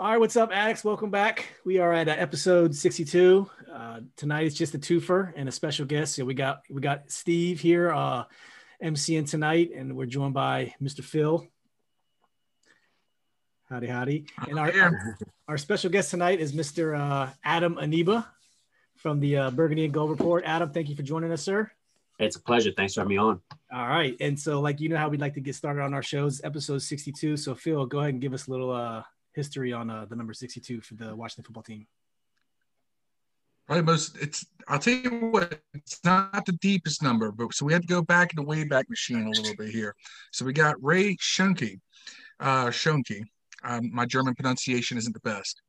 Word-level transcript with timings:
All 0.00 0.10
right, 0.10 0.18
what's 0.18 0.36
up, 0.36 0.50
addicts? 0.50 0.82
Welcome 0.82 1.10
back. 1.10 1.56
We 1.62 1.78
are 1.78 1.92
at 1.92 2.08
uh, 2.08 2.12
episode 2.12 2.74
62. 2.74 3.50
Uh, 3.70 4.00
tonight 4.16 4.46
is 4.46 4.54
just 4.54 4.74
a 4.74 4.78
twofer 4.78 5.30
and 5.36 5.46
a 5.46 5.52
special 5.52 5.84
guest. 5.84 6.14
So 6.14 6.24
we 6.24 6.32
got 6.32 6.62
we 6.70 6.80
got 6.80 7.10
Steve 7.10 7.60
here, 7.60 7.92
uh, 7.92 8.24
MCing 8.82 9.28
tonight, 9.28 9.72
and 9.76 9.94
we're 9.94 10.06
joined 10.06 10.32
by 10.32 10.74
Mr. 10.82 11.04
Phil. 11.04 11.46
Howdy, 13.68 13.88
howdy. 13.88 14.24
And 14.48 14.58
our, 14.58 14.72
our, 14.72 15.16
our 15.48 15.58
special 15.58 15.90
guest 15.90 16.10
tonight 16.10 16.40
is 16.40 16.54
Mr. 16.54 16.98
Uh, 16.98 17.30
Adam 17.44 17.74
Aniba 17.74 18.24
from 18.96 19.20
the 19.20 19.36
uh, 19.36 19.50
Burgundy 19.50 19.84
and 19.84 19.92
Gold 19.92 20.08
Report. 20.08 20.44
Adam, 20.46 20.72
thank 20.72 20.88
you 20.88 20.96
for 20.96 21.02
joining 21.02 21.30
us, 21.30 21.42
sir. 21.42 21.70
It's 22.18 22.36
a 22.36 22.40
pleasure. 22.40 22.72
Thanks 22.74 22.94
for 22.94 23.00
having 23.00 23.10
me 23.10 23.18
on. 23.18 23.42
All 23.70 23.86
right. 23.86 24.16
And 24.18 24.40
so, 24.40 24.62
like, 24.62 24.80
you 24.80 24.88
know 24.88 24.96
how 24.96 25.10
we'd 25.10 25.20
like 25.20 25.34
to 25.34 25.42
get 25.42 25.56
started 25.56 25.82
on 25.82 25.92
our 25.92 26.02
shows, 26.02 26.40
episode 26.42 26.80
62. 26.80 27.36
So, 27.36 27.54
Phil, 27.54 27.84
go 27.84 27.98
ahead 27.98 28.14
and 28.14 28.22
give 28.22 28.32
us 28.32 28.46
a 28.46 28.50
little 28.50 28.70
uh, 28.70 29.02
history 29.34 29.72
on 29.72 29.90
uh, 29.90 30.06
the 30.08 30.16
number 30.16 30.32
62 30.32 30.80
for 30.80 30.94
the 30.94 31.14
Washington 31.14 31.44
football 31.44 31.62
team? 31.62 31.86
Probably 33.66 33.84
most, 33.84 34.16
it's, 34.20 34.44
I'll 34.66 34.80
tell 34.80 34.94
you 34.94 35.10
what, 35.30 35.60
it's 35.74 36.00
not 36.04 36.44
the 36.44 36.52
deepest 36.52 37.02
number, 37.02 37.30
but 37.30 37.54
so 37.54 37.64
we 37.64 37.72
had 37.72 37.82
to 37.82 37.88
go 37.88 38.02
back 38.02 38.32
in 38.32 38.44
the 38.44 38.50
Wayback 38.50 38.88
Machine 38.88 39.26
a 39.26 39.30
little 39.30 39.54
bit 39.56 39.68
here. 39.68 39.94
So 40.32 40.44
we 40.44 40.52
got 40.52 40.74
Ray 40.82 41.16
Schoenke, 41.16 41.78
uh. 42.40 42.72
Um, 43.62 43.90
my 43.92 44.06
German 44.06 44.34
pronunciation 44.34 44.96
isn't 44.98 45.12
the 45.12 45.20
best, 45.20 45.60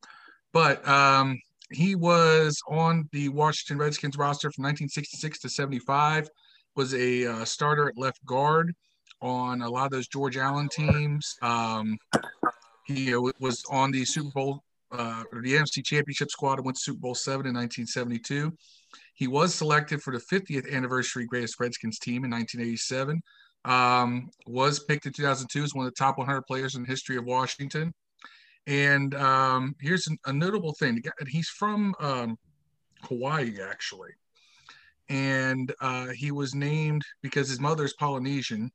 but 0.54 0.88
um, 0.88 1.40
he 1.72 1.96
was 1.96 2.60
on 2.68 3.08
the 3.12 3.30
Washington 3.30 3.78
Redskins 3.78 4.18
roster 4.18 4.50
from 4.52 4.64
1966 4.64 5.40
to 5.40 5.50
75, 5.50 6.30
was 6.76 6.94
a 6.94 7.28
uh, 7.28 7.46
starter 7.46 7.90
at 7.90 7.98
left 7.98 8.26
guard 8.26 8.74
on 9.22 9.62
a 9.62 9.70
lot 9.70 9.86
of 9.86 9.92
those 9.92 10.08
George 10.08 10.38
Allen 10.38 10.70
teams. 10.70 11.36
Um, 11.42 11.98
he 12.86 13.16
was 13.16 13.64
on 13.70 13.92
the 13.92 14.06
Super 14.06 14.32
Bowl 14.32 14.64
uh, 14.92 15.24
or 15.32 15.42
the 15.42 15.54
NFC 15.54 15.84
Championship 15.84 16.30
squad 16.30 16.58
and 16.58 16.66
went 16.66 16.78
to 16.78 16.84
Super 16.84 17.00
Bowl 17.00 17.16
seven 17.16 17.46
in 17.48 17.54
1972. 17.54 18.52
He 19.14 19.28
was 19.28 19.54
selected 19.54 20.02
for 20.02 20.14
the 20.14 20.24
50th 20.32 20.72
anniversary 20.72 21.26
Greatest 21.26 21.60
Redskins 21.60 22.00
team 22.00 22.26
in 22.26 22.32
1987. 22.32 23.22
Um, 23.64 24.32
was 24.48 24.80
picked 24.80 25.06
in 25.06 25.14
2002 25.14 25.64
as 25.64 25.76
one 25.76 25.86
of 25.86 25.92
the 25.92 25.96
top 25.96 26.18
100 26.18 26.42
players 26.44 26.76
in 26.76 26.82
the 26.82 26.88
history 26.88 27.16
of 27.16 27.26
Washington. 27.26 27.94
And 28.68 29.14
um, 29.16 29.76
here's 29.80 30.08
an, 30.08 30.18
a 30.26 30.34
notable 30.34 30.74
thing: 30.74 31.02
he's 31.28 31.50
from 31.50 31.96
um, 32.00 32.38
Hawaii, 33.04 33.58
actually, 33.62 34.12
and 35.10 35.74
uh, 35.82 36.08
he 36.08 36.32
was 36.32 36.54
named 36.54 37.04
because 37.22 37.50
his 37.50 37.60
mother 37.60 37.86
is 37.86 37.94
Polynesian. 37.94 38.72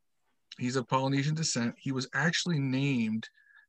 He's 0.58 0.76
of 0.76 0.88
Polynesian 0.88 1.34
descent. 1.34 1.74
He 1.78 1.92
was 1.92 2.08
actually 2.14 2.58
named 2.58 3.28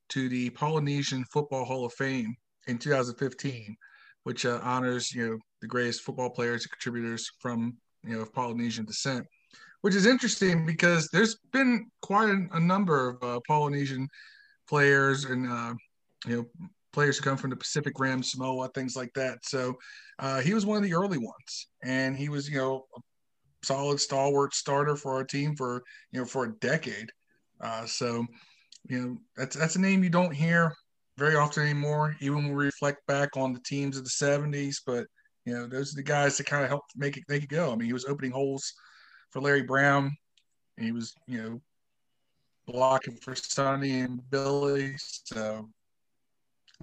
to 0.09 0.29
the 0.29 0.49
Polynesian 0.51 1.23
Football 1.31 1.65
Hall 1.65 1.85
of 1.85 1.93
Fame 1.93 2.35
in 2.67 2.77
2015, 2.77 3.75
which 4.23 4.45
uh, 4.45 4.59
honors 4.63 5.13
you 5.13 5.27
know 5.27 5.37
the 5.61 5.67
greatest 5.67 6.01
football 6.01 6.29
players 6.29 6.63
and 6.63 6.71
contributors 6.71 7.29
from 7.39 7.77
you 8.03 8.15
know 8.15 8.21
of 8.21 8.33
Polynesian 8.33 8.85
descent. 8.85 9.25
Which 9.81 9.95
is 9.95 10.05
interesting 10.05 10.65
because 10.65 11.07
there's 11.13 11.37
been 11.53 11.85
quite 12.01 12.29
a, 12.51 12.59
number 12.59 13.09
of 13.09 13.23
uh, 13.23 13.39
Polynesian 13.47 14.07
players 14.67 15.25
and 15.25 15.47
uh, 15.47 15.73
you 16.25 16.35
know 16.37 16.67
players 16.93 17.17
who 17.17 17.23
come 17.23 17.37
from 17.37 17.51
the 17.51 17.55
Pacific 17.55 17.93
Rim, 17.99 18.23
Samoa, 18.23 18.69
things 18.69 18.95
like 18.95 19.13
that. 19.13 19.37
So 19.43 19.75
uh, 20.19 20.39
he 20.39 20.53
was 20.53 20.65
one 20.65 20.77
of 20.77 20.83
the 20.83 20.95
early 20.95 21.19
ones, 21.19 21.67
and 21.83 22.17
he 22.17 22.29
was 22.29 22.49
you 22.49 22.57
know 22.57 22.85
a 22.97 22.99
solid 23.63 23.99
stalwart 23.99 24.53
starter 24.53 24.95
for 24.95 25.13
our 25.13 25.23
team 25.23 25.55
for 25.55 25.83
you 26.11 26.19
know 26.19 26.25
for 26.25 26.45
a 26.45 26.53
decade. 26.59 27.09
Uh, 27.61 27.85
so 27.85 28.25
you 28.89 28.99
know, 28.99 29.17
that's 29.35 29.55
that's 29.55 29.75
a 29.75 29.81
name 29.81 30.03
you 30.03 30.09
don't 30.09 30.33
hear 30.33 30.73
very 31.17 31.35
often 31.35 31.63
anymore, 31.63 32.15
even 32.19 32.37
when 32.37 32.55
we 32.55 32.65
reflect 32.65 33.05
back 33.07 33.35
on 33.35 33.53
the 33.53 33.59
teams 33.61 33.97
of 33.97 34.03
the 34.03 34.09
70s. 34.09 34.77
But, 34.85 35.07
you 35.45 35.53
know, 35.53 35.67
those 35.67 35.93
are 35.93 35.97
the 35.97 36.03
guys 36.03 36.37
that 36.37 36.45
kind 36.45 36.63
of 36.63 36.69
helped 36.69 36.91
make 36.95 37.17
it 37.17 37.23
make 37.27 37.43
it 37.43 37.49
go. 37.49 37.71
I 37.71 37.75
mean, 37.75 37.87
he 37.87 37.93
was 37.93 38.05
opening 38.05 38.31
holes 38.31 38.73
for 39.31 39.41
Larry 39.41 39.63
Brown. 39.63 40.15
And 40.77 40.85
he 40.85 40.91
was, 40.91 41.13
you 41.27 41.41
know, 41.41 41.61
blocking 42.67 43.15
for 43.15 43.35
Sonny 43.35 44.01
and 44.01 44.21
Billy. 44.29 44.93
So, 44.97 45.69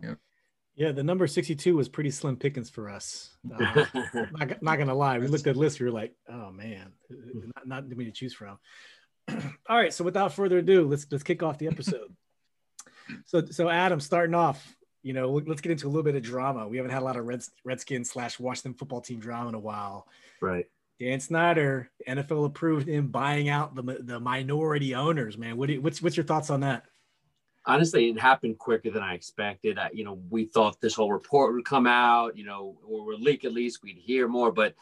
you 0.02 0.08
know. 0.08 0.16
Yeah, 0.76 0.90
the 0.90 1.04
number 1.04 1.28
62 1.28 1.76
was 1.76 1.88
pretty 1.88 2.10
slim 2.10 2.36
pickings 2.36 2.68
for 2.68 2.90
us. 2.90 3.30
Uh, 3.54 4.26
not, 4.32 4.62
not 4.62 4.78
gonna 4.78 4.94
lie, 4.94 5.18
we 5.18 5.26
looked 5.26 5.46
at 5.46 5.54
the 5.54 5.60
list, 5.60 5.78
we 5.78 5.86
were 5.86 5.92
like, 5.92 6.12
oh 6.28 6.50
man, 6.50 6.92
not, 7.10 7.66
not 7.66 7.90
too 7.90 7.94
many 7.94 8.10
to 8.10 8.12
choose 8.12 8.34
from. 8.34 8.58
All 9.68 9.76
right, 9.76 9.92
so 9.92 10.04
without 10.04 10.32
further 10.32 10.58
ado, 10.58 10.86
let's 10.86 11.06
let's 11.10 11.24
kick 11.24 11.42
off 11.42 11.58
the 11.58 11.66
episode. 11.66 12.14
so 13.26 13.44
so 13.46 13.68
Adam, 13.68 14.00
starting 14.00 14.34
off, 14.34 14.76
you 15.02 15.12
know, 15.12 15.30
let's 15.46 15.60
get 15.60 15.72
into 15.72 15.86
a 15.86 15.88
little 15.88 16.02
bit 16.02 16.14
of 16.14 16.22
drama. 16.22 16.66
We 16.68 16.76
haven't 16.76 16.92
had 16.92 17.02
a 17.02 17.04
lot 17.04 17.16
of 17.16 17.26
Reds, 17.26 17.50
Redskins 17.64 18.10
slash 18.10 18.38
Washington 18.38 18.74
football 18.74 19.00
team 19.00 19.20
drama 19.20 19.50
in 19.50 19.54
a 19.54 19.60
while. 19.60 20.06
Right. 20.40 20.66
Dan 21.00 21.20
Snyder, 21.20 21.90
NFL 22.08 22.46
approved 22.46 22.88
him 22.88 23.08
buying 23.08 23.48
out 23.48 23.74
the 23.74 23.82
the 24.00 24.20
minority 24.20 24.94
owners. 24.94 25.36
Man, 25.36 25.56
what 25.56 25.68
you, 25.68 25.80
what's 25.80 26.00
what's 26.00 26.16
your 26.16 26.24
thoughts 26.24 26.50
on 26.50 26.60
that? 26.60 26.84
Honestly, 27.66 28.10
it 28.10 28.20
happened 28.20 28.58
quicker 28.58 28.90
than 28.90 29.02
I 29.02 29.14
expected. 29.14 29.78
I, 29.78 29.90
you 29.92 30.04
know, 30.04 30.20
we 30.28 30.44
thought 30.44 30.80
this 30.80 30.94
whole 30.94 31.10
report 31.10 31.54
would 31.54 31.64
come 31.64 31.86
out, 31.86 32.36
you 32.36 32.44
know, 32.44 32.76
or 32.86 33.14
leak 33.14 33.44
at 33.46 33.54
least, 33.54 33.82
we'd 33.82 33.96
hear 33.96 34.28
more. 34.28 34.52
But 34.52 34.74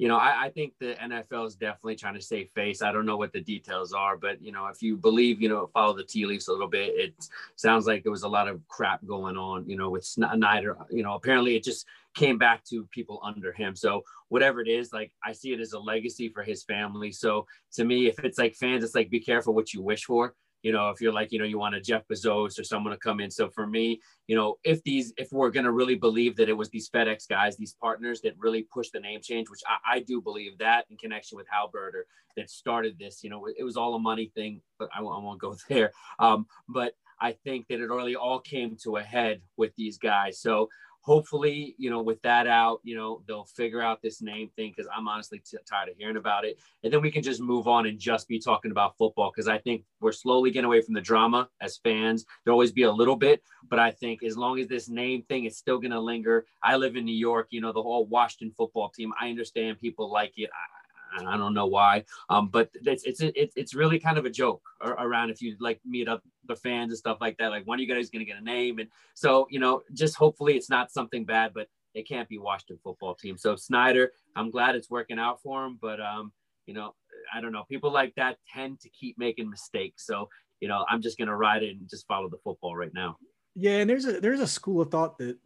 you 0.00 0.08
know, 0.08 0.16
I, 0.16 0.44
I, 0.44 0.48
think 0.48 0.72
the 0.80 0.94
NFL 0.94 1.46
is 1.46 1.56
definitely 1.56 1.94
trying 1.94 2.14
to 2.14 2.22
save 2.22 2.48
face. 2.54 2.80
I 2.80 2.90
don't 2.90 3.04
know 3.04 3.18
what 3.18 3.34
the 3.34 3.40
details 3.42 3.92
are, 3.92 4.16
but 4.16 4.40
you 4.40 4.50
know, 4.50 4.68
if 4.68 4.82
you 4.82 4.96
believe, 4.96 5.42
you 5.42 5.50
know, 5.50 5.68
follow 5.74 5.94
the 5.94 6.04
tea 6.04 6.24
leaves 6.24 6.48
a 6.48 6.52
little 6.52 6.68
bit, 6.68 6.94
it 6.96 7.28
sounds 7.56 7.86
like 7.86 8.02
there 8.02 8.10
was 8.10 8.22
a 8.22 8.28
lot 8.28 8.48
of 8.48 8.66
crap 8.66 9.04
going 9.04 9.36
on, 9.36 9.68
you 9.68 9.76
know, 9.76 9.90
with 9.90 10.02
Snyder. 10.02 10.78
You 10.88 11.02
know, 11.02 11.16
apparently 11.16 11.54
it 11.54 11.62
just 11.62 11.86
came 12.14 12.38
back 12.38 12.64
to 12.70 12.86
people 12.86 13.20
under 13.22 13.52
him. 13.52 13.76
So 13.76 14.02
whatever 14.30 14.62
it 14.62 14.68
is, 14.68 14.90
like 14.90 15.12
I 15.22 15.32
see 15.32 15.52
it 15.52 15.60
as 15.60 15.74
a 15.74 15.78
legacy 15.78 16.30
for 16.30 16.42
his 16.42 16.62
family. 16.62 17.12
So 17.12 17.46
to 17.74 17.84
me, 17.84 18.06
if 18.06 18.18
it's 18.20 18.38
like 18.38 18.54
fans, 18.54 18.82
it's 18.82 18.94
like 18.94 19.10
be 19.10 19.20
careful 19.20 19.52
what 19.52 19.74
you 19.74 19.82
wish 19.82 20.04
for 20.06 20.32
you 20.62 20.72
know, 20.72 20.90
if 20.90 21.00
you're 21.00 21.12
like, 21.12 21.32
you 21.32 21.38
know, 21.38 21.44
you 21.44 21.58
want 21.58 21.74
a 21.74 21.80
Jeff 21.80 22.06
Bezos 22.06 22.58
or 22.58 22.64
someone 22.64 22.92
to 22.92 22.98
come 22.98 23.20
in. 23.20 23.30
So 23.30 23.48
for 23.48 23.66
me, 23.66 24.00
you 24.26 24.36
know, 24.36 24.56
if 24.64 24.82
these, 24.82 25.12
if 25.16 25.32
we're 25.32 25.50
going 25.50 25.64
to 25.64 25.72
really 25.72 25.94
believe 25.94 26.36
that 26.36 26.48
it 26.48 26.56
was 26.56 26.68
these 26.68 26.90
FedEx 26.90 27.28
guys, 27.28 27.56
these 27.56 27.74
partners 27.80 28.20
that 28.22 28.34
really 28.38 28.62
pushed 28.62 28.92
the 28.92 29.00
name 29.00 29.20
change, 29.22 29.48
which 29.48 29.62
I, 29.66 29.96
I 29.96 30.00
do 30.00 30.20
believe 30.20 30.58
that 30.58 30.86
in 30.90 30.96
connection 30.96 31.36
with 31.36 31.46
Halberter 31.48 32.02
that 32.36 32.50
started 32.50 32.98
this, 32.98 33.24
you 33.24 33.30
know, 33.30 33.46
it 33.46 33.64
was 33.64 33.76
all 33.76 33.94
a 33.94 33.98
money 33.98 34.30
thing, 34.34 34.60
but 34.78 34.88
I, 34.94 35.00
I 35.00 35.02
won't 35.02 35.40
go 35.40 35.56
there. 35.68 35.92
Um, 36.18 36.46
but 36.68 36.94
I 37.20 37.32
think 37.32 37.66
that 37.68 37.80
it 37.80 37.86
really 37.86 38.16
all 38.16 38.40
came 38.40 38.76
to 38.82 38.96
a 38.96 39.02
head 39.02 39.42
with 39.56 39.74
these 39.76 39.98
guys. 39.98 40.40
So 40.40 40.68
hopefully, 41.02 41.74
you 41.78 41.90
know, 41.90 42.02
with 42.02 42.20
that 42.22 42.46
out, 42.46 42.80
you 42.82 42.94
know, 42.94 43.22
they'll 43.26 43.44
figure 43.44 43.80
out 43.80 44.02
this 44.02 44.20
name 44.20 44.50
thing 44.56 44.72
because 44.74 44.90
I'm 44.94 45.08
honestly 45.08 45.38
t- 45.38 45.56
tired 45.68 45.88
of 45.88 45.96
hearing 45.96 46.16
about 46.16 46.44
it. 46.44 46.60
And 46.84 46.92
then 46.92 47.00
we 47.00 47.10
can 47.10 47.22
just 47.22 47.40
move 47.40 47.66
on 47.66 47.86
and 47.86 47.98
just 47.98 48.28
be 48.28 48.38
talking 48.38 48.70
about 48.70 48.96
football 48.98 49.32
because 49.34 49.48
I 49.48 49.58
think 49.58 49.84
we're 50.00 50.12
slowly 50.12 50.50
getting 50.50 50.66
away 50.66 50.82
from 50.82 50.94
the 50.94 51.00
drama 51.00 51.48
as 51.60 51.78
fans. 51.78 52.24
There'll 52.44 52.56
always 52.56 52.72
be 52.72 52.82
a 52.82 52.92
little 52.92 53.16
bit, 53.16 53.42
but 53.68 53.78
I 53.78 53.90
think 53.90 54.22
as 54.22 54.36
long 54.36 54.58
as 54.60 54.68
this 54.68 54.88
name 54.88 55.22
thing 55.22 55.46
is 55.46 55.56
still 55.56 55.78
going 55.78 55.92
to 55.92 56.00
linger, 56.00 56.44
I 56.62 56.76
live 56.76 56.96
in 56.96 57.04
New 57.04 57.12
York, 57.12 57.48
you 57.50 57.60
know, 57.60 57.72
the 57.72 57.82
whole 57.82 58.06
Washington 58.06 58.54
football 58.56 58.90
team. 58.90 59.12
I 59.20 59.30
understand 59.30 59.78
people 59.78 60.10
like 60.10 60.34
it. 60.36 60.50
I, 60.52 60.79
I 61.18 61.36
don't 61.36 61.54
know 61.54 61.66
why, 61.66 62.04
um, 62.28 62.48
but 62.48 62.70
it's 62.74 63.04
it's 63.04 63.20
it's 63.20 63.54
it's 63.56 63.74
really 63.74 63.98
kind 63.98 64.18
of 64.18 64.24
a 64.24 64.30
joke 64.30 64.62
around 64.82 65.30
if 65.30 65.42
you 65.42 65.56
like 65.60 65.80
meet 65.84 66.08
up 66.08 66.22
the 66.46 66.56
fans 66.56 66.92
and 66.92 66.98
stuff 66.98 67.18
like 67.20 67.36
that. 67.38 67.48
Like, 67.48 67.64
when 67.64 67.78
are 67.78 67.82
you 67.82 67.92
guys 67.92 68.10
going 68.10 68.24
to 68.24 68.30
get 68.30 68.40
a 68.40 68.44
name? 68.44 68.78
And 68.78 68.88
so 69.14 69.46
you 69.50 69.58
know, 69.58 69.82
just 69.92 70.16
hopefully 70.16 70.56
it's 70.56 70.70
not 70.70 70.92
something 70.92 71.24
bad, 71.24 71.52
but 71.54 71.68
it 71.94 72.08
can't 72.08 72.28
be 72.28 72.38
Washington 72.38 72.78
football 72.82 73.14
team. 73.14 73.36
So 73.36 73.56
Snyder, 73.56 74.12
I'm 74.36 74.50
glad 74.50 74.76
it's 74.76 74.90
working 74.90 75.18
out 75.18 75.42
for 75.42 75.64
him, 75.64 75.78
but 75.80 76.00
um, 76.00 76.32
you 76.66 76.74
know, 76.74 76.94
I 77.34 77.40
don't 77.40 77.52
know. 77.52 77.64
People 77.68 77.92
like 77.92 78.14
that 78.16 78.38
tend 78.52 78.80
to 78.80 78.88
keep 78.90 79.18
making 79.18 79.50
mistakes. 79.50 80.06
So 80.06 80.28
you 80.60 80.68
know, 80.68 80.84
I'm 80.88 81.02
just 81.02 81.18
gonna 81.18 81.36
ride 81.36 81.62
it 81.62 81.76
and 81.76 81.88
just 81.88 82.06
follow 82.06 82.28
the 82.28 82.38
football 82.44 82.76
right 82.76 82.94
now. 82.94 83.16
Yeah, 83.54 83.78
and 83.78 83.90
there's 83.90 84.04
a 84.04 84.20
there's 84.20 84.40
a 84.40 84.46
school 84.46 84.80
of 84.80 84.90
thought 84.90 85.18
that 85.18 85.38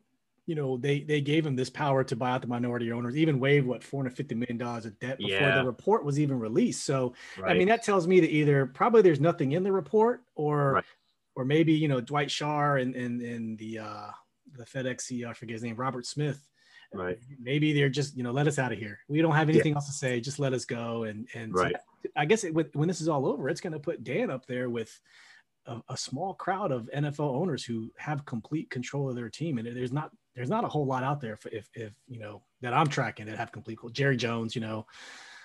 you 0.47 0.55
know, 0.55 0.77
they 0.77 1.01
they 1.01 1.21
gave 1.21 1.47
him 1.47 1.57
this 1.57 1.71
power 1.71 2.05
to 2.05 2.17
buy 2.17 2.31
out 2.31 2.43
the 2.43 2.49
minority 2.49 2.93
owners, 2.93 3.17
even 3.17 3.41
waived 3.41 3.67
what 3.67 3.83
450 3.83 4.35
million 4.35 4.59
dollars 4.59 4.85
of 4.85 4.99
debt 4.99 5.19
before 5.19 5.33
yeah. 5.33 5.59
the 5.59 5.65
report 5.65 6.05
was 6.05 6.19
even 6.21 6.39
released. 6.39 6.85
So, 6.85 7.15
right. 7.39 7.53
I 7.53 7.59
mean, 7.59 7.69
that 7.69 7.83
tells 7.83 8.07
me 8.07 8.21
that 8.21 8.31
either 8.31 8.67
probably 8.67 9.03
there's 9.03 9.21
nothing 9.21 9.53
in 9.53 9.63
the 9.63 9.73
report, 9.73 10.23
or 10.35 10.73
right. 10.73 10.85
or 11.35 11.45
maybe 11.45 11.73
you 11.73 11.89
know 11.89 12.01
Dwight 12.01 12.29
Schar 12.29 12.81
and 12.81 12.95
and 12.95 13.23
and 13.23 13.59
the 13.59 13.79
uh, 13.79 14.11
the 14.53 14.65
FedEx 14.65 15.03
CEO, 15.03 15.29
I 15.29 15.33
forget 15.33 15.55
his 15.55 15.63
name, 15.63 15.77
Robert 15.77 16.07
Smith. 16.07 16.47
Right. 16.93 17.19
Maybe 17.41 17.73
they're 17.73 17.89
just 17.89 18.17
you 18.17 18.23
know 18.23 18.31
let 18.31 18.47
us 18.47 18.59
out 18.59 18.73
of 18.73 18.79
here. 18.79 19.01
We 19.09 19.23
don't 19.23 19.35
have 19.35 19.49
anything 19.49 19.73
yeah. 19.73 19.77
else 19.77 19.87
to 19.87 19.93
say. 19.93 20.21
Just 20.21 20.39
let 20.39 20.53
us 20.53 20.65
go. 20.65 21.05
And 21.05 21.27
and 21.35 21.55
right. 21.55 21.75
So 22.03 22.11
I 22.17 22.27
guess 22.27 22.45
it, 22.45 22.55
when 22.75 22.87
this 22.87 23.01
is 23.01 23.09
all 23.09 23.27
over, 23.27 23.49
it's 23.49 23.61
going 23.61 23.73
to 23.73 23.79
put 23.79 24.05
Dan 24.05 24.31
up 24.31 24.47
there 24.47 24.69
with 24.69 25.01
a, 25.67 25.81
a, 25.89 25.97
small 25.97 26.35
crowd 26.35 26.71
of 26.71 26.89
NFL 26.95 27.35
owners 27.35 27.65
who 27.65 27.91
have 27.97 28.27
complete 28.27 28.69
control 28.71 29.09
of 29.09 29.17
their 29.17 29.31
team, 29.31 29.59
and 29.59 29.67
there's 29.67 29.93
not 29.93 30.13
there's 30.35 30.51
not 30.51 30.65
a 30.65 30.69
whole 30.69 30.87
lot 30.87 31.03
out 31.03 31.21
there 31.21 31.37
for 31.37 31.49
if 31.51 31.69
if 31.75 31.93
you 32.09 32.19
know 32.19 32.43
that 32.61 32.73
I'm 32.75 32.89
tracking 32.89 33.27
that 33.27 33.39
have 33.39 33.53
complete 33.53 33.79
Jerry 33.93 34.17
Jones, 34.17 34.55
you 34.55 34.61
know, 34.61 34.87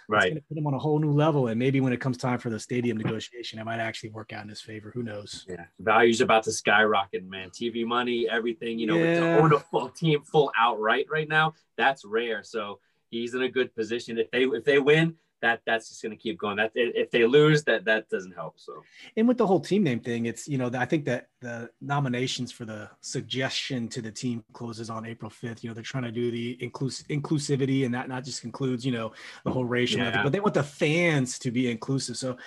Right. 0.09 0.43
Put 0.49 0.57
him 0.57 0.65
on 0.65 0.73
a 0.73 0.79
whole 0.79 0.97
new 0.97 1.11
level. 1.11 1.49
And 1.49 1.59
maybe 1.59 1.81
when 1.81 1.93
it 1.93 2.01
comes 2.01 2.17
time 2.17 2.39
for 2.39 2.49
the 2.49 2.59
stadium 2.59 2.97
negotiation, 2.97 3.59
it 3.59 3.63
might 3.65 3.77
actually 3.79 4.09
work 4.09 4.33
out 4.33 4.41
in 4.41 4.49
his 4.49 4.59
favor. 4.59 4.89
Who 4.95 5.03
knows? 5.03 5.45
Yeah. 5.47 5.65
Value's 5.79 6.19
about 6.19 6.41
to 6.45 6.51
skyrocket, 6.51 7.23
man. 7.29 7.51
TV 7.51 7.85
money, 7.85 8.27
everything, 8.27 8.79
you 8.79 8.87
know, 8.87 8.97
Yeah. 8.97 9.19
to 9.19 9.37
own 9.39 9.53
a 9.53 9.59
full 9.59 9.89
team 9.89 10.23
full 10.23 10.51
outright 10.57 11.05
right 11.11 11.29
now, 11.29 11.53
that's 11.77 12.03
rare. 12.05 12.41
So 12.43 12.79
he's 13.11 13.35
in 13.35 13.43
a 13.43 13.49
good 13.49 13.75
position. 13.75 14.17
If 14.17 14.31
they 14.31 14.45
if 14.45 14.63
they 14.63 14.79
win, 14.79 15.13
that 15.41 15.61
that's 15.65 15.89
just 15.89 16.01
going 16.01 16.11
to 16.11 16.21
keep 16.21 16.37
going. 16.37 16.57
That 16.57 16.71
if 16.75 17.11
they 17.11 17.25
lose, 17.25 17.63
that 17.63 17.85
that 17.85 18.09
doesn't 18.09 18.33
help. 18.33 18.55
So 18.57 18.83
And 19.15 19.27
with 19.27 19.37
the 19.37 19.47
whole 19.47 19.59
team 19.59 19.83
name 19.83 19.99
thing, 19.99 20.25
it's, 20.25 20.47
you 20.47 20.57
know, 20.57 20.69
I 20.73 20.85
think 20.85 21.05
that 21.05 21.27
the 21.41 21.69
nominations 21.81 22.51
for 22.51 22.65
the 22.65 22.89
suggestion 23.01 23.87
to 23.89 24.01
the 24.01 24.11
team 24.11 24.43
closes 24.53 24.89
on 24.89 25.05
April 25.05 25.31
5th. 25.31 25.63
You 25.63 25.69
know, 25.69 25.73
they're 25.73 25.83
trying 25.83 26.03
to 26.03 26.11
do 26.11 26.31
the 26.31 26.57
inclus- 26.61 27.05
inclusivity 27.07 27.85
and 27.85 27.93
that 27.93 28.09
not 28.09 28.23
just 28.23 28.43
includes, 28.43 28.85
you 28.85 28.91
know, 28.91 29.11
the 29.45 29.51
whole 29.51 29.65
racial, 29.65 29.99
Yeah. 30.01 30.23
but 30.23 30.31
they 30.31 30.39
want 30.39 30.53
the 30.53 30.63
fans 30.63 31.39
to 31.39 31.51
be 31.51 31.69
inclusive. 31.71 32.17
So, 32.17 32.37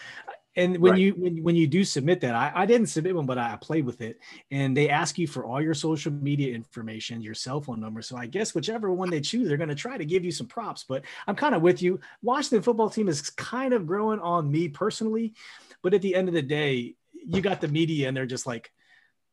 and 0.54 0.76
when 0.78 0.92
Right. 0.92 1.00
you 1.00 1.12
when, 1.14 1.42
when 1.42 1.56
you 1.56 1.66
do 1.66 1.82
submit 1.84 2.20
that, 2.20 2.34
I, 2.34 2.52
I 2.54 2.66
didn't 2.66 2.88
submit 2.88 3.14
one, 3.16 3.24
but 3.26 3.38
I 3.38 3.56
played 3.60 3.86
with 3.86 4.00
it, 4.02 4.18
and 4.50 4.76
they 4.76 4.88
ask 4.90 5.18
you 5.18 5.26
for 5.26 5.44
all 5.46 5.60
your 5.62 5.74
social 5.74 6.12
media 6.12 6.54
information, 6.54 7.22
your 7.22 7.34
cell 7.34 7.60
phone 7.60 7.80
number. 7.80 8.02
So 8.02 8.16
I 8.16 8.26
guess 8.26 8.54
whichever 8.54 8.92
one 8.92 9.08
they 9.10 9.20
choose, 9.20 9.48
they're 9.48 9.56
going 9.56 9.68
to 9.70 9.74
try 9.74 9.96
to 9.96 10.04
give 10.04 10.24
you 10.24 10.32
some 10.32 10.46
props. 10.46 10.84
But 10.86 11.04
I'm 11.26 11.36
kind 11.36 11.54
of 11.54 11.62
with 11.62 11.80
you. 11.82 12.00
Washington 12.22 12.62
football 12.62 12.90
team 12.90 13.08
is 13.08 13.30
kind 13.30 13.72
of 13.72 13.86
growing 13.86 14.20
on 14.20 14.50
me 14.50 14.68
personally, 14.68 15.34
but 15.82 15.94
at 15.94 16.02
the 16.02 16.14
end 16.14 16.28
of 16.28 16.34
the 16.34 16.42
day, 16.42 16.96
you 17.14 17.40
got 17.40 17.60
the 17.60 17.68
media, 17.68 18.08
and 18.08 18.16
they're 18.16 18.26
just 18.26 18.46
like, 18.46 18.70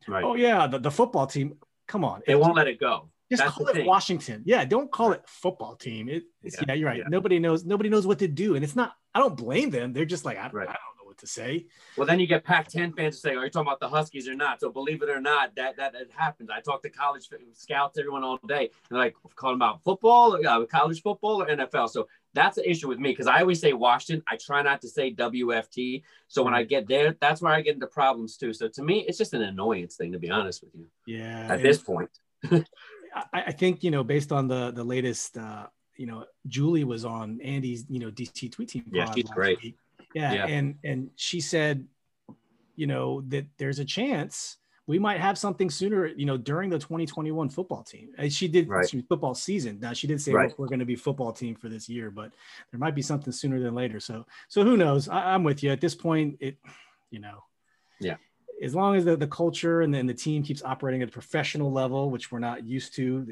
right. 0.07 0.23
"Oh 0.23 0.35
yeah, 0.35 0.67
the, 0.67 0.79
the 0.79 0.91
football 0.91 1.27
team." 1.27 1.55
Come 1.87 2.05
on, 2.05 2.21
they 2.27 2.35
won't 2.35 2.55
let 2.55 2.67
it 2.67 2.79
go. 2.79 3.09
just 3.31 3.41
That's 3.43 3.55
call 3.55 3.67
it 3.67 3.73
thing. 3.73 3.85
Washington. 3.87 4.43
Yeah, 4.45 4.63
don't 4.63 4.91
call 4.91 5.11
it 5.11 5.23
football 5.27 5.75
team. 5.75 6.07
It, 6.07 6.23
it's, 6.43 6.55
yeah. 6.57 6.65
Yeah, 6.67 6.73
you're 6.75 6.87
right. 6.87 6.97
yeah. 6.99 7.05
Nobody 7.09 7.39
knows. 7.39 7.65
Nobody 7.65 7.89
knows 7.89 8.05
what 8.07 8.19
to 8.19 8.27
do, 8.27 8.53
and 8.55 8.63
it's 8.63 8.75
not. 8.75 8.93
I 9.15 9.19
don't 9.19 9.35
blame 9.35 9.71
them. 9.71 9.91
They're 9.91 10.05
just 10.05 10.23
like, 10.23 10.37
I, 10.37 10.49
Right. 10.53 10.69
I 10.69 10.73
don't 10.73 10.98
to 11.19 11.27
say. 11.27 11.65
Well, 11.97 12.07
then 12.07 12.19
you 12.19 12.27
get 12.27 12.43
Pac-10 12.43 12.95
fans 12.95 13.15
to 13.15 13.21
say, 13.21 13.35
"Are 13.35 13.43
you 13.43 13.49
talking 13.49 13.67
about 13.67 13.79
the 13.79 13.89
Huskies 13.89 14.27
or 14.27 14.35
not?" 14.35 14.59
So 14.59 14.69
believe 14.69 15.01
it 15.01 15.09
or 15.09 15.21
not, 15.21 15.55
that 15.55 15.77
that, 15.77 15.93
that 15.93 16.07
happens. 16.15 16.49
I 16.49 16.61
talk 16.61 16.81
to 16.83 16.89
college 16.89 17.29
scouts, 17.53 17.97
everyone 17.97 18.23
all 18.23 18.39
day, 18.47 18.69
and 18.89 18.99
like 18.99 19.15
calling 19.35 19.55
about 19.55 19.83
football, 19.83 20.37
uh, 20.45 20.65
college 20.65 21.01
football, 21.01 21.41
or 21.41 21.47
NFL. 21.47 21.89
So 21.89 22.07
that's 22.33 22.57
an 22.57 22.65
issue 22.65 22.87
with 22.87 22.99
me 22.99 23.11
because 23.11 23.27
I 23.27 23.41
always 23.41 23.59
say 23.59 23.73
Washington. 23.73 24.23
I 24.27 24.37
try 24.37 24.61
not 24.61 24.81
to 24.81 24.89
say 24.89 25.13
WFT. 25.13 26.03
So 26.27 26.43
when 26.43 26.53
I 26.53 26.63
get 26.63 26.87
there, 26.87 27.15
that's 27.19 27.41
where 27.41 27.53
I 27.53 27.61
get 27.61 27.75
into 27.75 27.87
problems 27.87 28.37
too. 28.37 28.53
So 28.53 28.67
to 28.67 28.83
me, 28.83 29.05
it's 29.07 29.17
just 29.17 29.33
an 29.33 29.41
annoyance 29.41 29.95
thing, 29.95 30.11
to 30.11 30.19
be 30.19 30.29
honest 30.29 30.63
with 30.63 30.75
you. 30.75 30.87
Yeah. 31.05 31.47
At 31.49 31.61
this 31.61 31.79
point, 31.79 32.09
I, 32.51 32.63
I 33.33 33.51
think 33.51 33.83
you 33.83 33.91
know, 33.91 34.03
based 34.03 34.31
on 34.31 34.47
the 34.47 34.71
the 34.71 34.83
latest, 34.83 35.37
uh, 35.37 35.67
you 35.97 36.05
know, 36.05 36.25
Julie 36.47 36.83
was 36.83 37.03
on 37.03 37.41
Andy's, 37.41 37.85
you 37.89 37.99
know, 37.99 38.11
DC 38.11 38.51
tweet 38.51 38.69
team. 38.69 38.85
Yeah, 38.91 39.11
she's 39.13 39.29
great. 39.29 39.61
week. 39.61 39.75
Yeah, 40.13 40.33
Yeah. 40.33 40.47
and 40.47 40.75
and 40.83 41.09
she 41.15 41.39
said, 41.41 41.87
you 42.75 42.87
know, 42.87 43.21
that 43.29 43.45
there's 43.57 43.79
a 43.79 43.85
chance 43.85 44.57
we 44.87 44.97
might 44.97 45.19
have 45.19 45.37
something 45.37 45.69
sooner, 45.69 46.07
you 46.07 46.25
know, 46.25 46.35
during 46.35 46.67
the 46.71 46.79
2021 46.79 47.47
football 47.49 47.83
team. 47.83 48.09
And 48.17 48.33
she 48.33 48.47
did 48.47 48.67
Right. 48.67 48.89
she- 48.89 49.03
football 49.03 49.35
season. 49.35 49.79
Now 49.79 49.93
she 49.93 50.07
did 50.07 50.19
say 50.19 50.31
Right. 50.33 50.51
we're, 50.57 50.65
going 50.65 50.79
to 50.79 50.85
be 50.85 50.95
football 50.95 51.31
team 51.31 51.53
for 51.53 51.69
this 51.69 51.87
year, 51.87 52.09
but 52.09 52.31
there 52.71 52.79
might 52.79 52.95
be 52.95 53.03
something 53.03 53.31
sooner 53.31 53.59
than 53.59 53.75
later. 53.75 53.99
So 53.99 54.25
so 54.47 54.63
who 54.63 54.77
knows? 54.77 55.07
I, 55.07 55.35
I'm 55.35 55.43
with 55.43 55.61
you 55.61 55.69
at 55.69 55.79
this 55.79 55.93
point. 55.93 56.37
It, 56.39 56.57
you 57.11 57.19
know, 57.19 57.43
Yeah. 57.99 58.17
As 58.63 58.73
long 58.73 58.95
as 58.95 59.05
the, 59.05 59.15
the 59.15 59.27
culture 59.27 59.81
and 59.81 59.93
then 59.93 60.07
the 60.07 60.13
team 60.13 60.41
keeps 60.41 60.63
operating 60.63 61.03
at 61.03 61.09
a 61.09 61.11
professional 61.11 61.71
level, 61.71 62.09
which 62.09 62.31
we're 62.31 62.39
not 62.39 62.65
used 62.65 62.95
to, 62.95 63.31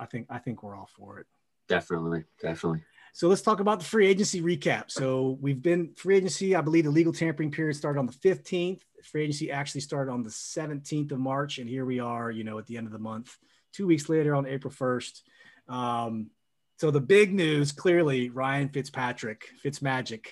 I 0.00 0.06
think 0.06 0.26
I 0.30 0.38
think 0.38 0.62
we're 0.62 0.74
all 0.76 0.88
for 0.96 1.18
it. 1.20 1.26
definitely, 1.68 2.24
definitely. 2.40 2.82
So 3.16 3.28
let's 3.28 3.42
talk 3.42 3.60
about 3.60 3.78
the 3.78 3.84
free 3.84 4.08
agency 4.08 4.42
recap. 4.42 4.90
So 4.90 5.38
we've 5.40 5.62
been 5.62 5.92
free 5.94 6.16
agency. 6.16 6.56
I 6.56 6.60
believe 6.62 6.82
the 6.82 6.90
legal 6.90 7.12
tampering 7.12 7.52
period 7.52 7.76
started 7.76 8.00
on 8.00 8.06
the 8.06 8.12
15th. 8.12 8.80
Free 9.04 9.22
agency 9.22 9.52
actually 9.52 9.82
started 9.82 10.10
on 10.10 10.24
the 10.24 10.30
17th 10.30 11.12
of 11.12 11.20
March, 11.20 11.58
and 11.58 11.68
here 11.70 11.84
we 11.84 12.00
are, 12.00 12.32
you 12.32 12.42
know, 12.42 12.58
at 12.58 12.66
the 12.66 12.76
end 12.76 12.88
of 12.88 12.92
the 12.92 12.98
month. 12.98 13.38
Two 13.72 13.86
weeks 13.86 14.08
later, 14.08 14.34
on 14.34 14.46
April 14.46 14.72
1st. 14.72 15.22
Um, 15.68 16.30
so 16.78 16.90
the 16.90 17.00
big 17.00 17.32
news, 17.32 17.70
clearly, 17.70 18.30
Ryan 18.30 18.68
Fitzpatrick, 18.68 19.48
Fitzmagic, 19.64 20.26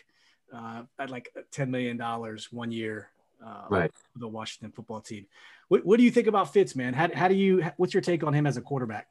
uh, 0.53 0.83
at 0.99 1.09
like 1.09 1.29
10 1.53 1.71
million 1.71 1.97
dollars 1.97 2.51
one 2.51 2.73
year. 2.73 3.11
Uh, 3.45 3.65
Right. 3.71 3.93
for 4.13 4.19
the 4.21 4.29
Washington 4.29 4.71
football 4.71 5.01
team. 5.01 5.27
What, 5.69 5.85
what 5.85 5.97
do 5.99 6.05
you 6.05 6.11
think 6.13 6.29
about 6.29 6.53
Fitz, 6.53 6.77
man? 6.77 6.95
How, 6.95 7.09
how 7.13 7.27
do 7.29 7.35
you? 7.35 7.65
What's 7.77 7.93
your 7.95 8.01
take 8.01 8.23
on 8.25 8.33
him 8.35 8.47
as 8.47 8.57
a 8.57 8.61
quarterback? 8.61 9.09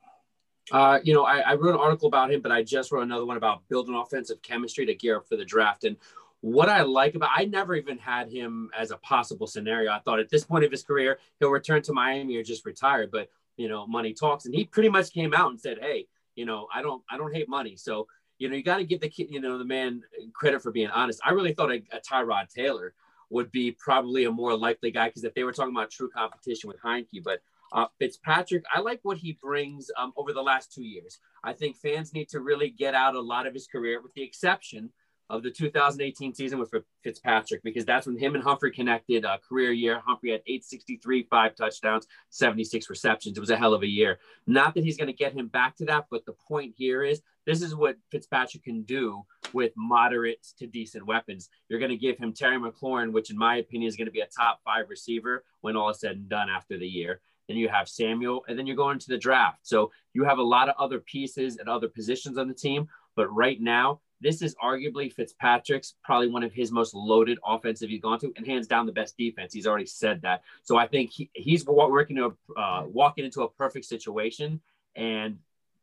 Uh, 0.71 0.99
you 1.03 1.13
know, 1.13 1.25
I, 1.25 1.39
I 1.39 1.53
wrote 1.55 1.75
an 1.75 1.81
article 1.81 2.07
about 2.07 2.31
him, 2.31 2.41
but 2.41 2.51
I 2.51 2.63
just 2.63 2.91
wrote 2.91 3.01
another 3.01 3.25
one 3.25 3.37
about 3.37 3.67
building 3.67 3.95
offensive 3.95 4.41
chemistry 4.41 4.85
to 4.85 4.95
gear 4.95 5.17
up 5.17 5.27
for 5.27 5.35
the 5.35 5.45
draft. 5.45 5.83
And 5.83 5.97
what 6.39 6.69
I 6.69 6.81
like 6.81 7.15
about, 7.15 7.29
I 7.35 7.45
never 7.45 7.75
even 7.75 7.97
had 7.97 8.29
him 8.29 8.71
as 8.77 8.91
a 8.91 8.97
possible 8.97 9.47
scenario. 9.47 9.91
I 9.91 9.99
thought 9.99 10.19
at 10.19 10.29
this 10.29 10.45
point 10.45 10.63
of 10.63 10.71
his 10.71 10.83
career, 10.83 11.19
he'll 11.39 11.49
return 11.49 11.81
to 11.83 11.93
Miami 11.93 12.37
or 12.37 12.43
just 12.43 12.65
retire. 12.65 13.07
But 13.07 13.29
you 13.57 13.67
know, 13.67 13.85
money 13.85 14.13
talks, 14.13 14.45
and 14.45 14.55
he 14.55 14.65
pretty 14.65 14.89
much 14.89 15.11
came 15.11 15.33
out 15.33 15.51
and 15.51 15.59
said, 15.59 15.77
"Hey, 15.79 16.07
you 16.35 16.45
know, 16.45 16.67
I 16.73 16.81
don't, 16.81 17.03
I 17.11 17.17
don't 17.17 17.33
hate 17.33 17.49
money." 17.49 17.75
So 17.75 18.07
you 18.39 18.49
know, 18.49 18.55
you 18.55 18.63
got 18.63 18.77
to 18.77 18.83
give 18.83 19.01
the 19.01 19.09
kid, 19.09 19.27
you 19.29 19.39
know, 19.39 19.59
the 19.59 19.65
man 19.65 20.01
credit 20.33 20.63
for 20.63 20.71
being 20.71 20.89
honest. 20.89 21.21
I 21.23 21.31
really 21.31 21.53
thought 21.53 21.71
a, 21.71 21.83
a 21.91 21.99
Tyrod 21.99 22.49
Taylor 22.49 22.95
would 23.29 23.51
be 23.51 23.71
probably 23.71 24.25
a 24.25 24.31
more 24.31 24.57
likely 24.57 24.89
guy 24.89 25.09
because 25.09 25.23
if 25.23 25.35
they 25.35 25.43
were 25.43 25.53
talking 25.53 25.75
about 25.75 25.91
true 25.91 26.09
competition 26.09 26.67
with 26.67 26.81
Heinicke, 26.81 27.23
but 27.23 27.41
uh, 27.71 27.85
Fitzpatrick, 27.99 28.63
I 28.73 28.81
like 28.81 28.99
what 29.03 29.17
he 29.17 29.37
brings 29.41 29.89
um, 29.97 30.13
over 30.17 30.33
the 30.33 30.41
last 30.41 30.73
two 30.73 30.83
years. 30.83 31.19
I 31.43 31.53
think 31.53 31.77
fans 31.77 32.13
need 32.13 32.29
to 32.29 32.39
really 32.39 32.69
get 32.69 32.93
out 32.93 33.15
a 33.15 33.21
lot 33.21 33.47
of 33.47 33.53
his 33.53 33.67
career, 33.67 34.01
with 34.01 34.13
the 34.13 34.23
exception 34.23 34.91
of 35.29 35.43
the 35.43 35.49
2018 35.49 36.33
season 36.33 36.59
with 36.59 36.73
Fitzpatrick, 37.03 37.63
because 37.63 37.85
that's 37.85 38.05
when 38.05 38.17
him 38.17 38.35
and 38.35 38.43
Humphrey 38.43 38.71
connected. 38.71 39.23
Uh, 39.23 39.37
career 39.47 39.71
year, 39.71 40.01
Humphrey 40.05 40.31
had 40.31 40.41
863, 40.45 41.23
five 41.29 41.55
touchdowns, 41.55 42.05
76 42.31 42.89
receptions. 42.89 43.37
It 43.37 43.39
was 43.39 43.49
a 43.49 43.55
hell 43.55 43.73
of 43.73 43.81
a 43.81 43.87
year. 43.87 44.19
Not 44.45 44.73
that 44.75 44.83
he's 44.83 44.97
going 44.97 45.07
to 45.07 45.13
get 45.13 45.31
him 45.31 45.47
back 45.47 45.77
to 45.77 45.85
that, 45.85 46.07
but 46.11 46.25
the 46.25 46.33
point 46.33 46.73
here 46.77 47.03
is 47.03 47.21
this 47.45 47.61
is 47.61 47.73
what 47.73 47.95
Fitzpatrick 48.11 48.63
can 48.63 48.83
do 48.83 49.23
with 49.53 49.71
moderate 49.77 50.45
to 50.59 50.67
decent 50.67 51.05
weapons. 51.05 51.49
You're 51.69 51.79
going 51.79 51.91
to 51.91 51.97
give 51.97 52.17
him 52.17 52.33
Terry 52.33 52.57
McLaurin, 52.57 53.13
which 53.13 53.31
in 53.31 53.37
my 53.37 53.55
opinion 53.55 53.87
is 53.87 53.95
going 53.95 54.07
to 54.07 54.11
be 54.11 54.19
a 54.19 54.27
top 54.27 54.59
five 54.65 54.89
receiver 54.89 55.45
when 55.61 55.77
all 55.77 55.89
is 55.89 55.99
said 56.01 56.17
and 56.17 56.29
done 56.29 56.49
after 56.49 56.77
the 56.77 56.87
year. 56.87 57.21
Then 57.47 57.57
you 57.57 57.69
have 57.69 57.89
Samuel, 57.89 58.43
and 58.47 58.57
then 58.57 58.67
you're 58.67 58.75
going 58.75 58.99
to 58.99 59.07
the 59.07 59.17
draft. 59.17 59.59
So 59.63 59.91
you 60.13 60.23
have 60.23 60.37
a 60.37 60.43
lot 60.43 60.69
of 60.69 60.75
other 60.77 60.99
pieces 60.99 61.57
and 61.57 61.67
other 61.67 61.87
positions 61.87 62.37
on 62.37 62.47
the 62.47 62.53
team. 62.53 62.87
But 63.15 63.27
right 63.33 63.59
now, 63.59 63.99
this 64.21 64.41
is 64.41 64.55
arguably 64.63 65.11
Fitzpatrick's 65.11 65.95
probably 66.03 66.27
one 66.27 66.43
of 66.43 66.53
his 66.53 66.71
most 66.71 66.93
loaded 66.93 67.39
offensive 67.45 67.89
he's 67.89 68.01
gone 68.01 68.19
to, 68.19 68.31
and 68.37 68.45
hands 68.45 68.67
down 68.67 68.85
the 68.85 68.91
best 68.91 69.17
defense. 69.17 69.53
He's 69.53 69.67
already 69.67 69.87
said 69.87 70.21
that. 70.21 70.43
So 70.63 70.77
I 70.77 70.87
think 70.87 71.11
he, 71.11 71.29
he's 71.33 71.65
working 71.65 72.17
to 72.17 72.37
uh, 72.55 72.83
walking 72.85 73.25
into 73.25 73.41
a 73.41 73.49
perfect 73.49 73.85
situation. 73.85 74.61
And 74.95 75.39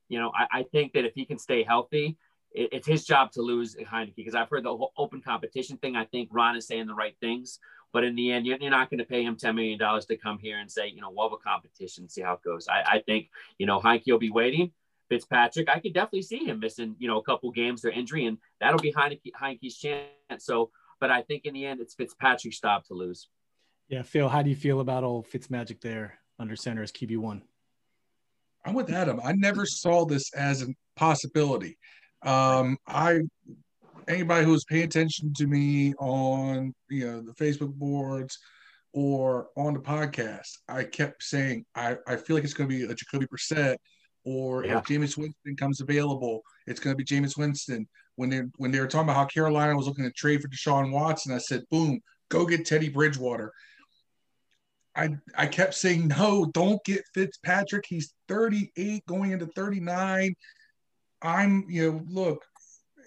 you 0.09 0.19
know, 0.19 0.33
I, 0.35 0.61
I, 0.61 0.62
think 0.62 0.95
that 0.95 1.05
if 1.05 1.15
he 1.15 1.27
can 1.27 1.38
stay 1.38 1.62
healthy, 1.65 2.17
it, 2.53 2.71
it's 2.73 2.87
his 2.87 3.05
job 3.05 3.33
to 3.33 3.43
lose 3.43 3.75
Heinicke 3.77 4.15
because 4.15 4.35
I've 4.35 4.49
heard 4.49 4.65
the 4.65 4.71
whole 4.71 4.93
open 4.97 5.21
competition 5.21 5.77
thing. 5.77 5.97
I 5.97 6.05
think 6.05 6.29
Ron 6.33 6.57
is 6.57 6.67
saying 6.67 6.87
the 6.87 6.95
right 6.95 7.17
things, 7.21 7.59
but 7.92 8.04
in 8.04 8.14
the 8.14 8.33
end, 8.33 8.47
you're, 8.47 8.59
you're 8.59 8.71
not 8.71 8.90
going 8.90 8.99
to 8.99 9.04
pay 9.04 9.23
him 9.23 9.37
$10 9.37 9.54
million 9.54 9.78
to 9.78 10.16
come 10.16 10.38
here 10.38 10.59
and 10.59 10.71
say, 10.71 10.88
you 10.88 11.00
know, 11.00 11.11
we'll 11.11 11.28
have 11.28 11.33
a 11.33 11.37
competition, 11.37 12.09
see 12.09 12.23
how 12.23 12.35
it 12.35 12.42
goes. 12.42 12.68
I, 12.68 12.97
I 12.97 12.99
think, 13.00 13.30
you 13.59 13.66
know, 13.66 13.80
Heinicke 13.80 14.11
will 14.11 14.18
be 14.18 14.30
waiting. 14.30 14.73
Fitzpatrick, 15.09 15.71
I 15.71 15.78
could 15.78 15.95
definitely 15.95 16.23
see 16.23 16.45
him 16.45 16.61
missing, 16.61 16.95
you 16.99 17.09
know, 17.09 17.18
a 17.18 17.23
couple 17.23 17.50
games 17.50 17.85
or 17.85 17.90
injury, 17.90 18.26
and 18.26 18.38
that'll 18.61 18.78
be 18.78 18.92
Heinicke, 18.92 19.33
Heinicke's 19.40 19.78
chance. 19.78 20.04
So, 20.40 20.71
but 21.00 21.11
I 21.11 21.23
think 21.23 21.47
in 21.47 21.54
the 21.54 21.64
end, 21.64 21.80
it's 21.80 21.95
Fitzpatrick's 21.95 22.61
job 22.61 22.85
to 22.87 22.95
lose. 22.95 23.28
Yeah, 23.88 24.02
Phil, 24.02 24.28
how 24.28 24.42
do 24.42 24.50
you 24.50 24.57
feel 24.57 24.80
about 24.80 25.04
old 25.04 25.26
Fitzmagic 25.26 25.80
there 25.80 26.18
under 26.38 26.57
center 26.57 26.83
as 26.83 26.92
QB 26.92 27.18
one? 27.18 27.42
I'm 28.64 28.75
with 28.75 28.90
Adam. 28.90 29.18
I 29.25 29.33
never 29.33 29.64
saw 29.64 30.04
this 30.04 30.30
as 30.35 30.62
a 30.62 30.66
possibility. 30.95 31.78
Um, 32.23 32.76
I 32.87 33.21
anybody 34.09 34.45
who 34.45 34.53
was 34.53 34.65
paying 34.65 34.85
attention 34.85 35.33
to 35.35 35.47
me 35.47 35.95
on 35.95 36.75
you 36.91 37.07
know 37.07 37.21
the 37.21 37.33
Facebook 37.35 37.73
boards 37.75 38.38
or 38.93 39.49
on 39.57 39.75
the 39.75 39.81
podcast, 39.81 40.49
I 40.69 40.85
kept 40.85 41.23
saying 41.23 41.65
I, 41.75 41.97
I 42.07 42.17
feel 42.17 42.35
like 42.37 42.45
it's 42.45 42.55
going 42.55 42.69
to 42.71 42.77
be 42.77 42.85
a 42.85 42.95
Jacoby 42.95 43.27
Brissett, 43.27 43.77
or 44.25 44.65
Yeah. 44.65 44.79
if 44.79 44.85
Jameis 44.85 45.17
Winston 45.17 45.57
comes 45.57 45.81
available, 45.81 46.43
it's 46.67 46.81
going 46.81 46.97
to 46.97 47.03
be 47.03 47.05
Jameis 47.05 47.37
Winston. 47.37 47.87
When 48.17 48.31
they 48.31 48.43
when 48.57 48.71
they 48.73 48.81
were 48.81 48.87
talking 48.88 49.09
about 49.09 49.17
how 49.17 49.27
Carolina 49.27 49.77
was 49.77 49.87
looking 49.87 50.05
to 50.05 50.11
trade 50.11 50.41
for 50.43 50.49
Deshaun 50.49 50.91
Watson, 50.91 51.33
I 51.33 51.38
said, 51.38 51.62
boom, 51.71 52.00
go 52.31 52.47
get 52.47 52.67
Teddy 52.67 52.88
Bridgewater. 52.88 53.53
I 54.97 55.11
I 55.37 55.47
kept 55.47 55.75
saying 55.75 56.09
no, 56.09 56.47
don't 56.53 56.83
get 56.85 57.05
Fitzpatrick. 57.15 57.85
He's 57.88 58.12
38 58.29 59.07
going 59.07 59.31
into 59.33 59.47
39. 59.47 60.35
I'm, 61.23 61.65
you 61.69 61.93
know, 61.93 62.03
look, 62.09 62.45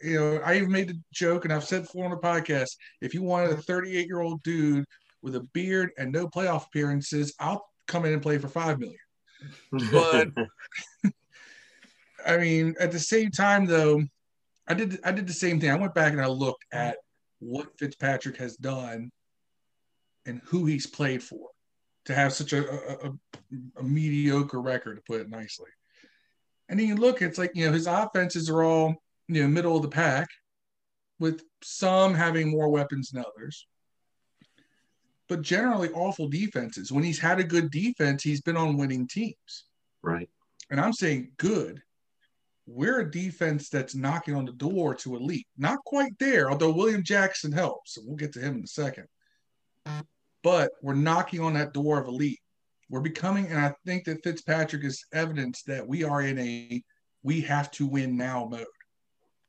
you 0.03 0.19
know, 0.19 0.41
I 0.43 0.57
even 0.57 0.71
made 0.71 0.89
a 0.89 0.95
joke 1.13 1.45
and 1.45 1.53
I've 1.53 1.63
said 1.63 1.83
before 1.83 2.05
on 2.05 2.11
the 2.11 2.17
podcast, 2.17 2.75
if 3.01 3.13
you 3.13 3.21
wanted 3.23 3.51
a 3.51 3.57
38 3.57 4.07
year 4.07 4.21
old 4.21 4.41
dude 4.43 4.85
with 5.21 5.35
a 5.35 5.41
beard 5.53 5.91
and 5.97 6.11
no 6.11 6.27
playoff 6.27 6.65
appearances, 6.67 7.33
I'll 7.39 7.65
come 7.87 8.05
in 8.05 8.13
and 8.13 8.21
play 8.21 8.37
for 8.37 8.47
five 8.47 8.79
million. 8.79 8.97
But 9.91 10.29
I 12.25 12.37
mean, 12.37 12.75
at 12.79 12.91
the 12.91 12.99
same 12.99 13.31
time 13.31 13.65
though, 13.65 14.03
I 14.67 14.73
did 14.73 14.99
I 15.03 15.11
did 15.11 15.27
the 15.27 15.33
same 15.33 15.59
thing. 15.59 15.71
I 15.71 15.75
went 15.75 15.95
back 15.95 16.13
and 16.13 16.21
I 16.21 16.27
looked 16.27 16.65
at 16.71 16.97
what 17.39 17.77
Fitzpatrick 17.77 18.37
has 18.37 18.55
done 18.55 19.11
and 20.25 20.41
who 20.45 20.65
he's 20.65 20.85
played 20.85 21.23
for 21.23 21.49
to 22.05 22.15
have 22.15 22.33
such 22.33 22.53
a, 22.53 23.05
a, 23.05 23.11
a 23.77 23.83
mediocre 23.83 24.61
record, 24.61 24.95
to 24.95 25.03
put 25.07 25.21
it 25.21 25.29
nicely. 25.29 25.69
And 26.69 26.79
then 26.79 26.87
you 26.87 26.95
look, 26.95 27.21
it's 27.21 27.37
like, 27.37 27.51
you 27.53 27.65
know, 27.65 27.73
his 27.73 27.87
offenses 27.87 28.49
are 28.49 28.63
all, 28.63 28.95
you 29.33 29.43
know, 29.43 29.47
middle 29.47 29.75
of 29.75 29.81
the 29.81 29.87
pack, 29.87 30.29
with 31.19 31.43
some 31.61 32.13
having 32.13 32.49
more 32.49 32.69
weapons 32.69 33.09
than 33.09 33.23
others. 33.25 33.67
But 35.29 35.41
generally 35.41 35.89
awful 35.91 36.27
defenses. 36.27 36.91
When 36.91 37.03
he's 37.03 37.19
had 37.19 37.39
a 37.39 37.43
good 37.43 37.71
defense, 37.71 38.23
he's 38.23 38.41
been 38.41 38.57
on 38.57 38.77
winning 38.77 39.07
teams. 39.07 39.65
Right. 40.01 40.29
And 40.69 40.79
I'm 40.79 40.93
saying 40.93 41.31
good. 41.37 41.81
We're 42.65 42.99
a 42.99 43.11
defense 43.11 43.69
that's 43.69 43.95
knocking 43.95 44.35
on 44.35 44.45
the 44.45 44.51
door 44.51 44.95
to 44.95 45.15
elite. 45.15 45.47
Not 45.57 45.79
quite 45.85 46.17
there, 46.19 46.49
although 46.49 46.71
William 46.71 47.03
Jackson 47.03 47.51
helps. 47.51 47.97
And 47.97 48.07
we'll 48.07 48.17
get 48.17 48.33
to 48.33 48.39
him 48.39 48.57
in 48.57 48.63
a 48.63 48.67
second 48.67 49.07
but 50.43 50.71
we're 50.81 50.93
knocking 50.93 51.41
on 51.41 51.53
that 51.53 51.73
door 51.73 51.99
of 51.99 52.07
elite. 52.07 52.39
We're 52.89 53.01
becoming, 53.01 53.47
and 53.47 53.59
I 53.59 53.73
think 53.85 54.05
that 54.05 54.23
Fitzpatrick 54.23 54.83
is 54.83 55.05
evidence 55.13 55.63
that 55.63 55.87
we 55.87 56.03
are 56.03 56.21
in 56.21 56.37
a 56.39 56.83
we 57.23 57.41
have 57.41 57.69
to 57.71 57.85
win 57.85 58.17
now 58.17 58.47
mode. 58.49 58.65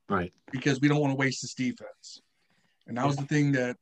Right. 0.09 0.33
Because 0.51 0.81
we 0.81 0.89
don't 0.89 1.01
want 1.01 1.13
to 1.13 1.17
waste 1.17 1.43
this 1.43 1.55
defense. 1.55 2.23
And 2.87 2.97
that 2.97 3.07
was 3.07 3.17
the 3.17 3.27
thing 3.27 3.53
that 3.53 3.77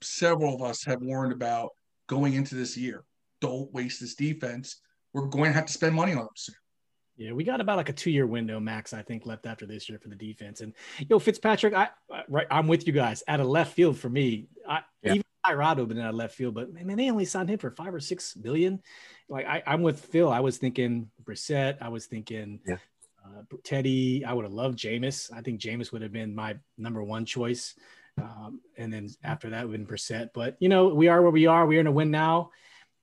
several 0.00 0.54
of 0.54 0.62
us 0.62 0.84
have 0.84 1.02
warned 1.02 1.32
about 1.32 1.70
going 2.06 2.34
into 2.34 2.54
this 2.54 2.76
year. 2.76 3.04
Don't 3.40 3.72
waste 3.72 4.00
this 4.00 4.14
defense. 4.14 4.80
We're 5.12 5.26
going 5.26 5.50
to 5.50 5.52
have 5.52 5.66
to 5.66 5.72
spend 5.72 5.94
money 5.94 6.12
on 6.12 6.18
them 6.18 6.28
soon. 6.34 6.56
Yeah, 7.16 7.32
we 7.32 7.44
got 7.44 7.60
about 7.60 7.76
like 7.76 7.88
a 7.88 7.92
two-year 7.92 8.26
window 8.26 8.58
max, 8.58 8.92
I 8.92 9.02
think, 9.02 9.24
left 9.24 9.46
after 9.46 9.66
this 9.66 9.88
year 9.88 10.00
for 10.00 10.08
the 10.08 10.16
defense. 10.16 10.60
And 10.60 10.72
yo, 11.08 11.20
Fitzpatrick, 11.20 11.72
I 11.72 11.90
right, 12.28 12.46
I'm 12.50 12.66
with 12.66 12.88
you 12.88 12.92
guys. 12.92 13.22
Out 13.28 13.38
of 13.38 13.46
left 13.46 13.72
field 13.74 13.96
for 13.96 14.08
me, 14.08 14.48
I, 14.68 14.80
yeah. 15.02 15.12
even 15.12 15.24
Tyrod 15.46 15.78
opened 15.78 16.00
out 16.00 16.14
left 16.14 16.34
field, 16.34 16.54
but 16.54 16.72
man, 16.72 16.96
they 16.96 17.10
only 17.10 17.24
signed 17.24 17.50
him 17.50 17.58
for 17.58 17.70
five 17.70 17.94
or 17.94 18.00
six 18.00 18.34
billion. 18.34 18.82
Like 19.28 19.46
I, 19.46 19.62
am 19.66 19.82
with 19.82 20.00
Phil. 20.00 20.28
I 20.28 20.40
was 20.40 20.58
thinking 20.58 21.10
Brissett. 21.22 21.76
I 21.80 21.88
was 21.88 22.06
thinking 22.06 22.58
yeah. 22.66 22.78
Uh, 23.24 23.42
Teddy. 23.62 24.24
I 24.24 24.32
would 24.32 24.44
have 24.44 24.52
loved 24.52 24.78
Jameis. 24.78 25.32
I 25.32 25.40
think 25.40 25.60
Jameis 25.60 25.92
would 25.92 26.02
have 26.02 26.12
been 26.12 26.34
my 26.34 26.56
number 26.76 27.02
one 27.02 27.24
choice. 27.24 27.74
Um, 28.20 28.60
and 28.76 28.92
then 28.92 29.08
after 29.24 29.50
that, 29.50 29.66
would 29.66 29.78
have 29.78 29.86
been 29.86 29.96
Brissett. 29.96 30.30
But 30.32 30.56
you 30.60 30.68
know, 30.68 30.88
we 30.88 31.08
are 31.08 31.20
where 31.22 31.30
we 31.30 31.46
are. 31.46 31.66
We're 31.66 31.80
in 31.80 31.86
a 31.86 31.92
win 31.92 32.10
now. 32.10 32.50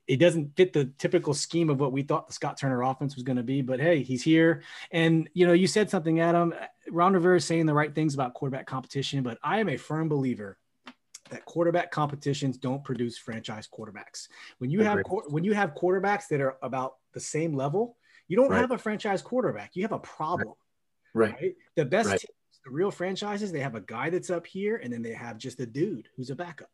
It 0.07 0.17
doesn't 0.17 0.55
fit 0.57 0.73
the 0.73 0.85
typical 0.97 1.33
scheme 1.33 1.69
of 1.69 1.79
what 1.79 1.91
we 1.91 2.01
thought 2.01 2.27
the 2.27 2.33
Scott 2.33 2.57
Turner 2.57 2.81
offense 2.81 3.15
was 3.15 3.23
going 3.23 3.37
to 3.37 3.43
be, 3.43 3.61
but 3.61 3.79
hey, 3.79 4.03
he's 4.03 4.23
here. 4.23 4.63
And 4.91 5.29
you 5.33 5.45
know, 5.45 5.53
you 5.53 5.67
said 5.67 5.89
something, 5.89 6.19
Adam. 6.19 6.53
Ron 6.89 7.13
Rivera 7.13 7.37
is 7.37 7.45
saying 7.45 7.65
the 7.65 7.73
right 7.73 7.93
things 7.93 8.13
about 8.13 8.33
quarterback 8.33 8.65
competition, 8.65 9.23
but 9.23 9.37
I 9.43 9.59
am 9.59 9.69
a 9.69 9.77
firm 9.77 10.09
believer 10.09 10.57
that 11.31 11.45
quarterback 11.45 11.91
competitions 11.91 12.57
don't 12.57 12.83
produce 12.83 13.17
franchise 13.17 13.67
quarterbacks. 13.67 14.27
When 14.59 14.69
you 14.69 14.81
have 14.81 15.01
when 15.27 15.43
you 15.43 15.53
have 15.53 15.73
quarterbacks 15.73 16.27
that 16.29 16.41
are 16.41 16.57
about 16.61 16.95
the 17.13 17.19
same 17.19 17.55
level, 17.55 17.95
you 18.31 18.37
don't 18.37 18.49
right. 18.49 18.61
have 18.61 18.71
a 18.71 18.77
franchise 18.77 19.21
quarterback. 19.21 19.71
You 19.75 19.83
have 19.83 19.91
a 19.91 19.99
problem. 19.99 20.53
Right. 21.13 21.33
right? 21.33 21.55
The 21.75 21.85
best 21.85 22.09
right. 22.09 22.19
teams, 22.19 22.59
the 22.63 22.71
real 22.71 22.89
franchises, 22.89 23.51
they 23.51 23.59
have 23.59 23.75
a 23.75 23.81
guy 23.81 24.09
that's 24.09 24.29
up 24.29 24.47
here, 24.47 24.77
and 24.77 24.91
then 24.91 25.01
they 25.01 25.13
have 25.13 25.37
just 25.37 25.59
a 25.59 25.65
dude 25.65 26.07
who's 26.15 26.29
a 26.29 26.35
backup 26.35 26.69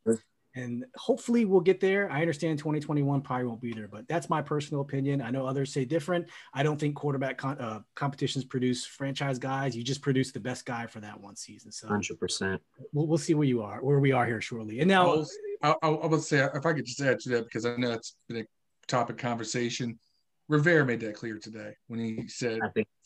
and 0.58 0.86
hopefully 0.96 1.46
we'll 1.46 1.62
get 1.62 1.80
there. 1.80 2.12
I 2.12 2.22
understand 2.22 2.58
2021 2.58 3.22
probably 3.22 3.46
won't 3.46 3.62
be 3.62 3.74
there, 3.74 3.88
but 3.88 4.08
that's 4.08 4.28
my 4.28 4.42
personal 4.42 4.82
opinion. 4.82 5.22
I 5.22 5.30
know 5.30 5.46
others 5.46 5.72
say 5.72 5.86
different. 5.86 6.28
I 6.54 6.64
don't 6.64 6.80
think 6.80 6.96
quarterback 6.96 7.38
con- 7.38 7.60
uh, 7.60 7.82
competitions 7.96 8.44
produce 8.44 8.84
franchise 8.84 9.38
guys. 9.38 9.78
You 9.78 9.84
just 9.84 10.02
produce 10.02 10.32
the 10.32 10.40
best 10.40 10.66
guy 10.66 10.88
for 10.88 11.00
that 11.02 11.20
one 11.20 11.36
season. 11.36 11.72
So 11.72 11.88
100%. 11.88 12.60
We'll, 12.92 13.06
we'll 13.06 13.18
see 13.20 13.36
where 13.36 13.48
you 13.48 13.62
are, 13.62 13.84
where 13.84 14.00
we 14.00 14.12
are 14.12 14.26
here 14.26 14.42
shortly. 14.42 14.80
And 14.80 14.90
now 14.90 15.24
I, 15.62 15.76
I, 15.84 15.90
I 15.90 16.08
would 16.08 16.24
say 16.24 16.40
if 16.40 16.66
I 16.66 16.74
could 16.74 16.86
just 16.86 17.02
add 17.02 17.20
to 17.22 17.30
that 17.30 17.46
because 17.46 17.66
I 17.66 17.76
know 17.78 17.92
it's 17.92 18.16
been 18.28 18.38
a 18.38 18.46
topic 18.88 19.20
conversation. 19.20 20.00
Rivera 20.48 20.86
made 20.86 21.02
that 21.02 21.16
clear 21.16 21.40
today 21.40 21.74
when 21.88 22.00
he 22.00 22.28
said 22.28 22.60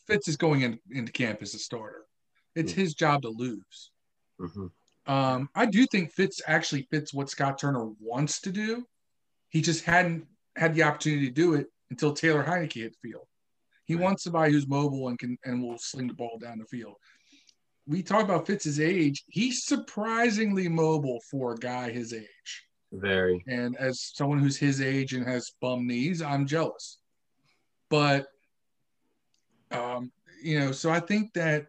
Fitz 0.08 0.28
is 0.28 0.38
going 0.38 0.62
in, 0.62 0.80
into 0.92 1.12
camp 1.12 1.40
as 1.42 1.54
a 1.54 1.60
starter. 1.60 2.04
It's 2.56 2.72
mm-hmm. 2.74 2.82
his 2.82 2.94
job 2.94 3.22
to 3.24 3.30
lose. 3.30 3.92
Mm-hmm. 4.40 5.12
Um, 5.12 5.50
I 5.56 5.66
do 5.66 5.86
think 5.88 6.12
Fitz 6.12 6.42
actually 6.48 6.88
fits 6.92 7.14
what 7.14 7.30
Scott 7.30 7.58
Turner 7.58 7.90
wants 8.00 8.42
to 8.42 8.52
do. 8.52 8.86
He 9.50 9.62
just 9.62 9.84
hadn't 9.84 10.26
had 10.56 10.76
the 10.76 10.84
opportunity 10.84 11.28
to 11.28 11.34
do 11.34 11.56
it 11.56 11.68
until 11.90 12.14
Taylor 12.14 12.44
Heinicke 12.44 12.74
hit 12.74 12.96
the 13.02 13.10
field. 13.10 13.26
He 13.86 13.96
right. 13.96 14.04
wants 14.04 14.24
somebody 14.24 14.54
who's 14.54 14.68
mobile 14.68 15.08
and 15.08 15.18
can 15.18 15.38
and 15.44 15.62
will 15.62 15.78
sling 15.78 16.08
the 16.08 16.14
ball 16.14 16.38
down 16.40 16.60
the 16.60 16.66
field. 16.66 16.96
We 17.88 18.04
talk 18.04 18.24
about 18.24 18.46
Fitz's 18.46 18.80
age. 18.80 19.24
He's 19.28 19.66
surprisingly 19.66 20.68
mobile 20.68 21.20
for 21.30 21.54
a 21.54 21.58
guy 21.58 21.90
his 21.90 22.14
age. 22.14 22.66
Very. 22.94 23.44
And 23.48 23.76
as 23.78 24.12
someone 24.14 24.40
who's 24.40 24.58
his 24.58 24.82
age 24.82 25.14
and 25.14 25.26
has 25.26 25.52
bum 25.62 25.88
knees, 25.88 26.22
I'm 26.22 26.46
jealous. 26.46 27.00
But 27.92 28.28
um, 29.70 30.12
you 30.42 30.60
know, 30.60 30.72
so 30.72 30.90
I 30.90 31.00
think 31.00 31.34
that 31.34 31.68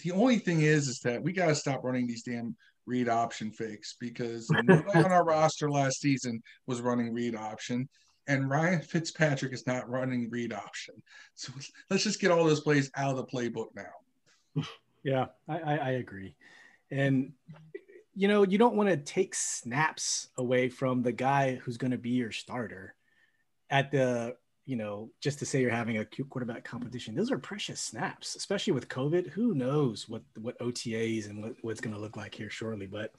the 0.00 0.12
only 0.12 0.38
thing 0.38 0.62
is, 0.62 0.88
is 0.88 1.00
that 1.00 1.22
we 1.22 1.32
got 1.32 1.46
to 1.46 1.54
stop 1.54 1.84
running 1.84 2.06
these 2.06 2.22
damn 2.22 2.56
read 2.86 3.08
option 3.08 3.50
fakes 3.50 3.96
because 4.00 4.50
nobody 4.64 4.98
on 4.98 5.12
our 5.12 5.24
roster 5.24 5.70
last 5.70 6.00
season 6.00 6.42
was 6.66 6.80
running 6.80 7.12
read 7.12 7.36
option, 7.36 7.88
and 8.26 8.50
Ryan 8.50 8.80
Fitzpatrick 8.80 9.52
is 9.52 9.66
not 9.66 9.88
running 9.88 10.28
read 10.30 10.52
option. 10.52 10.94
So 11.34 11.52
let's 11.90 12.02
just 12.02 12.20
get 12.20 12.30
all 12.30 12.44
those 12.44 12.62
plays 12.62 12.90
out 12.96 13.10
of 13.10 13.16
the 13.16 13.24
playbook 13.26 13.68
now. 13.76 14.64
Yeah, 15.04 15.26
I, 15.48 15.58
I 15.58 15.90
agree, 15.90 16.34
and 16.90 17.32
you 18.14 18.26
know 18.26 18.42
you 18.42 18.58
don't 18.58 18.74
want 18.74 18.88
to 18.88 18.96
take 18.96 19.34
snaps 19.34 20.28
away 20.38 20.70
from 20.70 21.02
the 21.02 21.12
guy 21.12 21.56
who's 21.56 21.76
going 21.76 21.92
to 21.92 21.98
be 21.98 22.10
your 22.10 22.32
starter 22.32 22.94
at 23.70 23.90
the 23.90 24.34
you 24.68 24.76
know, 24.76 25.10
just 25.22 25.38
to 25.38 25.46
say 25.46 25.62
you're 25.62 25.70
having 25.70 25.96
a 25.96 26.04
quarterback 26.04 26.62
competition, 26.62 27.14
those 27.14 27.30
are 27.30 27.38
precious 27.38 27.80
snaps, 27.80 28.36
especially 28.36 28.74
with 28.74 28.86
COVID. 28.90 29.30
Who 29.30 29.54
knows 29.54 30.10
what 30.10 30.20
what 30.36 30.58
OTAs 30.58 31.30
and 31.30 31.42
what, 31.42 31.54
what's 31.62 31.80
going 31.80 31.94
to 31.94 32.00
look 32.00 32.18
like 32.18 32.34
here 32.34 32.50
shortly. 32.50 32.86
But 32.86 33.14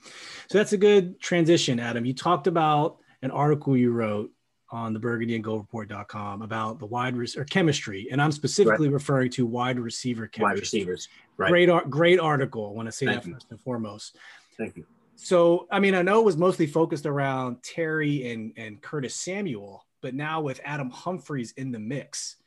so 0.47 0.59
that's 0.59 0.73
a 0.73 0.77
good 0.77 1.19
transition, 1.19 1.79
Adam. 1.79 2.05
You 2.05 2.13
talked 2.13 2.45
about 2.45 2.97
an 3.23 3.31
article 3.31 3.75
you 3.75 3.91
wrote 3.91 4.29
on 4.69 4.93
the 4.93 4.99
burgundy 4.99 5.33
and 5.33 5.43
gold 5.43 5.61
report.com 5.61 6.43
about 6.43 6.77
the 6.77 6.85
wide 6.85 7.17
or 7.17 7.43
chemistry. 7.45 8.07
And 8.11 8.21
I'm 8.21 8.31
specifically 8.31 8.87
right. 8.87 8.93
referring 8.93 9.31
to 9.31 9.47
wide 9.47 9.79
receiver 9.79 10.27
chemistry. 10.27 10.53
Wide 10.53 10.59
receivers. 10.59 11.07
Right. 11.37 11.49
Great, 11.49 11.89
great 11.89 12.19
article. 12.19 12.69
I 12.69 12.75
want 12.75 12.87
to 12.87 12.91
say 12.91 13.07
Thank 13.07 13.23
that 13.23 13.27
you. 13.27 13.33
first 13.33 13.47
and 13.49 13.59
foremost. 13.59 14.17
Thank 14.55 14.77
you. 14.77 14.85
So, 15.15 15.67
I 15.71 15.79
mean, 15.79 15.95
I 15.95 16.03
know 16.03 16.19
it 16.19 16.25
was 16.25 16.37
mostly 16.37 16.67
focused 16.67 17.07
around 17.07 17.63
Terry 17.63 18.31
and, 18.31 18.53
and 18.55 18.79
Curtis 18.79 19.15
Samuel, 19.15 19.83
but 20.01 20.13
now 20.13 20.41
with 20.41 20.59
Adam 20.63 20.89
Humphries 20.89 21.53
in 21.57 21.71
the 21.71 21.79
mix, 21.79 22.37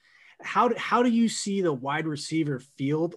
how 0.41 0.69
do, 0.69 0.75
how 0.77 1.03
do 1.03 1.11
you 1.11 1.29
see 1.29 1.61
the 1.61 1.73
wide 1.73 2.07
receiver 2.07 2.59
field 2.59 3.17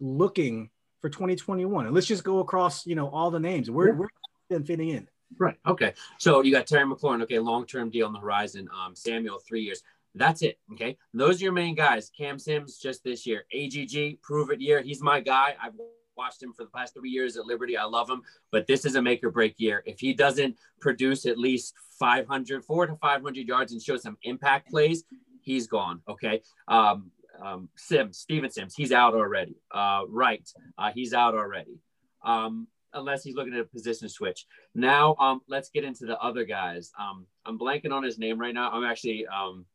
looking 0.00 0.70
for 1.00 1.08
2021? 1.08 1.86
And 1.86 1.94
let's 1.94 2.06
just 2.06 2.24
go 2.24 2.40
across, 2.40 2.86
you 2.86 2.94
know, 2.94 3.08
all 3.08 3.30
the 3.30 3.40
names. 3.40 3.70
Where, 3.70 3.94
where 3.94 4.08
been 4.48 4.64
fitting 4.64 4.88
in? 4.88 5.08
Right. 5.38 5.56
Okay. 5.66 5.92
So 6.18 6.42
you 6.42 6.52
got 6.52 6.66
Terry 6.66 6.86
McLaurin. 6.86 7.22
Okay, 7.22 7.38
long 7.38 7.66
term 7.66 7.90
deal 7.90 8.06
on 8.06 8.12
the 8.12 8.18
horizon. 8.18 8.68
Um, 8.74 8.94
Samuel, 8.94 9.38
three 9.46 9.62
years. 9.62 9.82
That's 10.14 10.42
it. 10.42 10.58
Okay. 10.72 10.96
Those 11.12 11.40
are 11.40 11.44
your 11.44 11.52
main 11.52 11.74
guys. 11.74 12.10
Cam 12.16 12.38
Sims 12.38 12.78
just 12.78 13.04
this 13.04 13.26
year. 13.26 13.44
AGG, 13.52 14.22
prove 14.22 14.50
it 14.50 14.60
year. 14.60 14.80
He's 14.80 15.02
my 15.02 15.20
guy. 15.20 15.54
I've 15.62 15.74
watched 16.18 16.42
him 16.42 16.52
for 16.52 16.64
the 16.64 16.70
past 16.70 16.92
three 16.92 17.10
years 17.10 17.36
at 17.36 17.46
Liberty. 17.46 17.76
I 17.76 17.84
love 17.84 18.10
him, 18.10 18.22
but 18.50 18.66
this 18.66 18.84
is 18.84 18.96
a 18.96 19.00
make 19.00 19.24
or 19.24 19.30
break 19.30 19.54
year. 19.58 19.82
If 19.86 20.00
he 20.00 20.12
doesn't 20.12 20.56
produce 20.80 21.24
at 21.24 21.38
least 21.38 21.74
500, 21.98 22.64
four 22.64 22.86
to 22.86 22.96
500 22.96 23.46
yards 23.46 23.72
and 23.72 23.80
show 23.80 23.96
some 23.96 24.18
impact 24.24 24.70
plays, 24.70 25.04
he's 25.40 25.66
gone. 25.68 26.02
Okay. 26.08 26.42
Um, 26.66 27.10
um, 27.40 27.68
Sims, 27.76 28.18
Steven 28.18 28.50
Sims, 28.50 28.74
he's 28.76 28.92
out 28.92 29.14
already. 29.14 29.56
Uh, 29.70 30.02
right. 30.08 30.46
Uh, 30.76 30.90
he's 30.92 31.14
out 31.14 31.34
already. 31.34 31.78
Um, 32.24 32.66
unless 32.92 33.22
he's 33.22 33.34
looking 33.34 33.54
at 33.54 33.60
a 33.60 33.64
position 33.64 34.08
switch. 34.08 34.46
Now, 34.74 35.14
um, 35.20 35.40
let's 35.46 35.70
get 35.70 35.84
into 35.84 36.06
the 36.06 36.18
other 36.18 36.44
guys. 36.44 36.90
Um, 36.98 37.26
I'm 37.46 37.58
blanking 37.58 37.92
on 37.92 38.02
his 38.02 38.18
name 38.18 38.38
right 38.38 38.54
now. 38.54 38.70
I'm 38.70 38.84
actually, 38.84 39.26
um, 39.26 39.66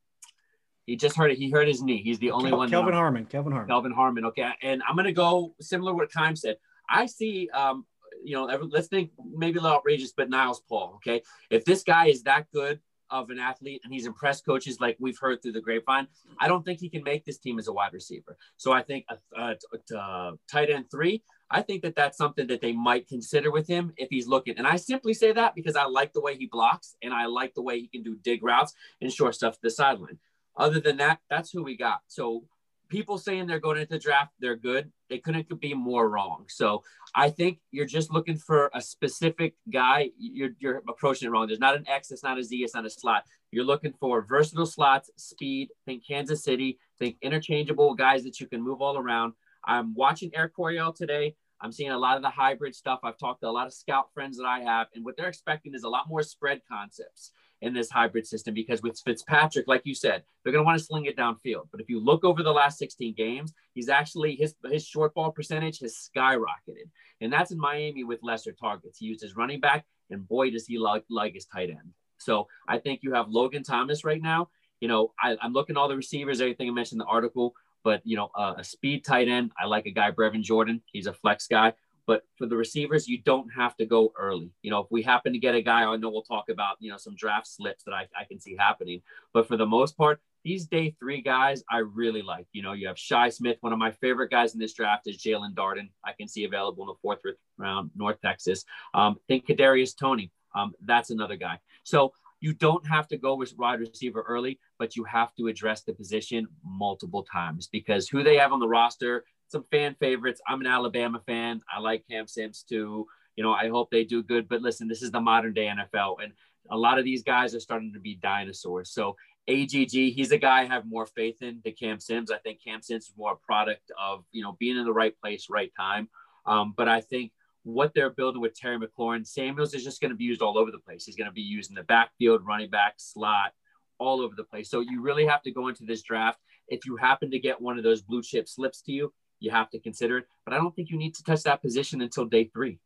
he 0.86 0.96
just 0.96 1.16
hurt 1.16 1.32
it. 1.32 1.38
He 1.38 1.50
hurt 1.50 1.68
his 1.68 1.82
knee. 1.82 2.02
He's 2.02 2.20
the 2.20 2.32
only 2.32 2.50
Kel- 2.50 2.58
one. 2.58 2.70
Kelvin 2.70 2.94
Harmon. 2.94 3.25
Kelvin 3.25 3.52
Harmon. 3.52 3.68
Kelvin 3.68 3.92
Harmon. 3.92 4.25
Okay. 4.25 4.50
And 4.62 4.82
I'm 4.88 4.96
going 4.96 5.06
to 5.06 5.13
go 5.13 5.56
similar 5.62 5.94
what 5.94 6.12
Kime 6.12 6.38
said. 6.38 6.58
I 6.90 7.06
see, 7.06 7.50
um, 7.54 7.86
you 8.24 8.36
know, 8.36 8.46
let's 8.46 8.88
think 8.88 9.12
maybe 9.25 9.60
a 9.60 9.62
little 9.62 9.78
outrageous, 9.78 10.13
but 10.16 10.30
Niles 10.30 10.62
Paul. 10.68 10.94
Okay, 10.96 11.22
if 11.50 11.66
this 11.66 11.84
guy 11.84 12.08
is 12.08 12.24
that 12.24 12.52
good 12.52 12.80
of 13.10 13.30
an 13.30 13.40
athlete 13.40 13.82
and 13.84 13.94
he's 13.94 14.06
impressed 14.06 14.46
coaches 14.46 14.80
like 14.80 14.98
we've 15.00 15.20
heard 15.20 15.42
through 15.42 15.52
the 15.52 15.62
grapevine, 15.62 16.08
I 16.40 16.48
don't 16.48 16.63
think 16.63 16.80
he 16.80 16.90
can 16.90 17.04
make 17.04 17.25
this 17.25 17.38
team 17.38 17.60
as 17.60 17.68
a 17.68 17.74
wide 17.74 17.94
receiver. 17.94 18.38
So 18.58 18.72
I 18.72 18.82
think 18.82 19.06
a, 19.10 19.18
a, 19.40 19.56
a, 19.74 19.98
a 19.98 20.34
tight 20.52 20.70
end 20.70 20.86
three. 20.90 21.24
I 21.50 21.62
think 21.62 21.84
that 21.84 21.96
that's 21.96 22.18
something 22.18 22.48
that 22.48 22.62
they 22.62 22.72
might 22.72 23.08
consider 23.08 23.52
with 23.52 23.68
him 23.68 23.94
if 23.98 24.10
he's 24.10 24.28
looking. 24.28 24.58
And 24.58 24.66
I 24.66 24.78
simply 24.78 25.13
say 25.13 25.32
that 25.34 25.54
because 25.54 25.75
I 25.75 25.86
like 25.86 26.13
the 26.13 26.22
way 26.22 26.36
he 26.36 26.48
blocks 26.48 26.96
and 27.04 27.13
I 27.13 27.28
like 27.28 27.54
the 27.54 27.62
way 27.62 27.80
he 27.80 27.88
can 27.88 28.02
do 28.02 28.16
dig 28.24 28.44
routes 28.44 28.74
and 29.02 29.12
short 29.12 29.36
stuff 29.36 29.54
to 29.56 29.60
the 29.62 29.70
sideline. 29.70 30.18
Other 30.55 30.79
than 30.79 30.98
that, 30.98 31.19
that's 31.29 31.51
who 31.51 31.63
we 31.63 31.77
got. 31.77 32.01
So 32.07 32.43
people 32.89 33.17
saying 33.17 33.48
they're 33.48 33.60
going 33.60 33.79
into 33.79 33.98
draft, 33.98 34.33
they're 34.39 34.55
good. 34.55 34.91
They 35.10 35.17
couldn't 35.17 35.48
be 35.60 35.74
more 35.74 36.10
wrong. 36.10 36.45
So 36.48 36.83
I 37.15 37.29
think 37.29 37.60
you're 37.72 37.88
just 37.88 38.12
looking 38.12 38.38
for 38.38 38.69
a 38.74 38.81
specific 38.81 39.55
guy. 39.72 40.12
You're, 40.17 40.51
you're 40.60 40.83
approaching 40.88 41.27
it 41.27 41.31
wrong. 41.31 41.48
There's 41.48 41.60
not 41.60 41.75
an 41.75 41.88
X, 41.88 42.12
it's 42.12 42.24
not 42.24 42.38
a 42.38 42.43
Z, 42.43 42.55
it's 42.57 42.75
not 42.75 42.86
a 42.86 42.89
slot. 42.89 43.24
You're 43.51 43.63
looking 43.63 43.93
for 44.00 44.22
versatile 44.22 44.65
slots, 44.65 45.10
speed. 45.17 45.69
Think 45.86 46.05
Kansas 46.07 46.43
City. 46.43 46.77
Think 47.00 47.17
interchangeable 47.22 47.95
guys 47.95 48.24
that 48.24 48.39
you 48.39 48.48
can 48.48 48.62
move 48.62 48.81
all 48.81 48.98
around. 48.98 49.33
I'm 49.65 49.93
watching 49.95 50.31
Air 50.36 50.50
Coryell 50.50 50.93
today. 50.93 51.36
I'm 51.62 51.72
seeing 51.72 51.91
a 51.91 51.98
lot 51.98 52.17
of 52.17 52.24
the 52.24 52.29
hybrid 52.29 52.75
stuff. 52.75 53.00
I've 53.03 53.17
talked 53.17 53.41
to 53.41 53.48
a 53.48 53.51
lot 53.51 53.67
of 53.67 53.74
scout 53.74 54.10
friends 54.13 54.38
that 54.38 54.45
I 54.45 54.60
have, 54.60 54.88
and 54.93 55.05
what 55.05 55.15
they're 55.15 55.29
expecting 55.29 55.74
is 55.74 55.83
a 55.83 55.89
lot 55.89 56.10
more 56.10 56.22
spread 56.22 56.62
concepts 56.69 57.31
in 57.63 57.74
this 57.74 57.89
hybrid 57.89 58.27
system 58.27 58.53
because 58.53 58.82
with 58.82 59.00
Fitzpatrick, 59.03 59.67
like 59.67 59.82
you 59.86 59.96
said, 59.96 60.24
they're 60.43 60.51
going 60.51 60.63
to 60.63 60.65
want 60.65 60.77
to 60.77 60.84
sling 60.84 61.05
it 61.05 61.17
downfield. 61.17 61.67
But 61.72 61.79
if 61.79 61.89
you 61.89 62.00
look 62.00 62.25
over 62.25 62.43
the 62.43 62.51
last 62.51 62.77
16 62.77 63.13
games, 63.15 63.53
he's 63.74 63.89
actually 63.89 64.36
his 64.36 64.53
his 64.70 64.86
short 64.86 65.13
ball 65.13 65.32
percentage 65.32 65.79
has 65.79 66.10
skyrocketed, 66.15 66.89
and 67.22 67.32
that's 67.32 67.51
in 67.51 67.58
Miami 67.58 68.03
with 68.03 68.20
lesser 68.22 68.51
targets. 68.51 69.00
He 69.00 69.05
used 69.05 69.22
his 69.22 69.36
running 69.36 69.62
back, 69.62 69.86
and 70.10 70.27
boy, 70.27 70.51
does 70.51 70.67
he 70.67 70.77
like 70.77 71.05
like 71.10 71.34
his 71.34 71.46
tight 71.46 71.70
end. 71.70 71.93
So 72.20 72.48
I 72.67 72.77
think 72.79 73.00
you 73.01 73.13
have 73.13 73.29
Logan 73.29 73.63
Thomas 73.63 74.03
right 74.03 74.22
now. 74.22 74.50
You 74.82 74.89
know, 74.89 75.13
I, 75.22 75.38
am 75.41 75.53
looking 75.53 75.77
all 75.77 75.88
the 75.88 75.96
receivers, 75.96 76.41
everything 76.41 76.70
I 76.70 76.74
mentioned 76.74 77.01
in 77.01 77.05
the 77.08 77.12
article. 77.12 77.53
But 77.86 78.01
you 78.03 78.17
know, 78.17 78.29
uh, 78.36 78.55
a 78.58 78.63
speed 78.63 79.05
tight 79.05 79.29
end, 79.29 79.51
I 79.58 79.65
like 79.65 79.86
a 79.86 79.91
guy 79.91 80.12
Brevin 80.12 80.41
Jordan. 80.41 80.82
He's 80.91 81.08
a 81.08 81.13
flex 81.13 81.48
guy. 81.48 81.74
But 82.05 82.24
for 82.38 82.48
the 82.48 82.57
receivers, 82.57 83.07
you 83.07 83.22
don't 83.22 83.50
have 83.55 83.75
to 83.77 83.86
go 83.86 84.12
early. 84.17 84.51
You 84.62 84.72
know, 84.72 84.79
if 84.79 84.88
we 84.91 85.01
happen 85.01 85.33
to 85.33 85.39
get 85.39 85.55
a 85.55 85.62
guy, 85.62 85.83
I 85.83 85.95
know 85.95 86.10
we'll 86.10 86.24
talk 86.24 86.50
about, 86.50 86.77
you 86.79 86.91
know, 86.91 86.98
some 86.98 87.15
draft 87.15 87.48
slips 87.48 87.83
that 87.86 87.93
I, 87.93 88.07
I 88.19 88.25
can 88.25 88.39
see 88.39 88.55
happening. 88.57 89.01
But 89.33 89.48
for 89.48 89.57
the 89.57 89.65
most 89.65 89.98
part, 89.98 90.19
these 90.43 90.65
day 90.67 90.93
three 91.00 91.22
guys, 91.22 91.63
I 91.72 91.77
really 91.77 92.22
like. 92.22 92.48
You 92.51 92.62
know, 92.62 92.74
you 92.74 92.88
have 92.88 93.00
Shi 93.00 93.31
Smith. 93.31 93.57
One 93.62 93.72
of 93.72 93.79
my 93.79 93.91
favorite 93.91 94.29
guys 94.29 94.53
in 94.53 94.60
this 94.60 94.74
draft 94.74 95.07
is 95.07 95.24
Jaelon 95.24 95.53
Darden. 95.53 95.89
I 96.03 96.12
can 96.12 96.27
see 96.27 96.43
available 96.43 96.83
in 96.83 96.88
the 96.88 97.00
fourth 97.01 97.19
round, 97.57 97.91
North 97.95 98.19
Texas. 98.22 98.65
Um, 98.93 99.15
think 99.27 99.48
Kadarius 99.48 99.98
Toney. 99.98 100.31
Um, 100.53 100.74
that's 100.81 101.10
another 101.10 101.38
guy. 101.38 101.60
So 101.83 102.13
you 102.43 102.53
don't 102.53 102.86
have 102.86 103.07
to 103.07 103.17
go 103.17 103.36
with 103.36 103.57
wide 103.57 103.79
receiver 103.79 104.22
early, 104.27 104.60
but 104.77 104.98
you 104.98 105.05
have 105.05 105.33
to 105.36 105.48
address 105.48 105.83
the 105.83 105.93
position 105.93 106.45
multiple 106.65 107.24
times 107.24 107.69
because 107.72 108.10
who 108.10 108.22
they 108.22 108.36
have 108.36 108.51
on 108.51 108.60
the 108.60 108.67
roster, 108.67 109.24
some 109.47 109.65
fan 109.71 109.95
favorites. 110.00 110.41
I'm 110.47 110.62
an 110.62 110.67
Alabama 110.67 111.21
fan. 111.25 111.62
I 111.73 111.79
like 111.79 112.05
Cam 112.09 112.27
Sims 112.27 112.63
too. 112.67 113.07
You 113.35 113.43
know, 113.43 113.53
I 113.53 113.69
hope 113.69 113.89
they 113.91 114.03
do 114.03 114.23
good. 114.23 114.47
But 114.47 114.62
listen, 114.62 114.88
this 114.88 115.01
is 115.01 115.12
the 115.12 115.19
modern 115.19 115.53
day 115.53 115.67
NFL, 115.67 116.17
and 116.23 116.33
a 116.69 116.77
lot 116.77 117.00
of 117.00 117.05
these 117.05 117.23
guys 117.23 117.53
are 117.55 117.59
starting 117.59 117.93
to 117.93 118.00
be 118.00 118.15
dinosaurs. 118.15 118.91
So 118.91 119.15
AGG, 119.47 119.91
he's 119.91 120.31
a 120.31 120.38
guy 120.38 120.62
I 120.62 120.65
have 120.65 120.85
more 120.85 121.05
faith 121.05 121.41
in 121.41 121.62
than 121.63 121.73
Cam 121.73 122.00
Sims. 122.00 122.31
I 122.31 122.38
think 122.38 122.63
Cam 122.63 122.81
Sims 122.81 123.05
is 123.05 123.13
more 123.17 123.33
a 123.33 123.45
product 123.45 123.91
of 124.01 124.23
you 124.31 124.43
know 124.43 124.55
being 124.59 124.77
in 124.77 124.85
the 124.85 124.93
right 124.93 125.19
place, 125.19 125.47
right 125.50 125.71
time. 125.77 126.09
Um, 126.45 126.73
but 126.75 126.88
I 126.88 127.01
think 127.01 127.31
what 127.63 127.93
they're 127.93 128.09
building 128.09 128.41
with 128.41 128.53
Terry 128.53 128.77
McLaurin. 128.77 129.25
Samuels 129.25 129.73
is 129.73 129.83
just 129.83 130.01
going 130.01 130.12
to 130.12 130.17
be 130.17 130.25
used 130.25 130.41
all 130.41 130.57
over 130.57 130.71
the 130.71 130.79
place. 130.79 131.05
He's 131.05 131.15
going 131.15 131.29
to 131.29 131.33
be 131.33 131.41
used 131.41 131.71
in 131.71 131.75
the 131.75 131.83
backfield, 131.83 132.45
running 132.45 132.69
back, 132.69 132.95
slot, 132.97 133.53
all 134.00 134.21
over 134.21 134.35
the 134.35 134.43
place. 134.43 134.69
So 134.69 134.81
you 134.81 135.01
really 135.01 135.25
have 135.25 135.41
to 135.43 135.51
go 135.51 135.69
into 135.69 135.85
this 135.85 136.01
draft. 136.01 136.39
If 136.67 136.85
you 136.85 136.97
happen 136.97 137.31
to 137.31 137.39
get 137.39 137.62
one 137.62 137.77
of 137.77 137.83
those 137.83 138.01
blue 138.01 138.21
chip 138.21 138.47
slips 138.47 138.81
to 138.83 138.91
you, 138.91 139.13
you 139.43 139.51
have 139.51 139.69
to 139.71 139.79
consider 139.79 140.19
it. 140.19 140.27
But 140.45 140.53
I 140.53 140.57
don't 140.57 140.75
think 140.75 140.89
you 140.89 140.97
need 140.97 141.15
to 141.15 141.23
touch 141.23 141.43
that 141.43 141.62
position 141.62 142.01
until 142.01 142.25
day 142.25 142.45
three. 142.45 142.79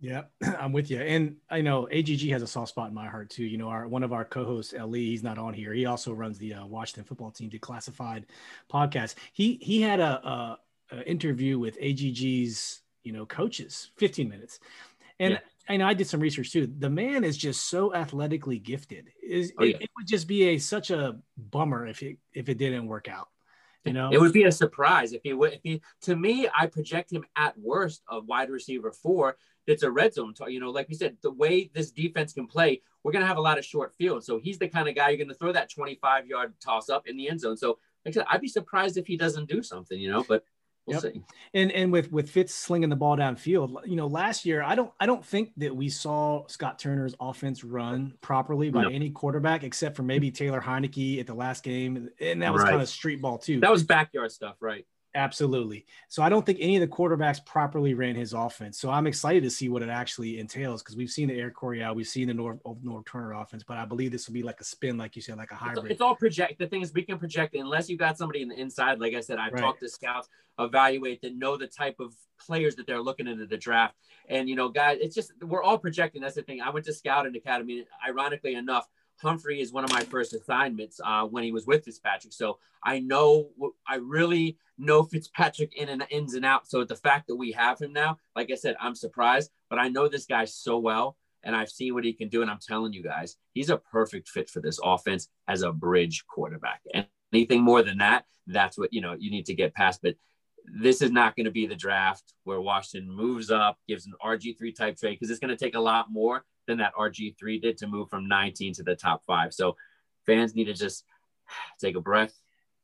Yeah, 0.00 0.22
I'm 0.58 0.72
with 0.72 0.90
you. 0.90 1.00
And 1.00 1.36
I 1.50 1.60
know 1.60 1.88
AGG 1.90 2.28
has 2.30 2.42
a 2.42 2.46
soft 2.46 2.70
spot 2.70 2.88
in 2.88 2.94
my 2.94 3.06
heart 3.06 3.30
too. 3.30 3.44
You 3.44 3.58
know, 3.58 3.68
our 3.68 3.88
one 3.88 4.02
of 4.02 4.12
our 4.12 4.24
co-hosts, 4.24 4.74
Ellie, 4.74 5.06
he's 5.06 5.22
not 5.22 5.38
on 5.38 5.54
here. 5.54 5.72
He 5.72 5.86
also 5.86 6.12
runs 6.12 6.38
the 6.38 6.54
uh, 6.54 6.66
Washington 6.66 7.04
Football 7.04 7.30
Team 7.30 7.50
Declassified 7.50 8.24
podcast. 8.70 9.14
He 9.32 9.58
he 9.60 9.80
had 9.80 10.00
a, 10.00 10.26
a, 10.26 10.58
a 10.92 11.08
interview 11.08 11.58
with 11.58 11.78
AGG's 11.80 12.82
you 13.04 13.12
know, 13.12 13.26
coaches, 13.26 13.90
15 13.98 14.28
minutes. 14.28 14.58
And 15.20 15.34
yeah. 15.34 15.40
I 15.68 15.76
know 15.76 15.86
I 15.86 15.94
did 15.94 16.08
some 16.08 16.20
research 16.20 16.52
too. 16.52 16.66
The 16.66 16.90
man 16.90 17.22
is 17.22 17.36
just 17.36 17.70
so 17.70 17.94
athletically 17.94 18.58
gifted. 18.58 19.10
Is 19.22 19.52
oh, 19.58 19.64
yeah. 19.64 19.76
it, 19.76 19.82
it, 19.82 19.90
would 19.96 20.08
just 20.08 20.26
be 20.26 20.48
a 20.48 20.58
such 20.58 20.90
a 20.90 21.16
bummer 21.36 21.86
if 21.86 22.02
it 22.02 22.18
if 22.32 22.48
it 22.48 22.58
didn't 22.58 22.86
work 22.86 23.08
out. 23.08 23.28
You 23.84 23.92
know, 23.92 24.10
it 24.10 24.18
would 24.18 24.32
be 24.32 24.44
a 24.44 24.52
surprise 24.52 25.12
if 25.12 25.22
he 25.22 25.34
would. 25.34 25.54
If 25.54 25.60
he, 25.62 25.82
to 26.02 26.16
me, 26.16 26.48
I 26.58 26.66
project 26.66 27.12
him 27.12 27.24
at 27.36 27.58
worst 27.58 28.02
a 28.08 28.20
wide 28.20 28.48
receiver 28.48 28.92
four. 28.92 29.36
It's 29.66 29.82
a 29.82 29.90
red 29.90 30.14
zone. 30.14 30.34
You 30.48 30.60
know, 30.60 30.70
like 30.70 30.88
we 30.88 30.94
said, 30.94 31.16
the 31.22 31.32
way 31.32 31.70
this 31.74 31.90
defense 31.90 32.32
can 32.32 32.46
play, 32.46 32.82
we're 33.02 33.12
gonna 33.12 33.26
have 33.26 33.36
a 33.36 33.42
lot 33.42 33.58
of 33.58 33.64
short 33.64 33.94
field. 33.94 34.24
So 34.24 34.38
he's 34.38 34.58
the 34.58 34.68
kind 34.68 34.88
of 34.88 34.94
guy 34.94 35.10
you're 35.10 35.18
gonna 35.18 35.34
throw 35.34 35.52
that 35.52 35.70
25 35.70 36.26
yard 36.26 36.54
toss 36.60 36.88
up 36.88 37.06
in 37.06 37.16
the 37.16 37.28
end 37.28 37.40
zone. 37.40 37.56
So 37.56 37.78
like 38.04 38.12
I 38.12 38.20
said, 38.20 38.26
I'd 38.30 38.40
be 38.40 38.48
surprised 38.48 38.96
if 38.96 39.06
he 39.06 39.16
doesn't 39.16 39.48
do 39.48 39.62
something. 39.62 39.98
You 39.98 40.10
know, 40.10 40.24
but 40.26 40.44
We'll 40.86 41.02
yep. 41.02 41.14
see. 41.14 41.22
And 41.54 41.72
and 41.72 41.90
with 41.90 42.12
with 42.12 42.28
Fitz 42.28 42.54
slinging 42.54 42.90
the 42.90 42.96
ball 42.96 43.16
downfield, 43.16 43.86
you 43.86 43.96
know, 43.96 44.06
last 44.06 44.44
year 44.44 44.62
I 44.62 44.74
don't 44.74 44.92
I 45.00 45.06
don't 45.06 45.24
think 45.24 45.52
that 45.56 45.74
we 45.74 45.88
saw 45.88 46.46
Scott 46.46 46.78
Turner's 46.78 47.14
offense 47.20 47.64
run 47.64 48.14
properly 48.20 48.70
by 48.70 48.82
no. 48.82 48.88
any 48.90 49.10
quarterback 49.10 49.64
except 49.64 49.96
for 49.96 50.02
maybe 50.02 50.30
Taylor 50.30 50.60
Heinicke 50.60 51.20
at 51.20 51.26
the 51.26 51.34
last 51.34 51.64
game, 51.64 52.10
and 52.20 52.42
that 52.42 52.52
was 52.52 52.62
right. 52.62 52.70
kind 52.70 52.82
of 52.82 52.88
street 52.88 53.22
ball 53.22 53.38
too. 53.38 53.60
That 53.60 53.72
was 53.72 53.82
backyard 53.82 54.30
stuff, 54.30 54.56
right? 54.60 54.86
Absolutely. 55.16 55.86
So 56.08 56.24
I 56.24 56.28
don't 56.28 56.44
think 56.44 56.58
any 56.60 56.74
of 56.76 56.80
the 56.80 56.88
quarterbacks 56.88 57.44
properly 57.46 57.94
ran 57.94 58.16
his 58.16 58.32
offense. 58.32 58.80
So 58.80 58.90
I'm 58.90 59.06
excited 59.06 59.44
to 59.44 59.50
see 59.50 59.68
what 59.68 59.80
it 59.82 59.88
actually 59.88 60.40
entails 60.40 60.82
because 60.82 60.96
we've 60.96 61.10
seen 61.10 61.28
the 61.28 61.38
Air 61.38 61.52
Coryell, 61.52 61.94
we've 61.94 62.08
seen 62.08 62.28
the 62.28 62.34
Norv 62.34 62.58
Norv 62.84 63.06
Turner 63.06 63.34
offense, 63.34 63.62
but 63.62 63.76
I 63.76 63.84
believe 63.84 64.10
this 64.10 64.26
will 64.26 64.34
be 64.34 64.42
like 64.42 64.60
a 64.60 64.64
spin, 64.64 64.98
like 64.98 65.14
you 65.14 65.22
said, 65.22 65.36
like 65.36 65.52
a 65.52 65.54
hybrid. 65.54 65.84
It's, 65.84 65.92
it's 65.92 66.00
all 66.00 66.16
project. 66.16 66.58
The 66.58 66.66
thing 66.66 66.82
is, 66.82 66.92
we 66.92 67.02
can 67.02 67.18
project 67.18 67.54
unless 67.54 67.88
you've 67.88 68.00
got 68.00 68.18
somebody 68.18 68.42
in 68.42 68.48
the 68.48 68.60
inside. 68.60 68.98
Like 68.98 69.14
I 69.14 69.20
said, 69.20 69.38
I've 69.38 69.52
right. 69.52 69.60
talked 69.60 69.80
to 69.80 69.88
scouts, 69.88 70.28
evaluate 70.58 71.22
that 71.22 71.36
know 71.36 71.56
the 71.56 71.68
type 71.68 72.00
of 72.00 72.12
players 72.44 72.74
that 72.74 72.86
they're 72.86 73.02
looking 73.02 73.28
into 73.28 73.46
the 73.46 73.56
draft. 73.56 73.94
And 74.28 74.48
you 74.48 74.56
know, 74.56 74.68
guys, 74.68 74.98
it's 75.00 75.14
just 75.14 75.32
we're 75.42 75.62
all 75.62 75.78
projecting. 75.78 76.22
That's 76.22 76.34
the 76.34 76.42
thing. 76.42 76.60
I 76.60 76.70
went 76.70 76.86
to 76.86 76.92
scout 76.92 77.26
and 77.26 77.36
academy. 77.36 77.84
Ironically 78.06 78.54
enough 78.54 78.88
Humphrey 79.20 79.60
is 79.60 79.72
one 79.72 79.84
of 79.84 79.92
my 79.92 80.02
first 80.02 80.34
assignments 80.34 81.00
uh, 81.04 81.24
when 81.24 81.44
he 81.44 81.52
was 81.52 81.66
with 81.66 81.84
Fitzpatrick. 81.84 82.32
So 82.32 82.58
I 82.82 82.98
know, 82.98 83.50
I 83.86 83.96
really 83.96 84.58
know 84.78 85.04
Fitzpatrick 85.04 85.74
in 85.74 85.88
and 85.88 86.06
ins 86.10 86.34
and 86.34 86.44
out. 86.44 86.68
So 86.68 86.84
the 86.84 86.96
fact 86.96 87.28
that 87.28 87.36
we 87.36 87.52
have 87.52 87.78
him 87.78 87.92
now, 87.92 88.18
like 88.36 88.50
I 88.50 88.56
said, 88.56 88.76
I'm 88.80 88.94
surprised, 88.94 89.50
but 89.70 89.78
I 89.78 89.88
know 89.88 90.08
this 90.08 90.26
guy 90.26 90.44
so 90.44 90.78
well 90.78 91.16
and 91.42 91.54
I've 91.54 91.70
seen 91.70 91.94
what 91.94 92.04
he 92.04 92.12
can 92.12 92.28
do. 92.28 92.42
And 92.42 92.50
I'm 92.50 92.58
telling 92.58 92.92
you 92.92 93.02
guys, 93.02 93.36
he's 93.52 93.70
a 93.70 93.76
perfect 93.76 94.28
fit 94.28 94.50
for 94.50 94.60
this 94.60 94.80
offense 94.82 95.28
as 95.48 95.62
a 95.62 95.72
bridge 95.72 96.24
quarterback. 96.26 96.82
Anything 97.32 97.62
more 97.62 97.82
than 97.82 97.98
that, 97.98 98.24
that's 98.46 98.76
what, 98.76 98.92
you 98.92 99.00
know, 99.00 99.14
you 99.18 99.30
need 99.30 99.46
to 99.46 99.54
get 99.54 99.74
past. 99.74 100.00
But 100.02 100.16
this 100.64 101.02
is 101.02 101.10
not 101.10 101.36
going 101.36 101.44
to 101.44 101.50
be 101.50 101.66
the 101.66 101.76
draft 101.76 102.34
where 102.44 102.60
Washington 102.60 103.10
moves 103.10 103.50
up, 103.50 103.78
gives 103.86 104.06
an 104.06 104.14
RG3 104.24 104.74
type 104.74 104.96
trade 104.96 105.12
because 105.12 105.30
it's 105.30 105.40
going 105.40 105.56
to 105.56 105.62
take 105.62 105.74
a 105.74 105.80
lot 105.80 106.10
more 106.10 106.44
than 106.66 106.78
that 106.78 106.94
RG3 106.94 107.60
did 107.60 107.78
to 107.78 107.86
move 107.86 108.08
from 108.08 108.28
19 108.28 108.74
to 108.74 108.82
the 108.82 108.94
top 108.94 109.24
five. 109.26 109.52
So 109.52 109.76
fans 110.26 110.54
need 110.54 110.64
to 110.64 110.74
just 110.74 111.04
take 111.80 111.96
a 111.96 112.00
breath. 112.00 112.34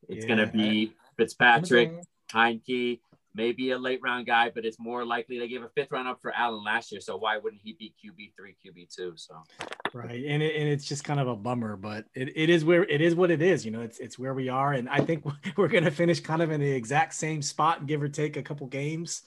It's 0.08 0.24
yeah. 0.24 0.34
going 0.34 0.46
to 0.46 0.52
be 0.52 0.92
Fitzpatrick, 1.16 1.92
Heinicke, 2.32 3.00
maybe 3.34 3.70
a 3.70 3.78
late 3.78 4.00
round 4.02 4.26
guy, 4.26 4.50
but 4.54 4.64
it's 4.64 4.78
more 4.78 5.04
likely 5.04 5.38
they 5.38 5.48
gave 5.48 5.62
a 5.62 5.68
fifth 5.68 5.90
round 5.90 6.08
up 6.08 6.20
for 6.20 6.32
Allen 6.34 6.64
last 6.64 6.90
year. 6.90 7.00
So 7.00 7.16
why 7.16 7.38
wouldn't 7.38 7.62
he 7.62 7.74
be 7.74 7.94
QB 8.02 8.32
three, 8.36 8.56
QB 8.64 8.94
two? 8.94 9.12
So 9.16 9.42
right, 9.92 10.24
and 10.24 10.42
it, 10.42 10.56
and 10.56 10.68
it's 10.68 10.84
just 10.84 11.04
kind 11.04 11.20
of 11.20 11.28
a 11.28 11.36
bummer, 11.36 11.76
but 11.76 12.06
it, 12.14 12.32
it 12.36 12.50
is 12.50 12.64
where 12.64 12.84
it 12.84 13.00
is 13.00 13.14
what 13.14 13.30
it 13.30 13.42
is. 13.42 13.64
You 13.64 13.70
know, 13.70 13.82
it's 13.82 13.98
it's 13.98 14.18
where 14.18 14.34
we 14.34 14.48
are, 14.48 14.72
and 14.72 14.88
I 14.88 15.00
think 15.00 15.24
we're 15.56 15.68
gonna 15.68 15.90
finish 15.90 16.20
kind 16.20 16.42
of 16.42 16.50
in 16.50 16.60
the 16.60 16.70
exact 16.70 17.14
same 17.14 17.42
spot, 17.42 17.86
give 17.86 18.02
or 18.02 18.08
take 18.08 18.36
a 18.36 18.42
couple 18.42 18.66
games 18.66 19.22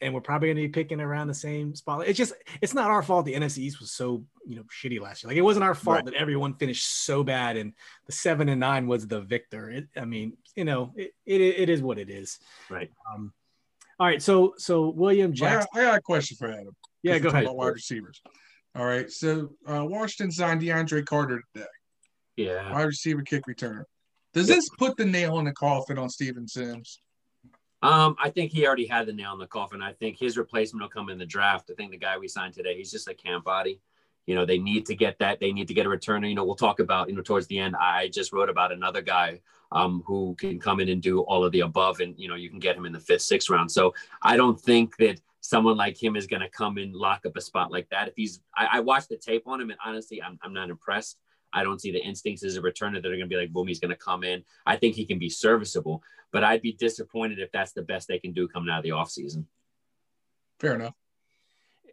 and 0.00 0.14
we're 0.14 0.20
probably 0.20 0.48
going 0.48 0.56
to 0.56 0.62
be 0.62 0.68
picking 0.68 1.00
around 1.00 1.28
the 1.28 1.34
same 1.34 1.74
spot. 1.74 2.06
It's 2.06 2.16
just 2.16 2.32
it's 2.60 2.74
not 2.74 2.90
our 2.90 3.02
fault. 3.02 3.26
The 3.26 3.34
NFC 3.34 3.58
East 3.58 3.80
was 3.80 3.90
so 3.92 4.24
you 4.46 4.56
know 4.56 4.62
shitty 4.64 5.00
last 5.00 5.22
year. 5.22 5.28
Like 5.28 5.36
it 5.36 5.42
wasn't 5.42 5.64
our 5.64 5.74
fault 5.74 5.96
right. 5.96 6.04
that 6.06 6.14
everyone 6.14 6.54
finished 6.54 6.86
so 6.86 7.22
bad, 7.22 7.56
and 7.56 7.72
the 8.06 8.12
seven 8.12 8.48
and 8.48 8.60
nine 8.60 8.86
was 8.86 9.06
the 9.06 9.20
victor. 9.20 9.70
It, 9.70 9.88
I 9.96 10.04
mean, 10.04 10.36
you 10.56 10.64
know, 10.64 10.92
it, 10.96 11.12
it, 11.26 11.40
it 11.40 11.68
is 11.68 11.82
what 11.82 11.98
it 11.98 12.10
is. 12.10 12.38
Right. 12.68 12.90
Um, 13.12 13.32
all 13.98 14.06
right. 14.06 14.22
So 14.22 14.54
so 14.56 14.90
William 14.90 15.32
Jackson. 15.32 15.68
I 15.74 15.78
got, 15.78 15.82
I 15.82 15.90
got 15.90 15.98
a 15.98 16.02
question 16.02 16.36
for 16.36 16.50
Adam. 16.50 16.74
Yeah, 17.02 17.18
go 17.18 17.28
ahead. 17.28 17.44
About 17.44 17.56
wide 17.56 17.68
receivers. 17.68 18.20
All 18.74 18.84
right. 18.84 19.10
So 19.10 19.50
uh, 19.66 19.84
Washington 19.84 20.32
signed 20.32 20.62
DeAndre 20.62 21.04
Carter 21.04 21.42
today. 21.54 21.66
Yeah. 22.36 22.72
Wide 22.72 22.84
receiver, 22.84 23.22
kick 23.22 23.44
returner. 23.46 23.84
Does 24.32 24.48
yep. 24.48 24.58
this 24.58 24.68
put 24.78 24.96
the 24.96 25.04
nail 25.04 25.38
in 25.38 25.44
the 25.44 25.52
coffin 25.52 25.98
on 25.98 26.08
Steven 26.08 26.46
Sims? 26.46 27.00
Um, 27.82 28.14
I 28.22 28.30
think 28.30 28.52
he 28.52 28.66
already 28.66 28.86
had 28.86 29.06
the 29.06 29.12
nail 29.12 29.32
in 29.32 29.38
the 29.38 29.46
coffin. 29.46 29.80
I 29.80 29.92
think 29.92 30.18
his 30.18 30.36
replacement 30.36 30.82
will 30.82 30.90
come 30.90 31.08
in 31.08 31.18
the 31.18 31.26
draft. 31.26 31.70
I 31.70 31.74
think 31.74 31.90
the 31.90 31.96
guy 31.96 32.18
we 32.18 32.28
signed 32.28 32.54
today, 32.54 32.76
he's 32.76 32.90
just 32.90 33.08
a 33.08 33.14
camp 33.14 33.44
body. 33.44 33.80
You 34.26 34.34
know, 34.34 34.44
they 34.44 34.58
need 34.58 34.86
to 34.86 34.94
get 34.94 35.18
that. 35.18 35.40
They 35.40 35.50
need 35.50 35.66
to 35.68 35.74
get 35.74 35.86
a 35.86 35.88
returner. 35.88 36.28
You 36.28 36.34
know, 36.34 36.44
we'll 36.44 36.54
talk 36.54 36.78
about, 36.78 37.08
you 37.08 37.16
know, 37.16 37.22
towards 37.22 37.46
the 37.46 37.58
end. 37.58 37.74
I 37.74 38.08
just 38.08 38.32
wrote 38.32 38.50
about 38.50 38.70
another 38.70 39.00
guy 39.00 39.40
um, 39.72 40.02
who 40.06 40.34
can 40.38 40.60
come 40.60 40.78
in 40.80 40.88
and 40.88 41.00
do 41.00 41.20
all 41.20 41.44
of 41.44 41.52
the 41.52 41.60
above, 41.60 42.00
and 42.00 42.14
you 42.18 42.28
know, 42.28 42.34
you 42.34 42.50
can 42.50 42.58
get 42.58 42.76
him 42.76 42.86
in 42.86 42.92
the 42.92 43.00
fifth, 43.00 43.22
sixth 43.22 43.48
round. 43.48 43.72
So 43.72 43.94
I 44.20 44.36
don't 44.36 44.60
think 44.60 44.96
that 44.98 45.20
someone 45.40 45.76
like 45.76 46.00
him 46.00 46.16
is 46.16 46.26
going 46.26 46.42
to 46.42 46.50
come 46.50 46.76
and 46.76 46.94
lock 46.94 47.24
up 47.24 47.36
a 47.36 47.40
spot 47.40 47.72
like 47.72 47.88
that. 47.90 48.08
If 48.08 48.14
he's, 48.16 48.40
I, 48.54 48.68
I 48.72 48.80
watched 48.80 49.08
the 49.08 49.16
tape 49.16 49.46
on 49.46 49.60
him, 49.60 49.70
and 49.70 49.78
honestly, 49.84 50.22
I'm, 50.22 50.38
I'm 50.42 50.52
not 50.52 50.70
impressed. 50.70 51.18
I 51.52 51.62
don't 51.62 51.80
see 51.80 51.92
the 51.92 52.02
instincts 52.02 52.44
as 52.44 52.56
a 52.56 52.62
returner 52.62 53.02
that 53.02 53.06
are 53.06 53.16
going 53.16 53.20
to 53.20 53.26
be 53.26 53.36
like, 53.36 53.52
boom, 53.52 53.68
he's 53.68 53.80
going 53.80 53.90
to 53.90 53.96
come 53.96 54.24
in. 54.24 54.44
I 54.66 54.76
think 54.76 54.94
he 54.94 55.04
can 55.04 55.18
be 55.18 55.28
serviceable, 55.28 56.02
but 56.32 56.44
I'd 56.44 56.62
be 56.62 56.72
disappointed 56.72 57.38
if 57.38 57.50
that's 57.52 57.72
the 57.72 57.82
best 57.82 58.08
they 58.08 58.18
can 58.18 58.32
do 58.32 58.48
coming 58.48 58.70
out 58.70 58.78
of 58.78 58.84
the 58.84 58.90
offseason. 58.90 59.44
Fair 60.58 60.74
enough. 60.74 60.94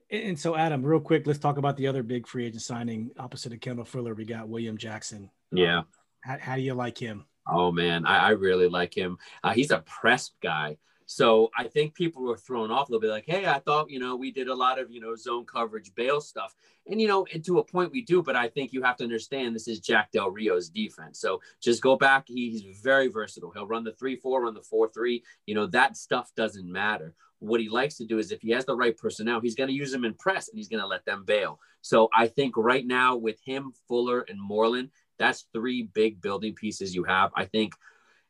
And 0.09 0.39
so, 0.39 0.55
Adam, 0.55 0.83
real 0.83 1.01
quick, 1.01 1.27
let's 1.27 1.39
talk 1.39 1.57
about 1.57 1.75
the 1.75 1.87
other 1.87 2.01
big 2.01 2.27
free 2.27 2.45
agent 2.45 2.61
signing 2.61 3.11
opposite 3.17 3.51
of 3.51 3.59
Kendall 3.59 3.83
Fuller. 3.83 4.13
We 4.13 4.23
got 4.23 4.47
William 4.47 4.77
Jackson. 4.77 5.29
Yeah. 5.51 5.79
Um, 5.79 5.85
how, 6.21 6.37
how, 6.39 6.55
do 6.55 6.61
you 6.61 6.73
like 6.73 6.97
him? 6.97 7.25
Oh 7.47 7.71
man, 7.71 8.05
I, 8.05 8.17
I 8.17 8.29
really 8.29 8.67
like 8.67 8.95
him. 8.95 9.17
Uh, 9.43 9.53
he's 9.53 9.71
a 9.71 9.79
press 9.79 10.31
guy. 10.41 10.77
So 11.07 11.49
I 11.57 11.63
think 11.63 11.93
people 11.93 12.21
were 12.21 12.37
thrown 12.37 12.69
off. 12.69 12.89
They'll 12.89 12.99
be 12.99 13.07
like, 13.07 13.25
"Hey, 13.25 13.45
I 13.45 13.59
thought 13.59 13.89
you 13.89 13.97
know 13.97 14.17
we 14.17 14.29
did 14.29 14.49
a 14.49 14.53
lot 14.53 14.77
of 14.77 14.91
you 14.91 14.99
know 14.99 15.15
zone 15.15 15.45
coverage, 15.45 15.95
bail 15.95 16.19
stuff, 16.19 16.53
and 16.85 17.01
you 17.01 17.07
know 17.07 17.25
and 17.33 17.43
to 17.45 17.59
a 17.59 17.63
point 17.63 17.93
we 17.93 18.01
do, 18.01 18.21
but 18.21 18.35
I 18.35 18.49
think 18.49 18.73
you 18.73 18.83
have 18.83 18.97
to 18.97 19.05
understand 19.05 19.55
this 19.55 19.69
is 19.69 19.79
Jack 19.79 20.11
Del 20.11 20.29
Rio's 20.29 20.69
defense. 20.69 21.19
So 21.19 21.39
just 21.61 21.81
go 21.81 21.95
back. 21.95 22.25
He's 22.27 22.61
very 22.83 23.07
versatile. 23.07 23.51
He'll 23.51 23.65
run 23.65 23.85
the 23.85 23.93
three 23.93 24.17
four, 24.17 24.43
run 24.43 24.53
the 24.53 24.61
four 24.61 24.89
three. 24.89 25.23
You 25.45 25.55
know 25.55 25.65
that 25.67 25.95
stuff 25.95 26.31
doesn't 26.35 26.69
matter. 26.69 27.15
What 27.39 27.61
he 27.61 27.69
likes 27.69 27.95
to 27.97 28.05
do 28.05 28.17
is 28.17 28.33
if 28.33 28.41
he 28.41 28.51
has 28.51 28.65
the 28.65 28.75
right 28.75 28.97
personnel, 28.97 29.39
he's 29.39 29.55
going 29.55 29.69
to 29.69 29.73
use 29.73 29.91
them 29.91 30.05
in 30.05 30.13
press 30.15 30.49
and 30.49 30.57
he's 30.57 30.67
going 30.67 30.81
to 30.81 30.87
let 30.87 31.05
them 31.05 31.23
bail. 31.23 31.59
So 31.81 32.09
I 32.13 32.27
think 32.27 32.57
right 32.57 32.85
now 32.85 33.15
with 33.15 33.39
him, 33.45 33.71
Fuller 33.87 34.25
and 34.27 34.41
Moreland, 34.41 34.89
that's 35.19 35.45
three 35.53 35.83
big 35.83 36.19
building 36.19 36.53
pieces 36.53 36.95
you 36.95 37.03
have. 37.03 37.31
I 37.35 37.45
think 37.45 37.73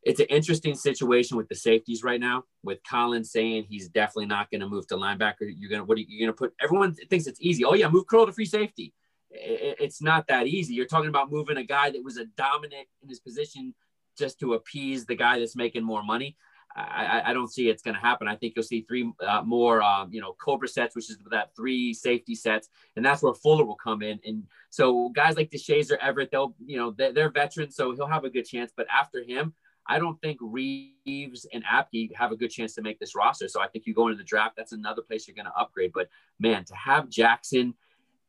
it's 0.07 0.21
an 0.21 0.27
interesting 0.27 0.73
situation 0.73 1.35
with 1.35 1.49
the 1.49 1.55
safeties 1.55 2.01
right 2.01 2.19
now. 2.19 2.45
With 2.63 2.79
Collins 2.89 3.31
saying 3.31 3.65
he's 3.69 3.89
definitely 3.89 4.27
not 4.27 4.49
going 4.49 4.61
to 4.61 4.67
move 4.67 4.87
to 4.87 4.95
linebacker, 4.95 5.41
you're 5.41 5.69
gonna 5.69 5.83
what 5.83 5.97
are 5.97 6.01
you, 6.01 6.25
gonna 6.25 6.33
put? 6.33 6.53
Everyone 6.61 6.93
thinks 6.93 7.27
it's 7.27 7.41
easy. 7.41 7.65
Oh 7.65 7.73
yeah, 7.73 7.89
move 7.89 8.07
Curl 8.07 8.25
to 8.25 8.31
free 8.31 8.45
safety. 8.45 8.93
It's 9.29 10.01
not 10.01 10.27
that 10.27 10.47
easy. 10.47 10.73
You're 10.73 10.85
talking 10.85 11.09
about 11.09 11.29
moving 11.29 11.57
a 11.57 11.63
guy 11.63 11.91
that 11.91 12.03
was 12.03 12.17
a 12.17 12.25
dominant 12.37 12.87
in 13.03 13.09
his 13.09 13.19
position 13.19 13.75
just 14.17 14.39
to 14.39 14.53
appease 14.53 15.05
the 15.05 15.15
guy 15.15 15.39
that's 15.39 15.55
making 15.55 15.83
more 15.83 16.01
money. 16.01 16.37
I, 16.75 17.23
I 17.25 17.33
don't 17.33 17.51
see 17.51 17.69
it's 17.69 17.81
going 17.81 17.95
to 17.95 18.01
happen. 18.01 18.27
I 18.27 18.35
think 18.35 18.53
you'll 18.55 18.63
see 18.63 18.81
three 18.81 19.11
uh, 19.25 19.41
more, 19.41 19.81
um, 19.81 20.09
you 20.13 20.21
know, 20.21 20.33
Cobra 20.33 20.67
sets, 20.67 20.95
which 20.95 21.09
is 21.09 21.17
that 21.31 21.55
three 21.55 21.93
safety 21.93 22.35
sets, 22.35 22.69
and 22.95 23.03
that's 23.03 23.23
where 23.23 23.33
Fuller 23.33 23.65
will 23.65 23.75
come 23.75 24.03
in. 24.03 24.19
And 24.23 24.43
so 24.69 25.09
guys 25.09 25.35
like 25.35 25.49
Deshazor, 25.49 25.97
Everett, 25.99 26.29
they'll, 26.31 26.55
you 26.63 26.77
know, 26.77 26.91
they're, 26.91 27.13
they're 27.13 27.31
veterans, 27.31 27.75
so 27.75 27.93
he'll 27.93 28.07
have 28.07 28.25
a 28.25 28.29
good 28.29 28.45
chance. 28.45 28.71
But 28.75 28.85
after 28.93 29.23
him, 29.23 29.53
I 29.87 29.99
don't 29.99 30.19
think 30.21 30.37
Reeves 30.41 31.45
and 31.53 31.63
Apke 31.63 32.13
have 32.15 32.31
a 32.31 32.35
good 32.35 32.51
chance 32.51 32.73
to 32.75 32.81
make 32.81 32.99
this 32.99 33.15
roster. 33.15 33.47
So 33.47 33.61
I 33.61 33.67
think 33.67 33.85
you 33.85 33.93
go 33.93 34.07
into 34.07 34.17
the 34.17 34.23
draft, 34.23 34.55
that's 34.57 34.73
another 34.73 35.01
place 35.01 35.27
you're 35.27 35.35
going 35.35 35.45
to 35.45 35.57
upgrade. 35.57 35.91
But 35.93 36.09
man, 36.39 36.65
to 36.65 36.75
have 36.75 37.09
Jackson 37.09 37.73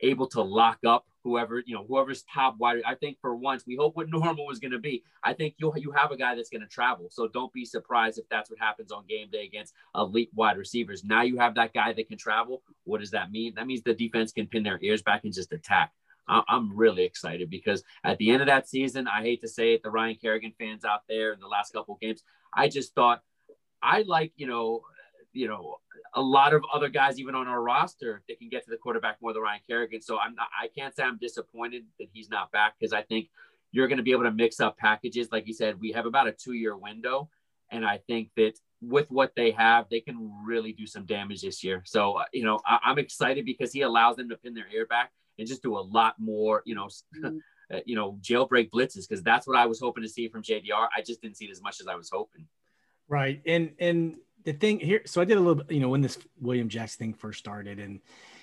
able 0.01 0.29
to 0.29 0.43
lock 0.43 0.79
up 0.87 1.07
whoever, 1.25 1.63
you 1.67 1.75
know, 1.75 1.85
whoever's 1.87 2.23
top 2.33 2.57
wide, 2.59 2.81
I 2.87 2.95
think 2.95 3.19
for 3.21 3.35
once, 3.35 3.65
we 3.67 3.77
hope 3.77 3.97
what 3.97 4.09
normal 4.11 4.47
was 4.47 4.59
going 4.59 4.73
to 4.73 4.79
be. 4.79 5.03
I 5.23 5.33
think 5.33 5.55
you 5.59 5.73
you 5.77 5.91
have 5.93 6.11
a 6.13 6.17
guy 6.17 6.35
that's 6.35 6.51
going 6.51 6.63
to 6.63 6.69
travel. 6.69 7.09
So 7.11 7.29
don't 7.29 7.53
be 7.53 7.65
surprised 7.65 8.19
if 8.19 8.29
that's 8.29 8.51
what 8.51 8.59
happens 8.59 8.93
on 8.93 9.05
game 9.07 9.29
day 9.31 9.45
against 9.45 9.75
elite 9.95 10.31
wide 10.35 10.57
receivers. 10.57 11.05
Now 11.05 11.23
you 11.23 11.39
have 11.39 11.55
that 11.57 11.75
guy 11.75 11.93
that 11.93 12.09
can 12.09 12.19
travel. 12.19 12.63
What 12.85 13.01
does 13.01 13.11
that 13.11 13.31
mean? 13.31 13.55
That 13.57 13.67
means 13.67 13.83
the 13.83 13.95
defense 13.95 14.33
can 14.33 14.47
pin 14.47 14.63
their 14.63 14.79
ears 14.83 15.03
back 15.03 15.25
and 15.25 15.35
just 15.35 15.53
attack. 15.53 15.93
I'm 16.29 16.77
really 16.77 17.05
excited 17.05 17.51
because 17.51 17.83
at 18.05 18.19
the 18.19 18.31
end 18.31 18.43
of 18.43 18.49
that 18.49 18.69
season, 18.69 19.09
I 19.09 19.23
hate 19.23 19.41
to 19.43 19.49
say 19.49 19.75
it, 19.75 19.83
the 19.83 19.91
Ryan 19.91 20.17
Kerrigan 20.17 20.53
fans 20.59 20.85
out 20.85 21.03
there 21.09 21.33
in 21.33 21.41
the 21.41 21.47
last 21.47 21.73
couple 21.73 21.95
of 21.95 22.01
games, 22.01 22.23
I 22.55 22.69
just 22.69 22.95
thought 22.95 23.23
I 23.83 24.03
like, 24.03 24.33
you 24.37 24.47
know, 24.47 24.83
you 25.33 25.49
know, 25.49 25.77
a 26.15 26.23
lot 26.23 26.55
of 26.55 26.65
other 26.73 26.89
guys, 26.89 27.21
even 27.21 27.35
on 27.35 27.47
our 27.49 27.63
roster, 27.63 28.23
that 28.29 28.39
can 28.39 28.49
get 28.49 28.65
to 28.65 28.71
the 28.71 28.77
quarterback 28.77 29.19
more 29.21 29.33
than 29.33 29.43
Ryan 29.43 29.61
Kerrigan. 29.69 30.01
So 30.01 30.19
I'm 30.19 30.35
not, 30.35 30.49
I 30.61 30.69
can't 30.69 30.95
say 30.95 31.03
I'm 31.03 31.19
disappointed 31.19 31.85
that 31.99 32.09
he's 32.13 32.29
not 32.29 32.51
back 32.51 32.75
because 32.79 32.93
I 32.93 33.03
think 33.03 33.29
you're 33.71 33.89
going 33.89 33.99
to 33.99 34.03
be 34.03 34.13
able 34.13 34.25
to 34.25 34.33
mix 34.33 34.61
up 34.61 34.79
packages. 34.79 35.29
Like 35.31 35.47
you 35.47 35.55
said, 35.55 35.81
we 35.81 35.93
have 35.93 36.07
about 36.07 36.29
a 36.29 36.33
two 36.33 36.55
year 36.55 36.77
window. 36.77 37.29
And 37.71 37.85
I 37.85 37.99
think 38.07 38.31
that 38.37 38.55
with 38.81 39.11
what 39.11 39.33
they 39.37 39.51
have, 39.51 39.87
they 39.91 40.01
can 40.01 40.33
really 40.45 40.73
do 40.73 40.87
some 40.87 41.05
damage 41.05 41.43
this 41.43 41.63
year. 41.63 41.83
So, 41.85 42.15
uh, 42.15 42.25
you 42.33 42.45
know, 42.45 42.59
I, 42.67 42.79
am 42.91 42.99
excited 42.99 43.45
because 43.45 43.73
he 43.73 43.83
allows 43.83 44.17
them 44.17 44.31
to 44.31 44.37
pin 44.37 44.55
their 44.55 44.69
ear 44.73 44.87
back 44.87 45.13
and 45.39 45.47
just 45.47 45.63
do 45.63 45.77
a 45.77 45.81
lot 45.81 46.15
more, 46.19 46.63
you 46.65 46.75
know, 46.75 46.87
mm-hmm. 47.17 47.39
uh, 47.73 47.81
you 47.87 47.97
know, 47.97 48.19
jailbreak 48.21 48.71
blitzes 48.71 49.09
because 49.09 49.23
that's 49.23 49.47
what 49.47 49.57
I 49.57 49.67
was 49.67 49.81
hoping 49.81 50.03
to 50.03 50.09
see 50.09 50.29
from 50.29 50.43
JDR. 50.43 50.89
I 50.97 51.03
just 51.03 51.23
didn't 51.23 51.37
see 51.37 51.47
it 51.47 51.51
as 51.51 51.63
much 51.63 51.81
as 51.81 51.87
I 51.87 51.95
was 51.95 52.11
hoping. 52.13 52.47
Right, 53.09 53.41
and 53.47 53.73
and 53.79 54.17
the 54.45 54.53
thing 54.53 54.81
here, 54.81 55.03
so 55.07 55.21
I 55.21 55.25
did 55.25 55.37
a 55.37 55.41
little, 55.41 55.63
you 55.71 55.81
know, 55.81 55.89
when 55.89 56.01
this 56.01 56.19
William 56.41 56.69
Jackson 56.69 56.99
thing 56.99 57.15
first 57.15 57.39
started, 57.39 57.79
and 57.79 58.01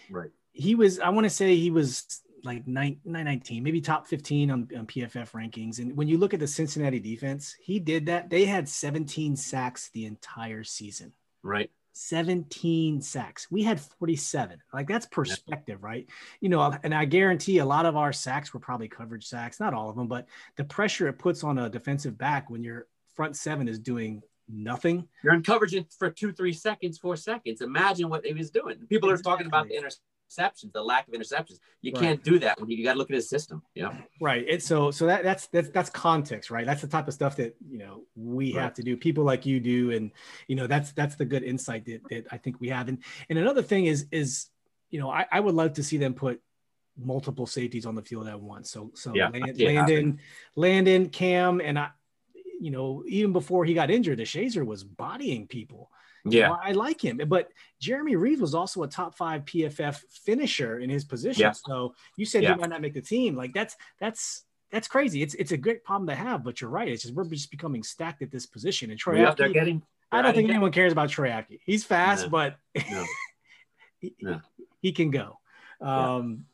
right, 0.09 0.31
he 0.51 0.75
was, 0.75 0.99
I 0.99 1.09
want 1.09 1.25
to 1.25 1.29
say 1.29 1.55
he 1.55 1.69
was 1.69 2.21
like 2.43 2.67
9, 2.67 2.99
919, 3.03 3.63
maybe 3.63 3.81
top 3.81 4.07
15 4.07 4.51
on, 4.51 4.69
on 4.77 4.87
PFF 4.87 5.31
rankings. 5.31 5.79
And 5.79 5.97
when 5.97 6.07
you 6.07 6.17
look 6.17 6.33
at 6.33 6.39
the 6.39 6.47
Cincinnati 6.47 6.99
defense, 6.99 7.55
he 7.59 7.79
did 7.79 8.05
that. 8.05 8.29
They 8.29 8.45
had 8.45 8.69
17 8.69 9.35
sacks 9.35 9.89
the 9.93 10.05
entire 10.05 10.63
season. 10.63 11.13
Right. 11.43 11.71
17 11.97 13.01
sacks. 13.01 13.47
We 13.49 13.63
had 13.63 13.79
47. 13.79 14.61
Like 14.73 14.87
that's 14.87 15.05
perspective, 15.05 15.81
right? 15.81 16.07
You 16.41 16.49
know, 16.49 16.77
and 16.83 16.93
I 16.93 17.05
guarantee 17.05 17.59
a 17.59 17.65
lot 17.65 17.85
of 17.85 17.95
our 17.95 18.11
sacks 18.11 18.53
were 18.53 18.59
probably 18.59 18.89
coverage 18.89 19.25
sacks, 19.25 19.61
not 19.61 19.73
all 19.73 19.89
of 19.89 19.95
them, 19.95 20.07
but 20.07 20.27
the 20.57 20.65
pressure 20.65 21.07
it 21.07 21.13
puts 21.13 21.43
on 21.43 21.57
a 21.57 21.69
defensive 21.69 22.17
back 22.17 22.49
when 22.49 22.63
your 22.63 22.87
front 23.15 23.37
seven 23.37 23.69
is 23.69 23.79
doing 23.79 24.21
nothing. 24.49 25.07
You're 25.23 25.33
in 25.33 25.41
coverage 25.41 25.73
for 25.97 26.09
two, 26.09 26.33
three 26.33 26.51
seconds, 26.51 26.97
four 26.97 27.15
seconds. 27.15 27.61
Imagine 27.61 28.09
what 28.09 28.25
he 28.25 28.33
was 28.33 28.51
doing. 28.51 28.77
People 28.89 29.09
exactly. 29.09 29.31
are 29.31 29.33
talking 29.33 29.47
about 29.47 29.67
the 29.69 29.75
interception 29.75 30.03
interceptions, 30.29 30.71
the 30.73 30.83
lack 30.83 31.07
of 31.07 31.13
interceptions. 31.13 31.59
You 31.81 31.93
right. 31.93 32.01
can't 32.01 32.23
do 32.23 32.39
that 32.39 32.59
when 32.59 32.69
you, 32.69 32.77
you 32.77 32.83
got 32.83 32.93
to 32.93 32.97
look 32.97 33.09
at 33.09 33.15
his 33.15 33.29
system. 33.29 33.61
Yeah. 33.73 33.95
Right. 34.21 34.45
And 34.49 34.61
so, 34.61 34.91
so 34.91 35.05
that 35.05 35.23
that's, 35.23 35.47
that's, 35.47 35.69
that's 35.69 35.89
context, 35.89 36.51
right? 36.51 36.65
That's 36.65 36.81
the 36.81 36.87
type 36.87 37.07
of 37.07 37.13
stuff 37.13 37.35
that, 37.37 37.55
you 37.67 37.79
know, 37.79 38.03
we 38.15 38.53
right. 38.53 38.63
have 38.63 38.73
to 38.75 38.83
do. 38.83 38.97
People 38.97 39.23
like 39.23 39.45
you 39.45 39.59
do. 39.59 39.91
And, 39.91 40.11
you 40.47 40.55
know, 40.55 40.67
that's, 40.67 40.91
that's 40.93 41.15
the 41.15 41.25
good 41.25 41.43
insight 41.43 41.85
that, 41.85 42.01
that 42.09 42.25
I 42.31 42.37
think 42.37 42.59
we 42.59 42.69
have. 42.69 42.87
And, 42.87 43.03
and 43.29 43.39
another 43.39 43.61
thing 43.61 43.85
is, 43.85 44.07
is, 44.11 44.47
you 44.89 44.99
know, 44.99 45.09
I, 45.09 45.25
I 45.31 45.39
would 45.39 45.55
love 45.55 45.73
to 45.73 45.83
see 45.83 45.97
them 45.97 46.13
put 46.13 46.41
multiple 46.97 47.45
safeties 47.45 47.85
on 47.85 47.95
the 47.95 48.01
field 48.01 48.27
at 48.27 48.39
once. 48.39 48.71
So, 48.71 48.91
so 48.95 49.13
yeah. 49.13 49.29
Land, 49.29 49.57
yeah. 49.57 49.67
Landon, 49.69 50.19
Landon, 50.55 51.09
Cam, 51.09 51.61
and 51.61 51.77
I, 51.77 51.89
you 52.61 52.71
know, 52.71 53.03
even 53.07 53.33
before 53.33 53.65
he 53.65 53.73
got 53.73 53.91
injured, 53.91 54.19
Deshazor 54.19 54.65
was 54.65 54.83
bodying 54.83 55.45
people. 55.45 55.91
Yeah, 56.25 56.51
I 56.51 56.71
like 56.71 57.03
him. 57.03 57.21
But 57.27 57.49
Jeremy 57.79 58.15
Reeves 58.15 58.41
was 58.41 58.55
also 58.55 58.83
a 58.83 58.87
top 58.87 59.15
five 59.15 59.45
PFF 59.45 59.99
finisher 60.25 60.79
in 60.79 60.89
his 60.89 61.03
position. 61.03 61.41
Yeah. 61.41 61.51
So 61.51 61.93
you 62.17 62.25
said 62.25 62.43
yeah. 62.43 62.53
he 62.53 62.59
might 62.59 62.69
not 62.69 62.81
make 62.81 62.95
the 62.95 63.01
team. 63.01 63.35
Like 63.35 63.53
that's 63.53 63.75
that's 63.99 64.43
that's 64.71 64.87
crazy. 64.87 65.21
It's 65.21 65.35
it's 65.35 65.51
a 65.51 65.57
great 65.57 65.83
problem 65.83 66.07
to 66.07 66.15
have, 66.15 66.43
but 66.43 66.59
you're 66.61 66.69
right. 66.69 66.87
It's 66.87 67.03
just 67.03 67.13
we're 67.13 67.25
just 67.25 67.51
becoming 67.51 67.83
stacked 67.83 68.21
at 68.21 68.31
this 68.31 68.45
position. 68.45 68.89
And 68.89 68.99
Troy, 68.99 69.17
Apke, 69.17 69.53
getting. 69.53 69.83
I 70.11 70.21
don't 70.21 70.33
think 70.33 70.49
anyone 70.49 70.71
cares 70.71 70.91
about 70.91 71.09
Troy 71.09 71.29
Apke. 71.29 71.59
He's 71.65 71.83
fast, 71.83 72.25
no. 72.25 72.29
but 72.29 72.55
no. 72.91 73.05
he, 73.99 74.15
no. 74.21 74.41
he, 74.81 74.91
can 74.91 75.11
go. 75.11 75.39
Um, 75.81 76.45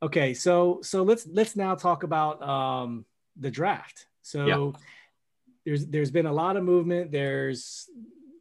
yeah. 0.00 0.06
Okay, 0.06 0.34
so 0.34 0.80
so 0.82 1.02
let's 1.02 1.26
let's 1.26 1.56
now 1.56 1.74
talk 1.74 2.02
about 2.02 2.42
um, 2.42 3.04
the 3.36 3.50
draft. 3.50 4.06
So 4.22 4.74
there's 5.64 5.86
there's 5.86 6.10
been 6.10 6.26
a 6.26 6.32
lot 6.32 6.56
of 6.56 6.64
movement. 6.64 7.12
There's 7.12 7.88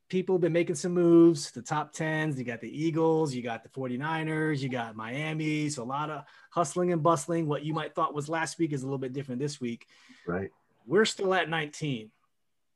people 0.09 0.35
have 0.35 0.41
been 0.41 0.53
making 0.53 0.75
some 0.75 0.91
moves, 0.91 1.51
the 1.51 1.61
top 1.61 1.93
10s. 1.93 2.37
You 2.37 2.43
got 2.43 2.61
the 2.61 2.83
Eagles, 2.85 3.33
you 3.33 3.41
got 3.41 3.63
the 3.63 3.69
49ers, 3.69 4.59
you 4.59 4.69
got 4.69 4.95
Miami. 4.95 5.69
So 5.69 5.83
a 5.83 5.85
lot 5.85 6.09
of 6.09 6.23
hustling 6.49 6.91
and 6.91 7.01
bustling. 7.01 7.47
What 7.47 7.63
you 7.63 7.73
might 7.73 7.95
thought 7.95 8.13
was 8.13 8.27
last 8.27 8.57
week 8.59 8.73
is 8.73 8.81
a 8.81 8.85
little 8.85 8.97
bit 8.97 9.13
different 9.13 9.39
this 9.39 9.61
week. 9.61 9.87
Right. 10.27 10.49
We're 10.85 11.05
still 11.05 11.33
at 11.33 11.49
19. 11.49 12.11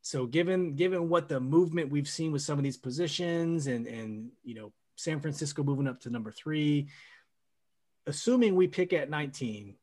So 0.03 0.25
given 0.27 0.75
given 0.75 1.09
what 1.09 1.27
the 1.29 1.39
movement 1.39 1.89
we've 1.89 2.07
seen 2.07 2.31
with 2.31 2.41
some 2.41 2.57
of 2.57 2.63
these 2.63 2.77
positions 2.77 3.67
and 3.67 3.87
and 3.87 4.31
you 4.43 4.53
know 4.53 4.73
San 4.95 5.21
Francisco 5.21 5.63
moving 5.63 5.87
up 5.87 6.01
to 6.01 6.09
number 6.09 6.29
three, 6.29 6.89
assuming 8.05 8.55
we 8.55 8.67
pick 8.67 8.93
at 8.93 9.09
19, 9.09 9.75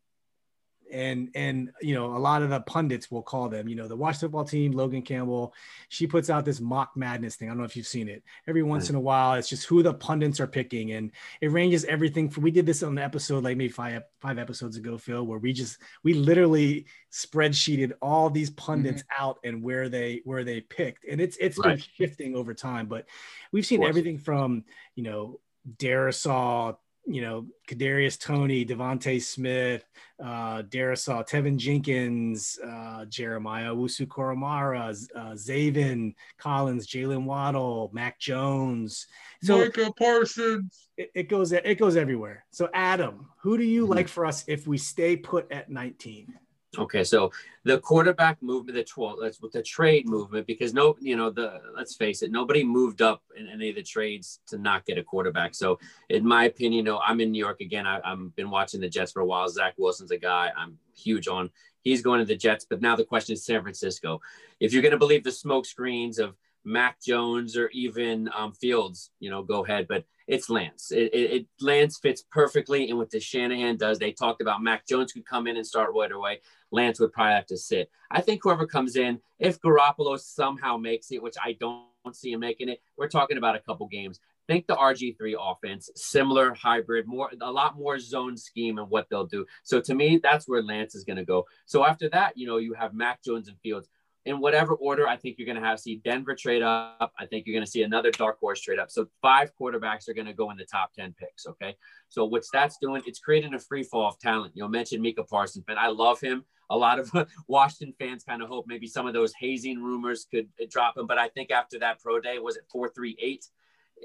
and 0.92 1.30
and 1.34 1.70
you 1.80 1.94
know 1.94 2.16
a 2.16 2.18
lot 2.18 2.42
of 2.42 2.50
the 2.50 2.60
pundits 2.60 3.10
will 3.10 3.22
call 3.22 3.48
them 3.48 3.68
you 3.68 3.74
know 3.74 3.88
the 3.88 3.96
Washington 3.96 4.28
football 4.28 4.44
team 4.44 4.72
logan 4.72 5.02
campbell. 5.02 5.54
She 5.88 6.06
puts 6.06 6.30
out 6.30 6.44
this 6.44 6.60
mock 6.60 6.96
madness 6.96 7.36
thing. 7.36 7.48
I 7.48 7.52
don't 7.52 7.58
know 7.58 7.64
if 7.64 7.76
you've 7.76 7.86
seen 7.86 8.08
it. 8.08 8.22
Every 8.46 8.62
once 8.62 8.90
in 8.90 8.96
a 8.96 9.00
while 9.00 9.34
it's 9.34 9.48
just 9.48 9.66
who 9.66 9.82
the 9.82 9.94
pundits 9.94 10.40
are 10.40 10.46
picking 10.46 10.92
and 10.92 11.10
it 11.40 11.50
ranges 11.50 11.84
everything 11.84 12.28
from 12.28 12.42
we 12.42 12.50
did 12.50 12.66
this 12.66 12.82
on 12.82 12.94
the 12.94 13.02
episode 13.02 13.44
like 13.44 13.56
maybe 13.56 13.72
five 13.72 14.02
five 14.20 14.38
episodes 14.38 14.76
ago 14.76 14.98
phil 14.98 15.26
where 15.26 15.38
we 15.38 15.52
just 15.52 15.78
we 16.02 16.14
literally 16.14 16.86
spreadsheeted 17.12 17.92
all 18.02 18.30
these 18.30 18.50
pundits 18.50 19.02
mm-hmm. 19.02 19.24
out 19.24 19.38
and 19.44 19.62
where 19.62 19.88
they 19.88 20.20
where 20.24 20.44
they 20.44 20.60
picked. 20.60 21.04
And 21.04 21.20
it's 21.20 21.36
it's 21.38 21.58
right. 21.58 21.76
been 21.76 21.84
shifting 21.96 22.34
over 22.34 22.54
time 22.54 22.86
but 22.86 23.06
we've 23.52 23.66
seen 23.66 23.82
everything 23.82 24.18
from 24.18 24.64
you 24.94 25.02
know 25.02 25.40
Darrisaw 25.76 26.76
you 27.06 27.22
know, 27.22 27.46
Kadarius 27.68 28.18
Toney, 28.18 28.64
DeVonta 28.64 29.20
Smith, 29.20 29.84
uh, 30.22 30.62
Darrisaw, 30.62 31.26
Teven 31.28 31.56
Jenkins, 31.56 32.58
uh, 32.66 33.04
Jeremiah 33.06 33.74
Owusu-Koramoah, 33.74 35.08
uh, 35.14 35.32
Zaven 35.32 36.14
Collins, 36.38 36.86
Jaylen 36.86 37.24
Waddle, 37.24 37.90
Mac 37.92 38.18
Jones. 38.20 39.06
So 39.42 39.58
Micah 39.58 39.92
Parsons. 39.98 40.88
It, 40.96 41.10
it, 41.14 41.28
goes 41.28 41.52
it 41.52 41.78
goes 41.78 41.96
everywhere. 41.96 42.44
So 42.50 42.68
Adam, 42.74 43.28
who 43.40 43.56
do 43.56 43.64
you 43.64 43.84
mm-hmm. 43.84 43.94
like 43.94 44.08
for 44.08 44.26
us 44.26 44.44
if 44.46 44.66
we 44.66 44.78
stay 44.78 45.16
put 45.16 45.50
at 45.50 45.70
19? 45.70 46.34
Okay, 46.78 47.02
so 47.02 47.32
the 47.64 47.80
quarterback 47.80 48.40
movement, 48.40 48.76
the 48.76 48.84
twelve, 48.84 49.18
that's 49.20 49.40
with 49.40 49.50
the 49.50 49.62
trade 49.62 50.08
movement, 50.08 50.46
because 50.46 50.72
no, 50.72 50.96
you 51.00 51.16
know, 51.16 51.28
the 51.28 51.60
let's 51.76 51.96
face 51.96 52.22
it, 52.22 52.30
nobody 52.30 52.62
moved 52.62 53.02
up 53.02 53.22
in 53.36 53.48
any 53.48 53.70
of 53.70 53.74
the 53.74 53.82
trades 53.82 54.38
to 54.46 54.56
not 54.56 54.86
get 54.86 54.96
a 54.96 55.02
quarterback. 55.02 55.52
So, 55.56 55.80
in 56.10 56.24
my 56.24 56.44
opinion, 56.44 56.72
you 56.74 56.82
know, 56.84 57.00
I'm 57.04 57.20
in 57.20 57.32
New 57.32 57.40
York 57.40 57.60
again. 57.60 57.88
I, 57.88 58.00
I've 58.04 58.36
been 58.36 58.50
watching 58.50 58.80
the 58.80 58.88
Jets 58.88 59.10
for 59.10 59.20
a 59.20 59.26
while. 59.26 59.48
Zach 59.48 59.74
Wilson's 59.78 60.12
a 60.12 60.16
guy 60.16 60.52
I'm 60.56 60.78
huge 60.96 61.26
on. 61.26 61.50
He's 61.82 62.02
going 62.02 62.20
to 62.20 62.24
the 62.24 62.36
Jets, 62.36 62.64
but 62.64 62.80
now 62.80 62.94
the 62.94 63.04
question 63.04 63.32
is 63.32 63.44
San 63.44 63.62
Francisco. 63.62 64.20
If 64.60 64.72
you're 64.72 64.82
going 64.82 64.92
to 64.92 64.98
believe 64.98 65.24
the 65.24 65.32
smoke 65.32 65.66
screens 65.66 66.20
of 66.20 66.36
Mac 66.64 67.00
Jones 67.02 67.56
or 67.56 67.68
even 67.70 68.28
um, 68.36 68.52
Fields, 68.52 69.10
you 69.18 69.30
know, 69.30 69.42
go 69.42 69.64
ahead. 69.64 69.88
But 69.88 70.04
it's 70.28 70.48
Lance. 70.48 70.92
It, 70.92 71.12
it, 71.12 71.32
it, 71.32 71.46
Lance 71.60 71.98
fits 71.98 72.22
perfectly 72.30 72.88
in 72.88 72.96
what 72.96 73.10
the 73.10 73.18
Shanahan 73.18 73.76
does. 73.76 73.98
They 73.98 74.12
talked 74.12 74.40
about 74.40 74.62
Mac 74.62 74.86
Jones 74.86 75.12
could 75.12 75.26
come 75.26 75.48
in 75.48 75.56
and 75.56 75.66
start 75.66 75.90
right 75.94 76.12
away. 76.12 76.40
Lance 76.70 77.00
would 77.00 77.12
probably 77.12 77.34
have 77.34 77.46
to 77.46 77.56
sit. 77.56 77.90
I 78.10 78.20
think 78.20 78.40
whoever 78.42 78.66
comes 78.66 78.96
in, 78.96 79.20
if 79.38 79.60
Garoppolo 79.60 80.18
somehow 80.18 80.76
makes 80.76 81.10
it, 81.10 81.22
which 81.22 81.36
I 81.42 81.56
don't 81.58 81.84
see 82.12 82.32
him 82.32 82.40
making 82.40 82.68
it, 82.68 82.80
we're 82.96 83.08
talking 83.08 83.38
about 83.38 83.56
a 83.56 83.60
couple 83.60 83.86
games. 83.86 84.20
Think 84.48 84.66
the 84.66 84.76
RG3 84.76 85.34
offense, 85.38 85.90
similar 85.94 86.54
hybrid, 86.54 87.06
more 87.06 87.30
a 87.40 87.52
lot 87.52 87.76
more 87.76 87.98
zone 87.98 88.36
scheme 88.36 88.78
and 88.78 88.90
what 88.90 89.08
they'll 89.08 89.26
do. 89.26 89.46
So 89.62 89.80
to 89.80 89.94
me, 89.94 90.18
that's 90.20 90.48
where 90.48 90.62
Lance 90.62 90.94
is 90.94 91.04
going 91.04 91.18
to 91.18 91.24
go. 91.24 91.46
So 91.66 91.84
after 91.84 92.08
that, 92.10 92.36
you 92.36 92.46
know, 92.46 92.56
you 92.56 92.74
have 92.74 92.94
Mac 92.94 93.22
Jones 93.22 93.48
and 93.48 93.58
Fields 93.60 93.88
in 94.26 94.40
whatever 94.40 94.74
order, 94.74 95.08
I 95.08 95.16
think 95.16 95.38
you're 95.38 95.46
going 95.46 95.60
to 95.60 95.66
have 95.66 95.80
see 95.80 95.96
Denver 96.04 96.34
trade 96.34 96.62
up. 96.62 97.12
I 97.18 97.26
think 97.26 97.46
you're 97.46 97.54
going 97.54 97.64
to 97.64 97.70
see 97.70 97.82
another 97.82 98.10
dark 98.10 98.38
horse 98.38 98.60
trade 98.60 98.78
up. 98.78 98.90
So 98.90 99.06
five 99.22 99.52
quarterbacks 99.58 100.08
are 100.08 100.14
going 100.14 100.26
to 100.26 100.34
go 100.34 100.50
in 100.50 100.58
the 100.58 100.64
top 100.64 100.92
10 100.92 101.14
picks. 101.18 101.46
Okay. 101.46 101.74
So 102.08 102.24
what's 102.26 102.50
that's 102.50 102.76
doing, 102.78 103.02
it's 103.06 103.18
creating 103.18 103.54
a 103.54 103.58
free 103.58 103.82
fall 103.82 104.08
of 104.08 104.18
talent. 104.18 104.52
You 104.54 104.62
know, 104.62 104.68
mentioned 104.68 105.02
Micah 105.02 105.24
Parsons, 105.24 105.64
but 105.66 105.78
I 105.78 105.88
love 105.88 106.20
him. 106.20 106.44
A 106.70 106.76
lot 106.76 106.98
of 106.98 107.10
Washington 107.48 107.94
fans 107.98 108.24
kind 108.24 108.42
of 108.42 108.48
hope 108.48 108.66
maybe 108.66 108.86
some 108.86 109.06
of 109.06 109.12
those 109.12 109.34
hazing 109.38 109.82
rumors 109.82 110.26
could 110.30 110.48
drop 110.70 110.96
him. 110.96 111.06
But 111.06 111.18
I 111.18 111.28
think 111.28 111.50
after 111.50 111.78
that 111.80 112.00
pro 112.00 112.20
day, 112.20 112.38
was 112.38 112.56
it 112.56 112.64
438? 112.72 113.44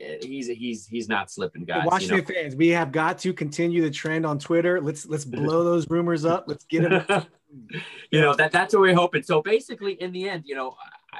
Eh, 0.01 0.17
he's 0.21 0.47
he's 0.47 0.87
he's 0.87 1.07
not 1.07 1.31
slipping, 1.31 1.63
guys. 1.63 1.85
Washington 1.85 2.17
you 2.17 2.21
know? 2.21 2.41
fans, 2.41 2.55
we 2.55 2.69
have 2.69 2.91
got 2.91 3.17
to 3.19 3.33
continue 3.33 3.81
the 3.81 3.91
trend 3.91 4.25
on 4.25 4.39
Twitter. 4.39 4.81
Let's 4.81 5.05
let's 5.05 5.25
blow 5.25 5.63
those 5.71 5.89
rumors 5.89 6.25
up. 6.25 6.45
Let's 6.47 6.65
get 6.65 6.89
them. 6.89 7.25
you 8.11 8.19
know 8.19 8.33
that 8.35 8.51
that's 8.51 8.73
what 8.73 8.81
we're 8.81 8.95
hoping. 8.95 9.23
So 9.23 9.41
basically, 9.41 9.93
in 9.93 10.11
the 10.11 10.27
end, 10.27 10.43
you 10.45 10.55
know, 10.55 10.75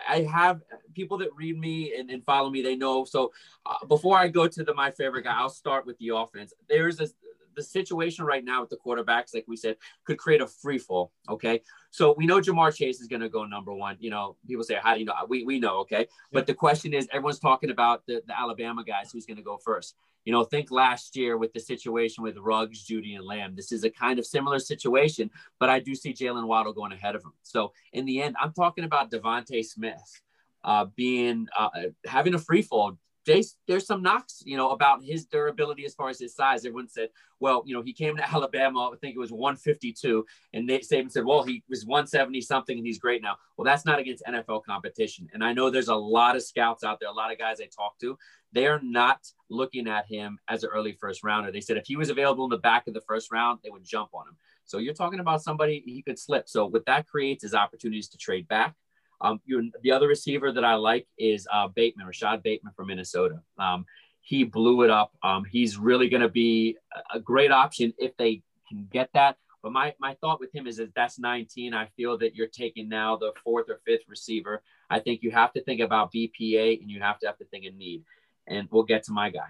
I 0.08 0.22
have 0.22 0.62
people 0.94 1.18
that 1.20 1.30
read 1.36 1.58
me 1.58 1.96
and, 1.98 2.10
and 2.10 2.24
follow 2.26 2.50
me. 2.50 2.62
They 2.62 2.76
know. 2.76 3.06
So 3.06 3.32
uh, 3.66 3.86
before 3.86 4.18
I 4.18 4.28
go 4.28 4.48
to 4.48 4.64
the 4.64 4.74
my 4.74 4.92
favorite 4.92 5.24
guy, 5.24 5.36
I'll 5.38 5.50
start 5.50 5.86
with 5.86 5.98
the 6.00 6.10
offense. 6.10 6.54
There's 6.68 7.00
a 7.00 7.08
the 7.56 7.64
situation 7.64 8.26
right 8.26 8.44
now 8.44 8.62
with 8.62 8.70
the 8.70 8.78
quarterbacks, 8.78 9.34
like 9.34 9.46
we 9.48 9.58
said, 9.58 9.78
could 10.06 10.18
create 10.18 10.42
a 10.42 10.48
free 10.48 10.78
fall. 10.78 11.12
Okay. 11.30 11.62
So 11.92 12.14
we 12.18 12.26
know 12.26 12.40
Ja'Marr 12.40 12.76
Chase 12.76 13.00
is 13.02 13.08
going 13.08 13.22
to 13.22 13.30
go 13.30 13.46
number 13.46 13.74
one. 13.74 13.98
You 14.00 14.10
know, 14.10 14.36
people 14.48 14.64
say, 14.64 14.78
how 14.82 14.94
do 14.94 15.00
you 15.00 15.06
know? 15.06 15.14
We, 15.28 15.44
we 15.44 15.60
know. 15.60 15.80
Okay. 15.80 16.08
But 16.32 16.46
the 16.48 16.54
question 16.54 16.94
is, 16.94 17.08
everyone's 17.12 17.40
talking 17.40 17.72
about 17.72 18.06
the, 18.06 18.22
the 18.28 18.40
Alabama 18.40 18.84
guys 18.84 19.12
who's 19.12 19.26
going 19.26 19.38
to 19.38 19.44
go 19.44 19.58
first. 19.58 19.96
You 20.26 20.32
know, 20.32 20.44
think 20.44 20.72
last 20.72 21.16
year 21.16 21.38
with 21.38 21.54
the 21.54 21.60
situation 21.60 22.24
with 22.24 22.38
Ruggs, 22.38 22.86
Jeudy, 22.88 23.16
and 23.16 23.24
Lamb. 23.24 23.56
This 23.56 23.72
is 23.72 23.84
a 23.84 23.92
kind 23.92 24.18
of 24.18 24.26
similar 24.26 24.58
situation, 24.58 25.30
but 25.60 25.70
I 25.70 25.80
do 25.80 25.94
see 25.94 26.14
Jaylen 26.14 26.48
Waddle 26.48 26.74
going 26.74 26.92
ahead 26.92 27.16
of 27.16 27.24
him. 27.24 27.34
So 27.44 27.74
in 27.94 28.06
the 28.06 28.24
end, 28.24 28.36
I'm 28.42 28.52
talking 28.52 28.86
about 28.86 29.12
DeVonta 29.12 29.64
Smith 29.64 30.22
uh, 30.64 30.86
being 30.96 31.48
uh, 31.58 31.70
having 32.08 32.34
a 32.34 32.40
free 32.40 32.64
fall 32.64 32.98
there's 33.26 33.86
some 33.86 34.02
knocks, 34.02 34.44
you 34.46 34.56
know, 34.56 34.70
about 34.70 35.04
his 35.04 35.26
durability 35.26 35.86
as 35.86 35.96
far 35.96 36.10
as 36.10 36.20
his 36.20 36.36
size. 36.36 36.66
Everyone 36.66 36.88
said, 36.88 37.10
well, 37.40 37.64
you 37.66 37.76
know, 37.76 37.82
he 37.82 37.94
came 37.94 38.16
to 38.18 38.30
Alabama, 38.34 38.92
I 38.94 38.98
think 38.98 39.16
it 39.16 39.20
was 39.20 39.32
152, 39.32 40.26
and 40.54 40.66
Nate 40.66 40.88
Saban 40.90 41.12
said, 41.12 41.26
well, 41.26 41.44
he 41.44 41.64
was 41.70 41.86
170 41.86 42.40
something 42.42 42.78
and 42.78 42.86
he's 42.86 43.00
great 43.00 43.22
now. 43.22 43.36
Well, 43.58 43.66
that's 43.66 43.86
not 43.86 44.00
against 44.00 44.24
NFL 44.28 44.64
competition. 44.64 45.28
And 45.34 45.44
I 45.44 45.54
know 45.54 45.70
there's 45.70 45.88
a 45.88 45.96
lot 45.96 46.36
of 46.36 46.44
scouts 46.44 46.84
out 46.84 47.00
there, 47.00 47.10
a 47.10 47.14
lot 47.14 47.32
of 47.32 47.38
guys 47.38 47.60
I 47.60 47.68
talk 47.76 47.98
to, 48.00 48.18
they 48.52 48.68
are 48.68 48.80
not 48.82 49.20
looking 49.50 49.88
at 49.88 50.08
him 50.08 50.40
as 50.48 50.64
an 50.64 50.70
early 50.74 50.94
first 50.94 51.24
rounder. 51.24 51.52
They 51.52 51.62
said 51.62 51.78
if 51.78 51.88
he 51.88 51.98
was 51.98 52.10
available 52.10 52.46
in 52.46 52.50
the 52.50 52.58
back 52.58 52.88
of 52.88 52.94
the 52.94 53.02
first 53.02 53.32
round, 53.32 53.60
they 53.64 53.70
would 53.70 53.84
jump 53.84 54.10
on 54.14 54.28
him. 54.28 54.38
So 54.66 54.78
you're 54.78 54.94
talking 54.94 55.20
about 55.20 55.44
somebody 55.44 55.84
he 55.86 56.02
could 56.02 56.18
slip. 56.18 56.50
So 56.50 56.66
what 56.66 56.86
that 56.86 57.08
creates 57.08 57.44
is 57.44 57.54
opportunities 57.54 58.08
to 58.10 58.18
trade 58.18 58.48
back 58.48 58.76
um, 59.22 59.40
the 59.82 59.92
other 59.92 60.08
receiver 60.08 60.52
that 60.52 60.66
I 60.66 60.76
like 60.76 61.08
is 61.18 61.48
uh, 61.52 61.68
Bateman, 61.68 62.08
Rashod 62.08 62.44
Bateman 62.44 62.74
from 62.76 62.88
Minnesota. 62.88 63.42
Um, 63.58 63.86
he 64.22 64.44
blew 64.44 64.82
it 64.82 64.90
up. 64.90 65.12
Um, 65.24 65.46
he's 65.46 65.78
really 65.78 66.10
going 66.10 66.22
to 66.22 66.30
be 66.30 66.78
a 67.14 67.20
great 67.20 67.52
option 67.52 67.94
if 67.98 68.16
they 68.18 68.42
can 68.68 68.88
get 68.92 69.10
that. 69.14 69.38
But 69.62 69.72
my, 69.72 69.94
my 70.00 70.16
thought 70.22 70.40
with 70.40 70.54
him 70.54 70.68
is 70.68 70.78
that 70.78 70.94
that's 70.96 71.20
19. 71.20 71.74
I 71.74 71.88
feel 71.96 72.18
that 72.20 72.36
you're 72.36 72.48
taking 72.48 72.90
now 72.90 73.18
the 73.18 73.34
fourth 73.44 73.70
or 73.70 73.82
fifth 73.86 74.04
receiver. 74.08 74.62
I 74.90 75.00
think 75.00 75.22
you 75.24 75.32
have 75.32 75.54
to 75.54 75.64
think 75.64 75.82
about 75.82 76.12
BPA 76.14 76.82
and 76.82 76.90
you 76.90 77.00
have 77.02 77.20
to 77.20 77.28
have 77.28 77.38
to 77.38 77.46
think 77.46 77.66
of 77.66 77.76
need. 77.76 78.04
And 78.48 78.68
we'll 78.72 78.84
get 78.84 79.04
to 79.06 79.12
my 79.12 79.30
guy. 79.30 79.50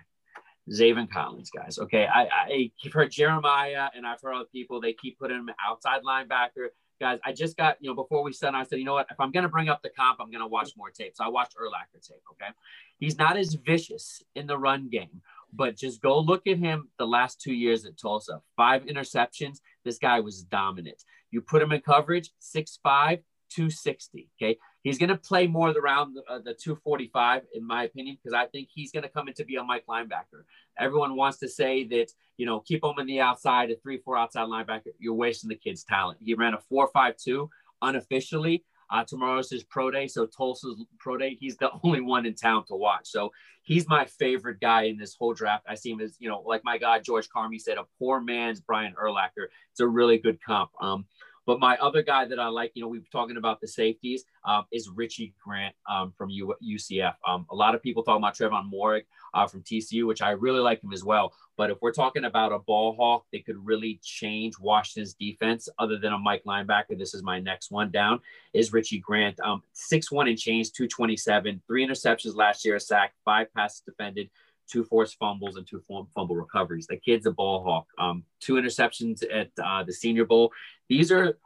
Zaven 0.71 1.10
Collins, 1.10 1.51
guys. 1.56 1.78
Okay, 1.78 2.08
I, 2.08 2.23
I, 2.23 2.71
have 2.84 2.93
heard 2.93 3.12
Jeremiah 3.12 3.89
and 3.95 4.06
I've 4.06 4.21
heard 4.21 4.34
other 4.34 4.45
people. 4.51 4.82
They 4.82 4.93
keep 4.93 5.19
putting 5.19 5.38
him 5.38 5.49
outside 5.65 6.01
linebacker 6.04 6.69
guys, 6.99 7.19
I 7.25 7.34
just 7.34 7.58
got, 7.58 7.77
you 7.79 7.89
know, 7.89 7.95
before 7.95 8.23
we 8.23 8.34
said, 8.34 8.53
I 8.53 8.63
said, 8.63 8.79
you 8.79 8.86
know 8.86 8.93
what, 8.93 9.08
if 9.10 9.19
I'm 9.19 9.31
going 9.31 9.43
to 9.43 9.49
bring 9.49 9.69
up 9.69 9.81
the 9.81 9.89
comp, 9.89 10.19
I'm 10.19 10.31
going 10.31 10.41
to 10.41 10.47
watch 10.47 10.71
more 10.77 10.89
tape. 10.89 11.13
So 11.15 11.23
I 11.23 11.27
watched 11.27 11.55
Urlacher 11.58 12.01
tape. 12.08 12.21
Okay. 12.31 12.51
He's 12.97 13.17
not 13.17 13.38
as 13.38 13.53
vicious 13.53 14.21
in 14.36 14.47
the 14.47 14.58
run 14.58 14.89
game, 14.89 15.21
but 15.53 15.75
just 15.75 16.01
go 16.01 16.19
look 16.19 16.47
at 16.47 16.58
him 16.58 16.89
the 16.97 17.08
last 17.08 17.41
two 17.41 17.53
years 17.53 17.86
at 17.86 17.97
Tulsa. 17.97 18.41
Five 18.55 18.86
interceptions. 18.86 19.60
This 19.84 19.97
guy 19.97 20.19
was 20.19 20.43
dominant. 20.43 21.03
You 21.31 21.41
put 21.41 21.62
him 21.62 21.71
in 21.71 21.81
coverage, 21.81 22.31
six 22.39 22.79
five, 22.81 23.19
260. 23.51 24.29
Okay. 24.41 24.58
He's 24.86 25.00
going 25.00 25.10
to 25.10 25.17
play 25.17 25.48
more 25.48 25.71
around 25.71 26.13
the, 26.13 26.21
uh, 26.32 26.38
the 26.38 26.54
245, 26.54 27.41
in 27.56 27.65
my 27.65 27.86
opinion, 27.86 28.19
because 28.21 28.36
I 28.36 28.45
think 28.45 28.69
he's 28.71 28.91
going 28.91 29.02
to 29.02 29.10
come 29.10 29.28
in 29.28 29.34
to 29.34 29.43
be 29.43 29.56
a 29.56 29.63
Mike 29.63 29.84
linebacker. 29.89 30.43
Everyone 30.78 31.15
wants 31.15 31.39
to 31.39 31.48
say 31.48 31.86
that, 31.86 32.12
you 32.38 32.45
know, 32.45 32.60
keep 32.60 32.84
him 32.84 32.93
in 33.00 33.08
the 33.08 33.19
outside, 33.19 33.71
a 33.71 33.78
3 33.78 33.98
4 33.98 34.15
outside 34.15 34.48
linebacker. 34.48 34.91
You're 35.00 35.15
wasting 35.15 35.50
the 35.50 35.56
kid's 35.56 35.84
talent. 35.84 36.19
He 36.24 36.36
ran 36.36 36.54
a 36.54 36.60
4 36.69 36.91
5 36.93 37.17
2 37.17 37.50
unofficially. 37.82 38.63
Uh, 38.91 39.04
tomorrow's 39.04 39.50
his 39.50 39.63
pro 39.63 39.89
day. 39.89 40.06
So 40.06 40.28
Tulsa's 40.28 40.80
pro 41.00 41.17
day. 41.17 41.36
He's 41.39 41.58
the 41.58 41.71
only 41.84 42.02
one 42.02 42.28
in 42.28 42.36
town 42.36 42.65
to 42.67 42.76
watch. 42.76 43.08
So 43.08 43.32
he's 43.63 43.89
my 43.89 44.06
favorite 44.06 44.60
guy 44.60 44.84
in 44.84 45.00
this 45.00 45.15
whole 45.17 45.34
draft. 45.34 45.65
I 45.67 45.74
see 45.74 45.89
him 45.89 46.00
as, 46.00 46.15
you 46.19 46.30
know, 46.30 46.43
like 46.45 46.62
my 46.63 46.78
guy, 46.78 47.00
George 47.00 47.28
Carmy 47.36 47.60
said, 47.60 47.80
a 47.80 47.86
poor 47.98 48.21
man's 48.21 48.62
Brian 48.62 48.93
Urlacher. 49.04 49.48
It's 49.71 49.80
a 49.80 49.88
really 49.88 50.19
good 50.19 50.38
comp. 50.45 50.69
Um, 50.80 51.06
but 51.45 51.60
my 51.60 51.77
other 51.77 52.01
guy 52.01 52.25
that 52.25 52.39
I 52.39 52.47
like, 52.47 52.71
you 52.73 52.81
know, 52.81 52.88
we 52.88 52.99
were 52.99 53.05
talking 53.12 53.38
about 53.38 53.62
the 53.62 53.67
safeties, 53.67 54.23
um, 54.43 54.65
is 54.71 54.89
Richie 54.89 55.34
Grant 55.43 55.75
um, 55.89 56.13
from 56.17 56.29
U- 56.29 56.55
UCF. 56.63 57.13
Um, 57.27 57.45
a 57.51 57.55
lot 57.55 57.75
of 57.75 57.81
people 57.81 58.03
talk 58.03 58.17
about 58.17 58.36
Trevon 58.36 58.71
Moehrig 58.71 59.03
uh, 59.34 59.47
from 59.47 59.62
TCU, 59.62 60.08
which 60.08 60.21
I 60.21 60.31
really 60.31 60.60
like 60.60 60.84
him 60.84 60.93
as 60.93 61.03
well. 61.03 61.34
But 61.58 61.71
if 61.71 61.77
we're 61.81 61.93
talking 61.93 62.25
about 62.25 62.51
a 62.51 62.60
ball 62.60 62.95
hawk 62.95 63.25
that 63.31 63.45
could 63.45 63.63
really 63.65 63.99
change 64.03 64.60
Washington's 64.60 65.13
defense, 65.13 65.69
other 65.79 65.97
than 65.97 66.13
a 66.13 66.17
Mike 66.17 66.43
linebacker, 66.45 66.97
this 66.97 67.13
is 67.13 67.23
my 67.23 67.39
next 67.39 67.71
one 67.71 67.91
down, 67.91 68.19
is 68.53 68.73
Richie 68.73 68.99
Grant. 68.99 69.39
Um, 69.39 69.62
six 69.73 70.12
one 70.12 70.27
and 70.27 70.38
change, 70.38 70.71
227, 70.71 71.62
three 71.67 71.86
interceptions 71.86 72.36
last 72.36 72.65
year, 72.65 72.75
a 72.75 72.79
sack, 72.79 73.13
five 73.23 73.53
passes 73.53 73.81
defended 73.81 74.29
two 74.69 74.84
forced 74.84 75.17
fumbles 75.17 75.58
and 75.58 75.67
two 75.67 75.84
fumble 75.88 76.36
recoveries. 76.36 76.88
The 76.88 76.97
kid's 76.97 77.25
a 77.25 77.32
ball 77.32 77.63
hawk. 77.63 77.88
Um, 77.97 78.23
two 78.39 78.56
interceptions 78.56 79.23
at 79.32 79.49
uh, 79.63 79.84
the 79.84 79.93
Senior 79.93 80.25
Bowl. 80.25 80.51
These 80.89 81.12
are 81.12 81.38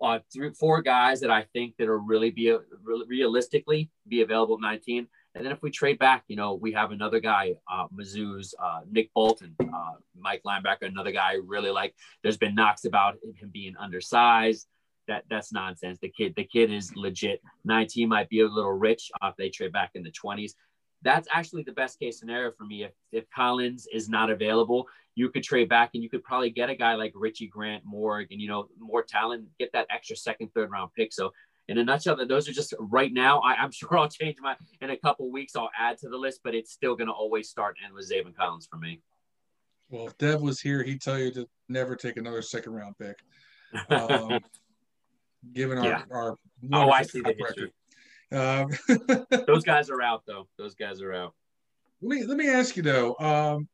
uh, 0.00 0.18
three, 0.32 0.50
four 0.52 0.82
guys 0.82 1.20
that 1.20 1.30
I 1.30 1.46
think 1.52 1.76
that 1.78 1.88
are 1.88 1.98
really 1.98 2.30
be 2.30 2.54
really 2.82 3.06
realistically 3.08 3.90
be 4.06 4.22
available 4.22 4.56
at 4.56 4.60
19. 4.60 5.06
And 5.34 5.44
then 5.44 5.52
if 5.52 5.62
we 5.62 5.70
trade 5.70 5.98
back, 5.98 6.24
you 6.28 6.36
know, 6.36 6.54
we 6.54 6.72
have 6.72 6.92
another 6.92 7.20
guy, 7.20 7.54
uh, 7.70 7.86
Mizzou's 7.94 8.54
uh, 8.58 8.80
Nick 8.90 9.12
Bolton, 9.14 9.54
uh, 9.60 9.92
Mike 10.18 10.42
linebacker, 10.46 10.82
another 10.86 11.12
guy 11.12 11.32
I 11.32 11.40
really 11.44 11.70
like. 11.70 11.94
There's 12.22 12.38
been 12.38 12.54
knocks 12.54 12.86
about 12.86 13.16
him 13.38 13.50
being 13.52 13.74
undersized. 13.78 14.66
That 15.08 15.24
that's 15.30 15.52
nonsense. 15.52 15.98
The 16.00 16.08
kid, 16.08 16.34
the 16.36 16.44
kid 16.44 16.72
is 16.72 16.96
legit. 16.96 17.40
19 17.64 18.08
might 18.08 18.28
be 18.28 18.40
a 18.40 18.48
little 18.48 18.72
rich 18.72 19.10
if 19.22 19.36
they 19.36 19.50
trade 19.50 19.72
back 19.72 19.90
in 19.94 20.02
the 20.02 20.10
20s 20.10 20.54
that's 21.02 21.28
actually 21.32 21.62
the 21.62 21.72
best 21.72 21.98
case 21.98 22.18
scenario 22.18 22.50
for 22.50 22.64
me. 22.64 22.84
If, 22.84 22.92
if 23.12 23.30
Collins 23.30 23.86
is 23.92 24.08
not 24.08 24.30
available, 24.30 24.86
you 25.14 25.30
could 25.30 25.42
trade 25.42 25.68
back 25.68 25.90
and 25.94 26.02
you 26.02 26.10
could 26.10 26.22
probably 26.22 26.50
get 26.50 26.70
a 26.70 26.74
guy 26.74 26.94
like 26.94 27.12
Richie 27.14 27.48
Grant, 27.48 27.84
Morg, 27.84 28.28
and 28.30 28.40
you 28.40 28.48
know, 28.48 28.68
more 28.78 29.02
talent, 29.02 29.46
get 29.58 29.72
that 29.72 29.86
extra 29.90 30.16
second, 30.16 30.50
third 30.54 30.70
round 30.70 30.90
pick. 30.96 31.12
So 31.12 31.32
in 31.68 31.78
a 31.78 31.84
nutshell, 31.84 32.16
that 32.16 32.28
those 32.28 32.48
are 32.48 32.52
just 32.52 32.74
right 32.78 33.12
now. 33.12 33.40
I, 33.40 33.62
am 33.62 33.70
sure 33.72 33.96
I'll 33.96 34.08
change 34.08 34.36
my 34.40 34.56
in 34.80 34.90
a 34.90 34.96
couple 34.96 35.30
weeks. 35.30 35.56
I'll 35.56 35.70
add 35.78 35.98
to 35.98 36.08
the 36.08 36.16
list, 36.16 36.40
but 36.44 36.54
it's 36.54 36.72
still 36.72 36.94
going 36.96 37.08
to 37.08 37.14
always 37.14 37.48
start 37.48 37.76
and 37.84 37.94
with 37.94 38.10
Zaven 38.10 38.34
Collins 38.36 38.68
for 38.70 38.76
me. 38.76 39.00
Well, 39.88 40.08
if 40.08 40.18
Dev 40.18 40.40
was 40.40 40.60
here, 40.60 40.82
he'd 40.82 41.00
tell 41.00 41.18
you 41.18 41.30
to 41.32 41.48
never 41.68 41.94
take 41.94 42.16
another 42.16 42.42
second 42.42 42.72
round 42.72 42.96
pick. 42.98 43.16
Um, 43.88 44.40
given 45.52 45.78
our, 45.78 45.84
yeah. 45.84 46.02
our 46.10 46.36
oh, 46.72 46.90
I 46.90 47.02
see 47.02 47.20
the 47.20 47.34
record. 47.40 47.70
Um, 48.32 48.70
Those 49.46 49.64
guys 49.66 49.90
are 49.90 50.02
out, 50.02 50.24
though. 50.26 50.48
Those 50.58 50.74
guys 50.74 51.00
are 51.00 51.12
out. 51.12 51.34
Let 52.02 52.08
me 52.08 52.26
let 52.26 52.36
me 52.36 52.48
ask 52.48 52.76
you 52.76 52.82
though. 52.82 53.16
Um, 53.18 53.68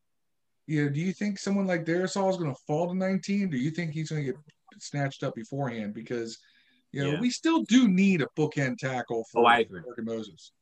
you 0.67 0.85
know, 0.85 0.91
do 0.91 1.01
you 1.01 1.13
think 1.13 1.39
someone 1.39 1.67
like 1.67 1.85
Darrisaw 1.85 2.31
is 2.31 2.37
going 2.37 2.55
to 2.55 2.61
fall 2.67 2.89
to 2.89 2.95
19? 2.95 3.51
Do 3.51 3.57
you 3.57 3.71
think 3.71 3.93
he's 3.93 4.11
going 4.11 4.25
to 4.25 4.33
get 4.33 4.41
snatched 4.79 5.23
up 5.25 5.35
beforehand? 5.35 5.93
Because 5.93 6.39
you 6.93 7.03
know 7.03 7.13
yeah. 7.13 7.21
we 7.21 7.31
still 7.31 7.63
do 7.65 7.89
need 7.89 8.23
a 8.23 8.29
bookend 8.39 8.79
tackle 8.79 9.25
for 9.31 9.43
oh, 9.43 9.47
I 9.47 9.59
agree. 9.59 9.83
Moses. 9.99 10.53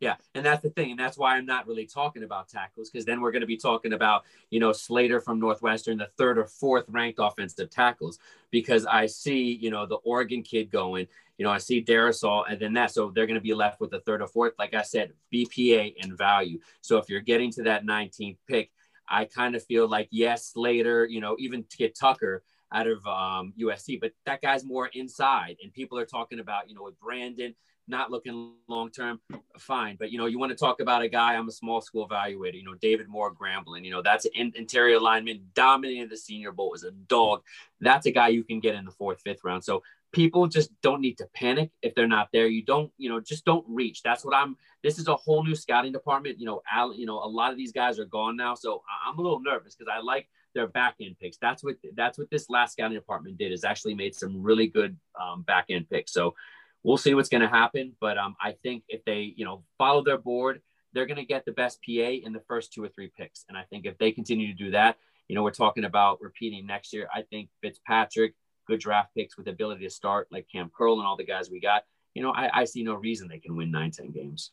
Yeah, 0.00 0.16
and 0.34 0.46
that's 0.46 0.62
the 0.62 0.70
thing, 0.70 0.92
and 0.92 0.98
that's 0.98 1.18
why 1.18 1.36
I'm 1.36 1.44
not 1.44 1.66
really 1.66 1.84
talking 1.84 2.22
about 2.22 2.48
tackles 2.48 2.88
because 2.88 3.04
then 3.04 3.20
we're 3.20 3.32
going 3.32 3.42
to 3.42 3.46
be 3.46 3.58
talking 3.58 3.92
about 3.92 4.24
you 4.48 4.58
know 4.58 4.72
Slater 4.72 5.20
from 5.20 5.38
Northwestern, 5.38 5.98
the 5.98 6.08
third 6.16 6.38
or 6.38 6.46
fourth 6.46 6.86
ranked 6.88 7.18
offensive 7.20 7.68
tackles, 7.68 8.18
because 8.50 8.86
I 8.86 9.04
see 9.04 9.52
you 9.52 9.70
know 9.70 9.84
the 9.84 9.96
Oregon 9.96 10.42
kid 10.42 10.70
going, 10.70 11.06
you 11.40 11.46
know 11.46 11.52
I 11.52 11.56
see 11.56 11.82
Darrisaw, 11.82 12.44
and 12.50 12.60
then 12.60 12.74
that, 12.74 12.90
so 12.90 13.10
they're 13.14 13.26
going 13.26 13.38
to 13.38 13.40
be 13.40 13.54
left 13.54 13.80
with 13.80 13.88
the 13.88 14.00
third 14.00 14.20
or 14.20 14.28
fourth, 14.28 14.52
like 14.58 14.74
I 14.74 14.82
said, 14.82 15.14
BPA 15.32 15.94
and 16.02 16.18
value. 16.18 16.58
So 16.82 16.98
if 16.98 17.08
you're 17.08 17.22
getting 17.22 17.50
to 17.52 17.62
that 17.62 17.86
19th 17.86 18.36
pick, 18.46 18.70
I 19.08 19.24
kind 19.24 19.54
of 19.54 19.64
feel 19.64 19.88
like 19.88 20.08
yes, 20.10 20.48
Slater, 20.52 21.06
you 21.06 21.22
know, 21.22 21.36
even 21.38 21.64
get 21.78 21.98
Tucker 21.98 22.42
out 22.70 22.86
of 22.86 23.06
um, 23.06 23.54
USC, 23.58 23.98
but 23.98 24.12
that 24.26 24.42
guy's 24.42 24.66
more 24.66 24.90
inside, 24.92 25.56
and 25.62 25.72
people 25.72 25.98
are 25.98 26.04
talking 26.04 26.40
about 26.40 26.68
you 26.68 26.74
know 26.74 26.82
with 26.82 27.00
Brandon 27.00 27.54
not 27.90 28.10
looking 28.10 28.52
long 28.68 28.90
term, 28.90 29.20
fine. 29.58 29.96
But 29.98 30.10
you 30.12 30.18
know, 30.18 30.26
you 30.26 30.38
want 30.38 30.50
to 30.50 30.56
talk 30.56 30.80
about 30.80 31.02
a 31.02 31.08
guy. 31.08 31.34
I'm 31.34 31.48
a 31.48 31.52
small 31.52 31.80
school 31.80 32.08
evaluator. 32.08 32.54
You 32.54 32.64
know, 32.64 32.74
David 32.74 33.08
Moore 33.08 33.34
Grambling. 33.34 33.84
You 33.84 33.90
know, 33.90 34.02
that's 34.02 34.24
an 34.24 34.52
interior 34.54 35.00
lineman, 35.00 35.42
dominated 35.54 36.08
the 36.08 36.16
Senior 36.16 36.52
Bowl 36.52 36.72
as 36.74 36.84
a 36.84 36.92
dog. 36.92 37.42
That's 37.80 38.06
a 38.06 38.10
guy 38.10 38.28
you 38.28 38.44
can 38.44 38.60
get 38.60 38.76
in 38.76 38.84
the 38.84 38.92
fourth, 38.92 39.20
fifth 39.22 39.44
round. 39.44 39.64
So 39.64 39.82
people 40.12 40.46
just 40.46 40.70
don't 40.82 41.00
need 41.00 41.18
to 41.18 41.26
panic 41.34 41.70
if 41.82 41.94
they're 41.94 42.08
not 42.08 42.28
there. 42.32 42.46
You 42.46 42.64
don't, 42.64 42.90
you 42.98 43.08
know, 43.08 43.20
just 43.20 43.44
don't 43.44 43.64
reach. 43.68 44.02
That's 44.02 44.24
what 44.24 44.34
I'm. 44.34 44.56
This 44.82 44.98
is 44.98 45.08
a 45.08 45.16
whole 45.16 45.44
new 45.44 45.54
scouting 45.54 45.92
department. 45.92 46.38
You 46.38 46.46
know, 46.46 46.62
Al, 46.72 46.94
you 46.94 47.06
know, 47.06 47.18
a 47.18 47.28
lot 47.28 47.52
of 47.52 47.56
these 47.56 47.72
guys 47.72 47.98
are 47.98 48.06
gone 48.06 48.36
now, 48.36 48.54
so 48.54 48.82
I'm 49.06 49.18
a 49.18 49.22
little 49.22 49.40
nervous 49.40 49.74
because 49.74 49.92
I 49.94 50.00
like 50.00 50.28
their 50.54 50.66
back 50.66 50.96
end 51.00 51.16
picks. 51.20 51.36
That's 51.38 51.62
what 51.62 51.76
that's 51.94 52.18
what 52.18 52.30
this 52.30 52.50
last 52.50 52.72
scouting 52.72 52.96
department 52.96 53.38
did. 53.38 53.52
Is 53.52 53.64
actually 53.64 53.94
made 53.94 54.14
some 54.14 54.42
really 54.42 54.66
good 54.66 54.96
um, 55.20 55.42
back 55.42 55.66
end 55.68 55.88
picks. 55.88 56.12
So 56.12 56.34
we'll 56.82 56.96
see 56.96 57.14
what's 57.14 57.28
going 57.28 57.42
to 57.42 57.48
happen. 57.48 57.94
But 58.00 58.18
um, 58.18 58.36
I 58.40 58.52
think 58.62 58.84
if 58.88 59.04
they, 59.04 59.34
you 59.36 59.44
know, 59.44 59.64
follow 59.78 60.02
their 60.02 60.18
board, 60.18 60.60
they're 60.92 61.06
going 61.06 61.18
to 61.18 61.24
get 61.24 61.44
the 61.44 61.52
best 61.52 61.78
PA 61.84 62.10
in 62.24 62.32
the 62.32 62.42
first 62.48 62.72
two 62.72 62.82
or 62.82 62.88
three 62.88 63.12
picks. 63.16 63.44
And 63.48 63.56
I 63.56 63.62
think 63.64 63.86
if 63.86 63.98
they 63.98 64.12
continue 64.12 64.48
to 64.48 64.64
do 64.64 64.70
that, 64.72 64.96
you 65.28 65.36
know, 65.36 65.42
we're 65.42 65.52
talking 65.52 65.84
about 65.84 66.20
repeating 66.20 66.66
next 66.66 66.92
year. 66.92 67.08
I 67.14 67.22
think 67.22 67.50
Fitzpatrick, 67.62 68.34
good 68.70 68.80
draft 68.80 69.14
picks 69.14 69.36
with 69.36 69.48
ability 69.48 69.84
to 69.84 69.90
start 69.90 70.28
like 70.30 70.46
Cam 70.50 70.70
Curl 70.76 70.98
and 70.98 71.06
all 71.06 71.16
the 71.16 71.24
guys 71.24 71.50
we 71.50 71.60
got. 71.60 71.84
You 72.14 72.22
know, 72.22 72.30
I, 72.30 72.60
I 72.60 72.64
see 72.64 72.82
no 72.82 72.94
reason 72.94 73.28
they 73.28 73.38
can 73.38 73.56
win 73.56 73.70
nine, 73.70 73.90
10 73.90 74.10
games. 74.10 74.52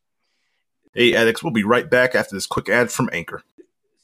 Hey, 0.94 1.16
Addicts, 1.16 1.44
we'll 1.44 1.54
be 1.54 1.64
right 1.64 1.90
back 1.90 2.16
after 2.16 2.36
this 2.36 2.48
quick 2.48 2.70
ad 2.70 2.92
from 2.92 3.10
Anchor. 3.14 3.44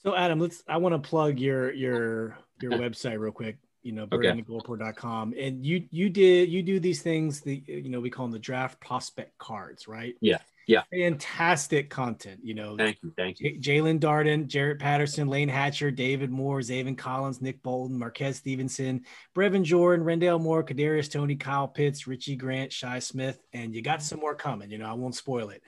So, 0.03 0.15
Adam, 0.15 0.39
let's. 0.39 0.63
I 0.67 0.77
want 0.77 0.93
to 0.93 0.99
plug 0.99 1.39
your 1.39 1.71
your 1.71 2.37
your 2.61 2.71
website 2.73 3.19
real 3.19 3.31
quick 3.31 3.57
you 3.83 3.91
know, 3.91 4.07
birdandgoldport.com. 4.07 5.33
And 5.37 5.65
you 5.65 5.85
you 5.91 6.09
did 6.09 6.49
you 6.49 6.63
do 6.63 6.79
these 6.79 7.01
things 7.01 7.41
the 7.41 7.61
you 7.67 7.89
know 7.89 7.99
we 7.99 8.09
call 8.09 8.25
them 8.25 8.31
the 8.31 8.39
draft 8.39 8.79
prospect 8.79 9.37
cards, 9.37 9.87
right? 9.87 10.15
Yeah. 10.21 10.39
Yeah. 10.67 10.83
Fantastic 10.91 11.89
content. 11.89 12.39
You 12.43 12.53
know, 12.53 12.77
thank 12.77 12.97
you. 13.01 13.13
Thank 13.17 13.39
you. 13.39 13.59
Jaelon 13.59 13.99
Darden, 13.99 14.47
Jarrett 14.47 14.79
Patterson, 14.79 15.27
Lane 15.27 15.49
Hatcher, 15.49 15.91
David 15.91 16.31
Moore, 16.31 16.59
Zaven 16.59 16.97
Collins, 16.97 17.41
Nick 17.41 17.61
Bolton, 17.63 17.97
Marquez 17.97 18.37
Stevenson, 18.37 19.05
Brevin 19.35 19.63
Jordan, 19.63 20.05
Rondale 20.05 20.41
Moore, 20.41 20.63
Kadarius 20.63 21.11
Toney, 21.11 21.35
Kyle 21.35 21.67
Pitts, 21.67 22.07
Richie 22.07 22.35
Grant, 22.35 22.71
Shi 22.71 22.99
Smith, 22.99 23.39
and 23.51 23.75
you 23.75 23.81
got 23.81 24.01
some 24.01 24.19
more 24.19 24.35
coming. 24.35 24.71
You 24.71 24.77
know, 24.77 24.87
I 24.87 24.93
won't 24.93 25.15
spoil 25.15 25.49
it. 25.49 25.61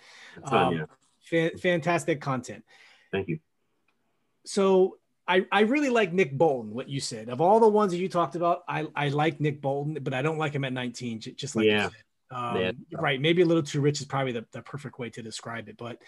Um, 0.43 0.85
fa- 1.21 1.57
fantastic 1.57 2.21
content. 2.21 2.63
Thank 3.11 3.27
you. 3.27 3.39
So 4.45 4.97
I, 5.27 5.45
I 5.51 5.61
really 5.61 5.89
like 5.89 6.13
Nick 6.13 6.37
Bolton, 6.37 6.73
what 6.73 6.87
you 6.87 6.99
said. 6.99 7.29
Of 7.29 7.41
all 7.41 7.59
the 7.59 7.67
ones 7.67 7.91
that 7.91 7.97
you 7.97 8.07
talked 8.07 8.35
about, 8.35 8.63
I, 8.67 8.87
I 8.95 9.09
like 9.09 9.39
Nick 9.39 9.61
Bolton, 9.61 9.97
but 10.01 10.13
I 10.13 10.21
don't 10.21 10.37
like 10.37 10.53
him 10.53 10.63
at 10.63 10.73
19, 10.73 11.19
just 11.19 11.55
like 11.55 11.65
yeah. 11.65 11.89
Um, 12.31 12.57
yeah. 12.57 12.71
Right. 12.93 13.21
Maybe 13.21 13.41
a 13.41 13.45
little 13.45 13.63
too 13.63 13.81
rich 13.81 14.01
is 14.01 14.07
probably 14.07 14.31
the, 14.31 14.45
the 14.51 14.61
perfect 14.61 14.99
way 14.99 15.09
to 15.11 15.21
describe 15.21 15.69
it. 15.69 15.77
But 15.77 15.99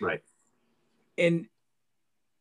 right. 0.00 0.22
And 1.18 1.46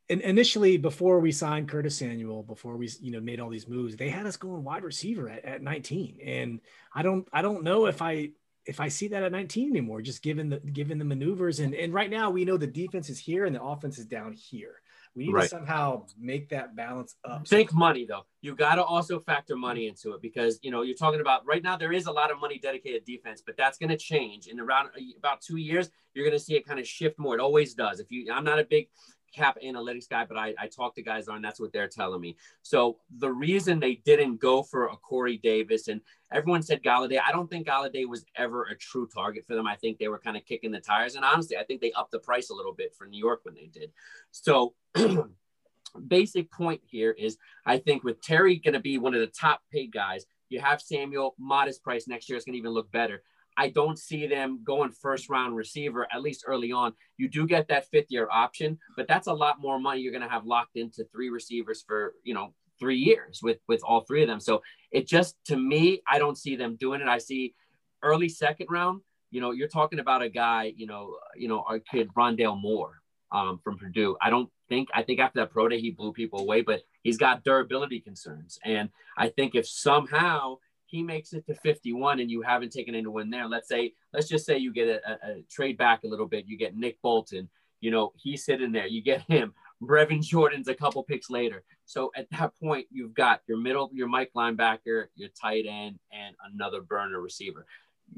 and 0.10 0.22
initially 0.22 0.78
before 0.78 1.20
we 1.20 1.32
signed 1.32 1.70
Curtis 1.70 1.98
Samuel, 1.98 2.44
before 2.44 2.78
we 2.78 2.90
you 3.02 3.12
know 3.12 3.22
made 3.22 3.40
all 3.40 3.50
these 3.50 3.68
moves, 3.68 3.96
they 3.96 4.10
had 4.10 4.26
us 4.26 4.38
going 4.38 4.64
wide 4.64 4.84
receiver 4.84 5.30
at, 5.30 5.46
at 5.46 5.62
19. 5.62 6.20
And 6.24 6.60
I 6.94 7.02
don't 7.02 7.28
I 7.34 7.42
don't 7.42 7.64
know 7.64 7.86
if 7.88 8.02
I 8.02 8.32
if 8.66 8.80
I 8.80 8.88
see 8.88 9.10
that 9.10 9.24
at 9.24 9.32
19 9.32 9.70
anymore, 9.70 10.02
just 10.02 10.22
given 10.22 10.50
the 10.50 10.60
given 10.60 11.00
the 11.00 11.06
maneuvers 11.06 11.60
and 11.60 11.74
and 11.74 11.94
right 11.94 12.10
now 12.10 12.30
we 12.30 12.46
know 12.46 12.58
the 12.58 12.68
defense 12.68 13.10
is 13.10 13.20
here 13.20 13.46
and 13.46 13.56
the 13.56 13.64
offense 13.64 13.98
is 13.98 14.06
down 14.06 14.34
here. 14.34 14.82
We 15.16 15.26
need 15.26 15.34
right. 15.34 15.44
to 15.44 15.50
somehow 15.50 16.06
make 16.20 16.50
that 16.50 16.76
balance 16.76 17.16
up. 17.24 17.48
Think 17.48 17.72
money 17.74 18.06
though. 18.06 18.26
You 18.42 18.56
got 18.56 18.76
to 18.76 18.84
also 18.84 19.20
factor 19.20 19.56
money 19.56 19.88
into 19.88 20.14
it 20.14 20.22
because 20.22 20.60
you 20.64 20.72
know 20.72 20.82
you're 20.82 20.96
talking 20.96 21.22
about 21.22 21.46
right 21.46 21.62
now 21.62 21.78
there 21.78 21.94
is 21.94 22.08
a 22.08 22.12
lot 22.12 22.32
of 22.32 22.40
money 22.40 22.58
dedicated 22.58 23.06
defense, 23.06 23.42
but 23.46 23.56
that's 23.56 23.78
going 23.78 23.90
to 23.90 23.98
change 23.98 24.48
in 24.48 24.60
around 24.60 24.88
uh, 24.88 25.02
about 25.18 25.42
two 25.42 25.58
years. 25.58 25.90
You're 26.14 26.26
going 26.26 26.38
to 26.38 26.44
see 26.44 26.56
it 26.56 26.66
kind 26.66 26.80
of 26.80 26.88
shift 26.88 27.20
more. 27.20 27.36
It 27.36 27.42
always 27.42 27.74
does. 27.74 28.00
If 28.00 28.12
you, 28.12 28.32
I'm 28.32 28.44
not 28.44 28.60
a 28.60 28.64
big 28.64 28.88
cap 29.34 29.58
analytics 29.64 30.08
guy, 30.08 30.26
but 30.26 30.38
I, 30.38 30.54
I 30.58 30.68
talk 30.68 30.96
to 30.96 31.02
guys 31.02 31.28
on 31.28 31.42
that's 31.42 31.60
what 31.60 31.74
they're 31.74 31.88
telling 31.88 32.22
me. 32.22 32.38
So 32.62 32.98
the 33.18 33.32
reason 33.32 33.80
they 33.80 33.96
didn't 34.06 34.38
go 34.38 34.64
for 34.64 34.88
a 34.88 34.96
Corey 34.98 35.38
Davis 35.38 35.88
and 35.88 36.02
everyone 36.32 36.62
said 36.62 36.84
Golladay, 36.84 37.20
I 37.26 37.32
don't 37.32 37.50
think 37.50 37.68
Golladay 37.68 38.08
was 38.08 38.26
ever 38.36 38.64
a 38.64 38.76
true 38.76 39.08
target 39.14 39.46
for 39.46 39.56
them. 39.56 39.68
I 39.68 39.76
think 39.76 39.98
they 39.98 40.08
were 40.08 40.20
kind 40.20 40.38
of 40.38 40.46
kicking 40.46 40.72
the 40.72 40.80
tires. 40.80 41.16
And 41.16 41.26
honestly, 41.26 41.58
I 41.58 41.64
think 41.64 41.82
they 41.82 41.92
upped 41.94 42.12
the 42.12 42.20
price 42.20 42.50
a 42.50 42.56
little 42.56 42.74
bit 42.74 42.94
for 42.96 43.08
New 43.08 43.20
York 43.20 43.42
when 43.44 43.56
they 43.56 43.68
did. 43.68 43.92
So 44.32 44.74
basic 46.08 46.52
point 46.52 46.82
here 46.86 47.12
is 47.12 47.38
I 47.66 47.78
think 47.78 48.04
with 48.04 48.22
Terry 48.22 48.58
going 48.58 48.74
to 48.74 48.80
be 48.80 48.98
one 48.98 49.14
of 49.14 49.22
the 49.22 49.28
top 49.28 49.62
paid 49.72 49.92
guys, 49.92 50.26
you 50.50 50.60
have 50.60 50.82
Samuel, 50.82 51.36
modest 51.40 51.84
price 51.84 52.08
next 52.08 52.30
year. 52.30 52.38
It's 52.38 52.46
going 52.46 52.54
to 52.54 52.60
even 52.60 52.72
look 52.72 52.92
better. 52.92 53.24
I 53.58 53.70
don't 53.70 54.00
see 54.00 54.28
them 54.28 54.62
going 54.64 54.92
first 54.92 55.30
round 55.30 55.56
receiver, 55.56 56.08
at 56.14 56.22
least 56.22 56.44
early 56.48 56.72
on. 56.72 56.94
You 57.18 57.30
do 57.30 57.46
get 57.46 57.68
that 57.68 57.88
fifth 57.90 58.08
year 58.10 58.28
option, 58.32 58.80
but 58.96 59.08
that's 59.08 59.28
a 59.28 59.34
lot 59.34 59.62
more 59.62 59.80
money 59.80 60.02
you're 60.02 60.12
going 60.12 60.24
to 60.24 60.30
have 60.30 60.46
locked 60.46 60.76
into 60.76 61.06
three 61.12 61.30
receivers 61.30 61.84
for, 61.86 62.16
you 62.24 62.34
know, 62.34 62.54
three 62.80 62.98
years 62.98 63.42
with, 63.44 63.60
with 63.68 63.82
all 63.84 64.02
three 64.02 64.24
of 64.24 64.28
them. 64.28 64.40
So 64.40 64.62
it 64.92 65.08
just, 65.08 65.36
to 65.46 65.56
me, 65.56 66.02
I 66.08 66.18
don't 66.20 66.38
see 66.38 66.56
them 66.56 66.76
doing 66.76 67.02
it. 67.02 67.08
I 67.08 67.20
see 67.20 67.54
early 68.02 68.30
second 68.30 68.68
round, 68.70 69.02
you 69.32 69.42
know, 69.42 69.52
you're 69.52 69.68
talking 69.68 70.00
about 70.00 70.22
a 70.22 70.30
guy, 70.30 70.74
you 70.76 70.86
know, 70.86 71.16
you 71.36 71.48
know, 71.48 71.64
our 71.68 71.80
kid 71.80 72.10
Rondale 72.18 72.60
Moore 72.60 73.02
um, 73.32 73.60
from 73.64 73.78
Purdue. 73.78 74.18
I 74.22 74.30
don't 74.30 74.50
think, 74.70 74.90
I 74.94 75.04
think 75.04 75.20
after 75.20 75.40
that 75.40 75.52
pro 75.52 75.68
day, 75.68 75.80
he 75.80 75.92
blew 75.92 76.14
people 76.14 76.40
away, 76.40 76.62
but 76.62 76.82
he's 77.04 77.18
got 77.18 77.44
durability 77.44 78.00
concerns. 78.00 78.60
And 78.64 78.90
I 79.18 79.30
think 79.30 79.56
if 79.56 79.68
somehow 79.68 80.58
he 80.94 81.02
makes 81.02 81.34
it 81.34 81.44
to 81.48 81.56
51 81.56 82.20
and 82.20 82.30
you 82.30 82.44
haven't 82.44 82.72
taken 82.72 82.94
anyone 82.94 83.32
there, 83.32 83.48
let's 83.48 83.68
say, 83.68 83.94
let's 84.14 84.28
just 84.28 84.46
say 84.46 84.60
you 84.60 84.72
get 84.72 84.88
a, 84.88 85.02
a, 85.10 85.32
a, 85.32 85.44
trade 85.50 85.76
back 85.76 86.04
a 86.04 86.08
little 86.08 86.28
bit, 86.28 86.46
you 86.46 86.56
get 86.56 86.78
Nick 86.78 87.02
Bolton, 87.02 87.50
you 87.82 87.90
know, 87.90 88.14
he's 88.16 88.46
sitting 88.46 88.72
there, 88.72 88.86
you 88.86 89.02
get 89.02 89.22
him. 89.22 89.56
Brevin 89.82 90.22
Jordan's 90.22 90.68
a 90.68 90.76
couple 90.76 91.02
picks 91.02 91.32
later. 91.32 91.64
So 91.86 92.12
at 92.16 92.30
that 92.30 92.54
point, 92.62 92.86
you've 92.92 93.16
got 93.16 93.42
your 93.48 93.58
middle, 93.58 93.90
your 93.92 94.08
Mike 94.08 94.30
linebacker, 94.38 95.06
your 95.16 95.30
tight 95.30 95.66
end, 95.68 95.98
and 96.12 96.36
another 96.54 96.82
burner 96.82 97.20
receiver. 97.20 97.66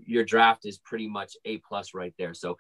Your 0.06 0.26
draft 0.26 0.66
is 0.66 0.78
pretty 0.78 1.08
much 1.08 1.38
A 1.46 1.60
plus 1.60 1.94
right 1.94 2.14
there. 2.20 2.34
So 2.34 2.58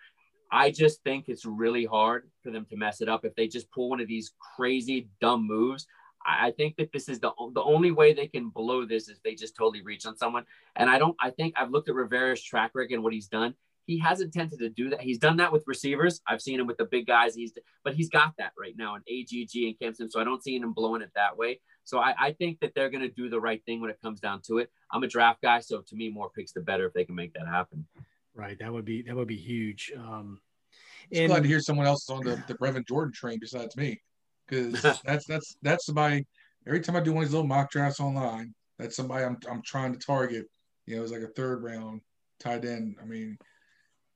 I 0.49 0.71
just 0.71 1.03
think 1.03 1.27
it's 1.27 1.45
really 1.45 1.83
hard 1.83 2.29
for 2.41 2.51
them 2.51 2.65
to 2.69 2.77
mess 2.77 3.01
it 3.01 3.09
up 3.09 3.25
if 3.25 3.35
they 3.35 3.49
just 3.49 3.69
pull 3.69 3.89
one 3.89 3.99
of 3.99 4.07
these 4.07 4.31
crazy 4.55 5.09
dumb 5.19 5.45
moves. 5.45 5.85
I 6.25 6.51
think 6.51 6.75
that 6.77 6.91
this 6.91 7.07
is 7.07 7.19
the 7.19 7.31
the 7.53 7.61
only 7.61 7.91
way 7.91 8.13
they 8.13 8.27
can 8.27 8.49
blow 8.49 8.85
this 8.85 9.07
is 9.07 9.19
they 9.23 9.35
just 9.35 9.55
totally 9.55 9.83
reach 9.83 10.05
on 10.05 10.17
someone. 10.17 10.45
And 10.75 10.89
I 10.89 10.97
don't. 10.97 11.15
I 11.21 11.29
think 11.29 11.53
I've 11.55 11.69
looked 11.71 11.87
at 11.87 11.95
Rivera's 11.95 12.43
track 12.43 12.71
record 12.73 12.93
and 12.93 13.03
what 13.03 13.13
he's 13.13 13.27
done. 13.27 13.53
He 13.85 13.99
hasn't 13.99 14.33
tended 14.33 14.57
to 14.59 14.69
do 14.69 14.89
that. 14.89 15.01
He's 15.01 15.19
done 15.19 15.37
that 15.37 15.53
with 15.53 15.63
receivers. 15.67 16.19
I've 16.27 16.41
seen 16.41 16.59
him 16.59 16.65
with 16.65 16.77
the 16.77 16.85
big 16.85 17.05
guys. 17.05 17.35
He's 17.35 17.53
but 17.83 17.93
he's 17.93 18.09
got 18.09 18.33
that 18.39 18.53
right 18.59 18.73
now 18.75 18.95
in 18.95 19.01
AGG 19.07 19.65
and 19.65 19.79
Kempson. 19.79 20.09
So 20.09 20.19
I 20.19 20.23
don't 20.23 20.43
see 20.43 20.55
him 20.55 20.73
blowing 20.73 21.03
it 21.03 21.11
that 21.15 21.37
way. 21.37 21.61
So 21.83 21.99
I, 21.99 22.15
I 22.19 22.31
think 22.31 22.59
that 22.61 22.73
they're 22.73 22.89
going 22.89 23.03
to 23.03 23.13
do 23.13 23.29
the 23.29 23.39
right 23.39 23.63
thing 23.65 23.79
when 23.79 23.91
it 23.91 23.99
comes 24.01 24.19
down 24.19 24.41
to 24.47 24.57
it. 24.57 24.71
I'm 24.91 25.03
a 25.03 25.07
draft 25.07 25.43
guy, 25.43 25.59
so 25.59 25.81
to 25.81 25.95
me, 25.95 26.09
more 26.09 26.31
picks 26.35 26.51
the 26.51 26.61
better 26.61 26.87
if 26.87 26.93
they 26.93 27.05
can 27.05 27.13
make 27.13 27.33
that 27.33 27.47
happen. 27.47 27.85
Right. 28.33 28.57
That 28.57 28.73
would 28.73 28.85
be 28.85 29.03
that 29.03 29.15
would 29.15 29.27
be 29.27 29.37
huge. 29.37 29.93
Um, 29.95 30.41
and, 31.11 31.27
glad 31.27 31.43
to 31.43 31.47
hear 31.47 31.59
someone 31.59 31.85
else 31.85 32.03
is 32.03 32.09
on 32.09 32.23
the 32.23 32.43
the 32.47 32.55
Brevin 32.55 32.87
Jordan 32.87 33.13
train 33.13 33.37
besides 33.39 33.77
me 33.77 34.01
because 34.47 34.81
that's 35.03 35.25
that's 35.25 35.57
that's 35.61 35.85
somebody. 35.85 36.25
Every 36.67 36.81
time 36.81 36.95
I 36.95 36.99
do 36.99 37.11
one 37.13 37.23
of 37.23 37.29
these 37.29 37.33
little 37.33 37.47
mock 37.47 37.71
drafts 37.71 37.99
online, 37.99 38.53
that's 38.79 38.95
somebody 38.95 39.23
I'm 39.23 39.37
I'm 39.49 39.61
trying 39.63 39.93
to 39.93 39.99
target. 39.99 40.45
You 40.85 40.97
know, 40.97 41.03
it's 41.03 41.11
like 41.11 41.21
a 41.21 41.27
third 41.27 41.63
round 41.63 42.01
tight 42.39 42.65
end. 42.65 42.95
I 43.01 43.05
mean, 43.05 43.37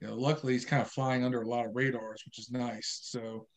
you 0.02 0.08
know, 0.08 0.16
luckily 0.16 0.54
he's 0.54 0.66
kind 0.66 0.82
of 0.82 0.90
flying 0.90 1.24
under 1.24 1.42
a 1.42 1.48
lot 1.48 1.66
of 1.66 1.76
radars, 1.76 2.22
which 2.26 2.40
is 2.40 2.52
nice. 2.52 3.00
So, 3.04 3.48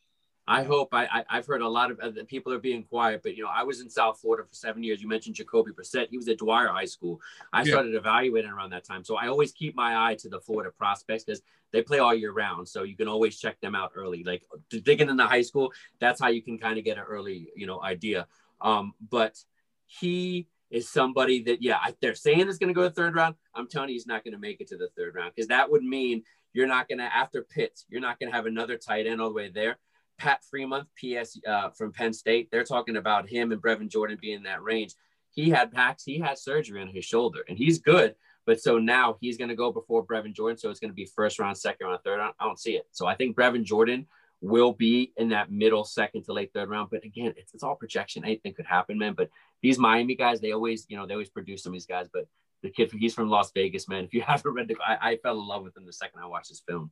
I 0.46 0.64
hope 0.64 0.88
I, 0.92 1.24
I 1.30 1.36
have 1.36 1.46
heard 1.46 1.62
a 1.62 1.68
lot 1.68 1.92
of 1.92 2.00
uh, 2.00 2.10
people 2.26 2.52
are 2.52 2.58
being 2.58 2.82
quiet, 2.82 3.22
but 3.22 3.36
you 3.36 3.44
know 3.44 3.50
I 3.52 3.62
was 3.62 3.80
in 3.80 3.88
South 3.88 4.18
Florida 4.20 4.42
for 4.42 4.54
seven 4.54 4.82
years. 4.82 5.00
You 5.00 5.08
mentioned 5.08 5.36
Jacoby 5.36 5.70
Brissett; 5.70 6.08
he 6.10 6.16
was 6.16 6.28
at 6.28 6.38
Dwyer 6.38 6.66
High 6.66 6.84
School. 6.84 7.20
I 7.52 7.60
yeah. 7.60 7.72
started 7.72 7.94
evaluating 7.94 8.50
around 8.50 8.70
that 8.70 8.84
time, 8.84 9.04
so 9.04 9.16
I 9.16 9.28
always 9.28 9.52
keep 9.52 9.76
my 9.76 10.10
eye 10.10 10.16
to 10.16 10.28
the 10.28 10.40
Florida 10.40 10.72
prospects 10.76 11.22
because 11.24 11.42
they 11.70 11.80
play 11.82 12.00
all 12.00 12.12
year 12.12 12.32
round, 12.32 12.68
so 12.68 12.82
you 12.82 12.96
can 12.96 13.06
always 13.06 13.38
check 13.38 13.60
them 13.60 13.76
out 13.76 13.92
early. 13.94 14.24
Like 14.24 14.42
digging 14.68 15.08
in 15.08 15.16
the 15.16 15.26
high 15.26 15.42
school, 15.42 15.72
that's 16.00 16.20
how 16.20 16.28
you 16.28 16.42
can 16.42 16.58
kind 16.58 16.76
of 16.76 16.84
get 16.84 16.98
an 16.98 17.04
early 17.04 17.48
you 17.54 17.66
know 17.68 17.80
idea. 17.80 18.26
Um, 18.60 18.94
but 19.10 19.38
he 19.86 20.48
is 20.70 20.88
somebody 20.88 21.44
that 21.44 21.62
yeah 21.62 21.78
they're 22.00 22.16
saying 22.16 22.48
is 22.48 22.58
going 22.58 22.68
to 22.68 22.74
go 22.74 22.82
to 22.82 22.88
the 22.88 22.94
third 22.94 23.14
round. 23.14 23.36
I'm 23.54 23.68
telling 23.68 23.90
you, 23.90 23.94
he's 23.94 24.08
not 24.08 24.24
going 24.24 24.34
to 24.34 24.40
make 24.40 24.60
it 24.60 24.66
to 24.68 24.76
the 24.76 24.88
third 24.96 25.14
round 25.14 25.34
because 25.36 25.48
that 25.48 25.70
would 25.70 25.84
mean 25.84 26.24
you're 26.52 26.66
not 26.66 26.88
going 26.88 26.98
to 26.98 27.04
after 27.04 27.42
Pitts, 27.42 27.86
you're 27.88 28.00
not 28.00 28.18
going 28.18 28.30
to 28.30 28.36
have 28.36 28.46
another 28.46 28.76
tight 28.76 29.06
end 29.06 29.20
all 29.20 29.28
the 29.28 29.34
way 29.34 29.48
there 29.48 29.78
Pat 30.18 30.40
Freiermuth, 30.42 30.86
PS 30.96 31.38
uh, 31.46 31.70
from 31.70 31.92
Penn 31.92 32.12
State, 32.12 32.48
they're 32.50 32.64
talking 32.64 32.96
about 32.96 33.28
him 33.28 33.52
and 33.52 33.62
Brevin 33.62 33.88
Jordan 33.88 34.18
being 34.20 34.36
in 34.36 34.42
that 34.44 34.62
range. 34.62 34.94
He 35.30 35.50
had 35.50 35.72
packs, 35.72 36.04
he 36.04 36.18
had 36.18 36.38
surgery 36.38 36.80
on 36.80 36.88
his 36.88 37.04
shoulder, 37.04 37.40
and 37.48 37.56
he's 37.56 37.78
good. 37.78 38.14
But 38.44 38.60
so 38.60 38.78
now 38.78 39.16
he's 39.20 39.38
going 39.38 39.50
to 39.50 39.56
go 39.56 39.72
before 39.72 40.04
Brevin 40.04 40.34
Jordan. 40.34 40.58
So 40.58 40.70
it's 40.70 40.80
going 40.80 40.90
to 40.90 40.94
be 40.94 41.06
first 41.06 41.38
round, 41.38 41.56
second 41.56 41.86
round, 41.86 42.00
third 42.04 42.18
round. 42.18 42.34
I 42.40 42.44
don't 42.44 42.58
see 42.58 42.72
it. 42.72 42.86
So 42.90 43.06
I 43.06 43.14
think 43.14 43.36
Brevin 43.36 43.64
Jordan 43.64 44.06
will 44.40 44.72
be 44.72 45.12
in 45.16 45.28
that 45.28 45.50
middle 45.50 45.84
second 45.84 46.24
to 46.24 46.32
late 46.32 46.52
third 46.52 46.68
round. 46.68 46.90
But 46.90 47.04
again, 47.04 47.32
it's, 47.36 47.54
it's 47.54 47.62
all 47.62 47.76
projection. 47.76 48.24
Anything 48.24 48.54
could 48.54 48.66
happen, 48.66 48.98
man. 48.98 49.14
But 49.14 49.30
these 49.62 49.78
Miami 49.78 50.16
guys, 50.16 50.40
they 50.40 50.52
always, 50.52 50.86
you 50.88 50.96
know, 50.96 51.06
they 51.06 51.14
always 51.14 51.30
produce 51.30 51.62
some 51.62 51.70
of 51.70 51.74
these 51.74 51.86
guys. 51.86 52.08
But 52.12 52.26
the 52.62 52.70
kid, 52.70 52.90
he's 52.92 53.14
from 53.14 53.30
Las 53.30 53.52
Vegas, 53.52 53.88
man. 53.88 54.04
If 54.04 54.12
you 54.12 54.22
haven't 54.26 54.52
read 54.52 54.68
the, 54.68 54.76
I, 54.84 55.12
I 55.12 55.16
fell 55.18 55.38
in 55.38 55.46
love 55.46 55.62
with 55.62 55.76
him 55.76 55.86
the 55.86 55.92
second 55.92 56.20
I 56.20 56.26
watched 56.26 56.48
this 56.48 56.62
film. 56.66 56.90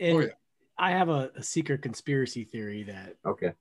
And, 0.00 0.16
oh, 0.16 0.20
yeah. 0.20 0.28
I 0.78 0.92
have 0.92 1.08
a, 1.08 1.30
a 1.36 1.42
secret 1.42 1.82
conspiracy 1.82 2.44
theory 2.44 2.84
that 2.84 3.16
okay, 3.24 3.52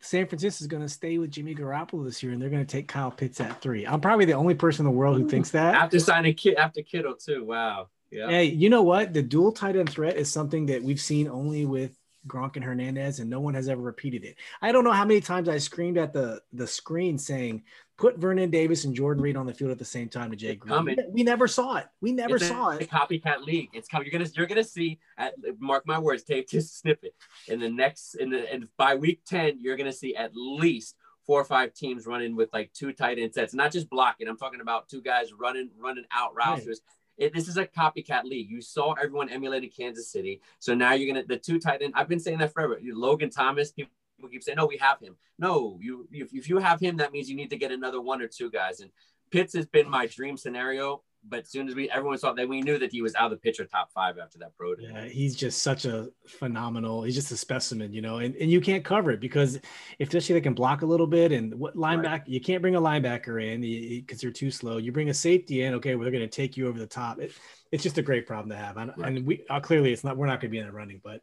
San 0.00 0.26
Francisco 0.26 0.62
is 0.62 0.66
going 0.66 0.82
to 0.82 0.88
stay 0.88 1.18
with 1.18 1.30
Jimmy 1.30 1.54
Garoppolo 1.54 2.04
this 2.04 2.22
year, 2.22 2.32
and 2.32 2.40
they're 2.40 2.48
going 2.50 2.64
to 2.64 2.70
take 2.70 2.88
Kyle 2.88 3.10
Pitts 3.10 3.40
at 3.40 3.60
three. 3.60 3.86
I'm 3.86 4.00
probably 4.00 4.24
the 4.24 4.32
only 4.32 4.54
person 4.54 4.86
in 4.86 4.92
the 4.92 4.96
world 4.96 5.18
who 5.18 5.28
thinks 5.28 5.50
that. 5.50 5.74
After 5.74 5.98
signing 5.98 6.34
Kid, 6.34 6.56
after 6.56 6.82
Kittle 6.82 7.14
too. 7.14 7.44
Wow. 7.44 7.88
Yeah. 8.10 8.28
Hey, 8.28 8.44
you 8.44 8.70
know 8.70 8.82
what? 8.82 9.12
The 9.12 9.22
dual 9.22 9.52
tight 9.52 9.76
end 9.76 9.90
threat 9.90 10.16
is 10.16 10.30
something 10.30 10.66
that 10.66 10.82
we've 10.82 11.00
seen 11.00 11.28
only 11.28 11.66
with 11.66 11.96
Gronk 12.26 12.56
and 12.56 12.64
Hernandez, 12.64 13.20
and 13.20 13.30
no 13.30 13.40
one 13.40 13.54
has 13.54 13.68
ever 13.68 13.82
repeated 13.82 14.24
it. 14.24 14.36
I 14.62 14.72
don't 14.72 14.84
know 14.84 14.92
how 14.92 15.04
many 15.04 15.20
times 15.20 15.48
I 15.48 15.58
screamed 15.58 15.98
at 15.98 16.12
the 16.12 16.40
the 16.52 16.66
screen 16.66 17.18
saying, 17.18 17.64
"Put 18.00 18.16
Vernon 18.16 18.48
Davis 18.50 18.86
and 18.86 18.94
Jordan 18.94 19.22
Reed 19.22 19.36
on 19.36 19.44
the 19.44 19.52
field 19.52 19.70
at 19.70 19.78
the 19.78 19.84
same 19.84 20.08
time 20.08 20.30
to 20.30 20.36
Jay 20.36 20.56
Gruden." 20.56 20.96
We 21.10 21.22
never 21.22 21.46
saw 21.46 21.76
it. 21.76 21.86
We 22.00 22.12
never 22.12 22.36
it's 22.36 22.48
saw 22.48 22.70
a, 22.70 22.76
it. 22.76 22.82
A 22.82 22.86
copycat 22.86 23.44
league. 23.44 23.68
It's 23.74 23.88
coming. 23.88 24.08
You're 24.10 24.18
gonna 24.18 24.30
you're 24.34 24.46
gonna 24.46 24.64
see. 24.64 24.98
At 25.18 25.34
mark 25.58 25.86
my 25.86 25.98
words, 25.98 26.24
tape 26.24 26.48
just 26.48 26.80
snippet. 26.80 27.14
In 27.46 27.60
the 27.60 27.68
next 27.68 28.14
in 28.14 28.30
the 28.30 28.50
and 28.50 28.68
by 28.78 28.94
week 28.94 29.20
ten, 29.26 29.58
you're 29.60 29.76
gonna 29.76 29.92
see 29.92 30.16
at 30.16 30.30
least 30.34 30.96
four 31.26 31.38
or 31.38 31.44
five 31.44 31.74
teams 31.74 32.06
running 32.06 32.34
with 32.34 32.50
like 32.54 32.72
two 32.72 32.92
tight 32.94 33.18
end 33.18 33.34
sets, 33.34 33.52
not 33.52 33.70
just 33.70 33.90
blocking. 33.90 34.28
I'm 34.28 34.38
talking 34.38 34.62
about 34.62 34.88
two 34.88 35.02
guys 35.02 35.34
running 35.38 35.68
running 35.78 36.04
out 36.10 36.34
routes. 36.34 36.66
Right. 36.66 36.76
It, 37.18 37.34
this 37.34 37.48
is 37.48 37.58
a 37.58 37.66
copycat 37.66 38.24
league. 38.24 38.50
You 38.50 38.62
saw 38.62 38.94
everyone 38.94 39.28
emulating 39.28 39.68
Kansas 39.68 40.10
City. 40.10 40.40
So 40.58 40.74
now 40.74 40.94
you're 40.94 41.12
gonna 41.12 41.26
the 41.26 41.36
two 41.36 41.60
tight 41.60 41.82
end. 41.82 41.92
I've 41.94 42.08
been 42.08 42.18
saying 42.18 42.38
that 42.38 42.54
forever. 42.54 42.80
Logan 42.82 43.28
Thomas. 43.28 43.72
People 43.72 43.92
keep 44.28 44.42
saying, 44.42 44.56
"No, 44.56 44.66
we 44.66 44.76
have 44.78 45.00
him." 45.00 45.16
No, 45.38 45.78
you 45.80 46.08
if, 46.12 46.32
if 46.32 46.48
you 46.48 46.58
have 46.58 46.80
him, 46.80 46.96
that 46.98 47.12
means 47.12 47.28
you 47.28 47.36
need 47.36 47.50
to 47.50 47.56
get 47.56 47.72
another 47.72 48.00
one 48.00 48.20
or 48.20 48.28
two 48.28 48.50
guys. 48.50 48.80
And 48.80 48.90
Pitts 49.30 49.54
has 49.54 49.66
been 49.66 49.88
my 49.88 50.06
dream 50.06 50.36
scenario 50.36 51.02
but 51.28 51.40
as 51.40 51.50
soon 51.50 51.68
as 51.68 51.74
we 51.74 51.90
everyone 51.90 52.18
saw 52.18 52.32
that 52.32 52.48
we 52.48 52.62
knew 52.62 52.78
that 52.78 52.92
he 52.92 53.02
was 53.02 53.14
out 53.14 53.26
of 53.26 53.30
the 53.32 53.36
pitcher 53.36 53.64
top 53.64 53.90
five 53.92 54.18
after 54.18 54.38
that 54.38 54.54
pro 54.56 54.74
day. 54.74 54.88
Yeah, 54.90 55.04
he's 55.04 55.36
just 55.36 55.62
such 55.62 55.84
a 55.84 56.08
phenomenal. 56.26 57.02
He's 57.02 57.14
just 57.14 57.30
a 57.30 57.36
specimen, 57.36 57.92
you 57.92 58.00
know, 58.00 58.18
and, 58.18 58.34
and 58.36 58.50
you 58.50 58.60
can't 58.60 58.84
cover 58.84 59.10
it 59.10 59.20
because 59.20 59.56
if 59.98 60.08
especially 60.08 60.34
they 60.34 60.40
can 60.40 60.54
block 60.54 60.82
a 60.82 60.86
little 60.86 61.06
bit 61.06 61.32
and 61.32 61.54
what 61.54 61.76
linebacker 61.76 62.04
right. 62.04 62.28
you 62.28 62.40
can't 62.40 62.62
bring 62.62 62.74
a 62.74 62.80
linebacker 62.80 63.42
in 63.42 63.60
because 63.60 64.20
they're 64.20 64.30
too 64.30 64.50
slow. 64.50 64.78
You 64.78 64.92
bring 64.92 65.10
a 65.10 65.14
safety 65.14 65.62
in, 65.62 65.74
okay, 65.74 65.94
well, 65.94 66.04
they're 66.04 66.12
going 66.12 66.28
to 66.28 66.28
take 66.28 66.56
you 66.56 66.68
over 66.68 66.78
the 66.78 66.86
top. 66.86 67.18
It, 67.18 67.32
it's 67.70 67.82
just 67.82 67.98
a 67.98 68.02
great 68.02 68.26
problem 68.26 68.48
to 68.50 68.56
have, 68.56 68.76
and, 68.76 68.92
right. 68.96 69.16
and 69.16 69.26
we 69.26 69.44
uh, 69.48 69.60
clearly 69.60 69.92
it's 69.92 70.02
not 70.02 70.16
we're 70.16 70.26
not 70.26 70.40
going 70.40 70.50
to 70.50 70.52
be 70.52 70.58
in 70.58 70.66
the 70.66 70.72
running, 70.72 71.00
but. 71.02 71.20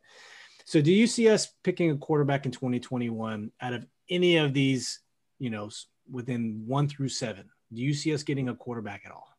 So, 0.68 0.82
do 0.82 0.92
you 0.92 1.08
see 1.08 1.30
us 1.30 1.48
picking 1.64 1.92
a 1.92 1.96
quarterback 1.96 2.46
in 2.46 2.52
2021 2.52 3.54
out 3.62 3.72
of 3.72 3.86
any 4.10 4.36
of 4.36 4.54
these, 4.54 5.00
you 5.40 5.50
know, 5.50 5.70
within 6.12 6.62
one 6.68 6.90
through 6.90 7.08
seven? 7.08 7.46
Do 7.72 7.82
you 7.82 7.94
see 7.94 8.14
us 8.14 8.22
getting 8.22 8.50
a 8.50 8.54
quarterback 8.54 9.04
at 9.06 9.14
all? 9.14 9.30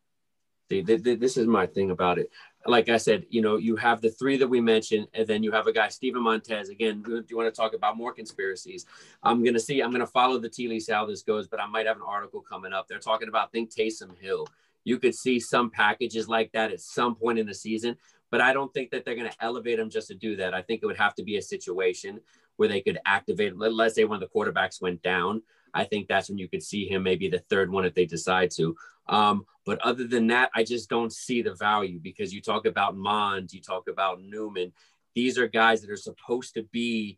See, 0.71 0.81
th- 0.81 1.03
th- 1.03 1.19
this 1.19 1.37
is 1.37 1.45
my 1.45 1.67
thing 1.67 1.91
about 1.91 2.17
it. 2.17 2.31
Like 2.65 2.89
I 2.89 2.97
said, 2.97 3.27
you 3.29 3.43
know, 3.43 3.57
you 3.57 3.75
have 3.75 4.01
the 4.01 4.09
three 4.09 4.37
that 4.37 4.47
we 4.47 4.59
mentioned, 4.59 5.07
and 5.13 5.27
then 5.27 5.43
you 5.43 5.51
have 5.51 5.67
a 5.67 5.71
guy, 5.71 5.89
Steven 5.89 6.23
Montez. 6.23 6.69
Again, 6.69 7.03
do 7.03 7.23
you 7.27 7.37
want 7.37 7.53
to 7.53 7.55
talk 7.55 7.75
about 7.75 7.95
more 7.95 8.11
conspiracies? 8.11 8.87
I'm 9.21 9.43
gonna 9.43 9.59
see. 9.59 9.81
I'm 9.81 9.91
gonna 9.91 10.07
follow 10.07 10.39
the 10.39 10.49
tea 10.49 10.67
leaves 10.67 10.89
how 10.89 11.05
this 11.05 11.21
goes, 11.21 11.47
but 11.47 11.61
I 11.61 11.67
might 11.67 11.85
have 11.85 11.97
an 11.97 12.03
article 12.07 12.41
coming 12.41 12.73
up. 12.73 12.87
They're 12.87 12.97
talking 12.97 13.27
about 13.27 13.51
think 13.51 13.71
Taysom 13.71 14.17
Hill. 14.19 14.47
You 14.83 14.97
could 14.97 15.13
see 15.13 15.39
some 15.39 15.69
packages 15.69 16.27
like 16.27 16.51
that 16.53 16.71
at 16.71 16.81
some 16.81 17.13
point 17.13 17.37
in 17.37 17.45
the 17.45 17.53
season, 17.53 17.97
but 18.31 18.41
I 18.41 18.53
don't 18.53 18.73
think 18.73 18.91
that 18.91 19.05
they're 19.05 19.15
going 19.15 19.29
to 19.29 19.43
elevate 19.43 19.79
him 19.79 19.89
just 19.89 20.07
to 20.09 20.15
do 20.15 20.35
that. 20.37 20.53
I 20.53 20.61
think 20.61 20.81
it 20.81 20.85
would 20.85 20.97
have 20.97 21.15
to 21.15 21.23
be 21.23 21.37
a 21.37 21.41
situation 21.41 22.19
where 22.57 22.69
they 22.69 22.81
could 22.81 22.99
activate. 23.05 23.57
Let's 23.57 23.95
say 23.95 24.03
when 24.03 24.19
the 24.19 24.27
quarterbacks 24.27 24.81
went 24.81 25.01
down, 25.01 25.41
I 25.73 25.83
think 25.83 26.07
that's 26.07 26.29
when 26.29 26.37
you 26.37 26.47
could 26.47 26.63
see 26.63 26.87
him 26.87 27.03
maybe 27.03 27.29
the 27.29 27.43
third 27.49 27.71
one 27.71 27.85
if 27.85 27.93
they 27.93 28.05
decide 28.05 28.51
to. 28.51 28.75
Um, 29.07 29.45
but 29.65 29.79
other 29.79 30.05
than 30.05 30.27
that, 30.27 30.51
I 30.53 30.63
just 30.63 30.89
don't 30.89 31.13
see 31.13 31.41
the 31.41 31.55
value 31.55 31.99
because 31.99 32.33
you 32.33 32.41
talk 32.41 32.65
about 32.65 32.95
Mond, 32.95 33.53
you 33.53 33.61
talk 33.61 33.87
about 33.87 34.21
Newman. 34.21 34.71
These 35.15 35.37
are 35.37 35.47
guys 35.47 35.81
that 35.81 35.89
are 35.89 35.97
supposed 35.97 36.53
to 36.55 36.63
be, 36.63 37.17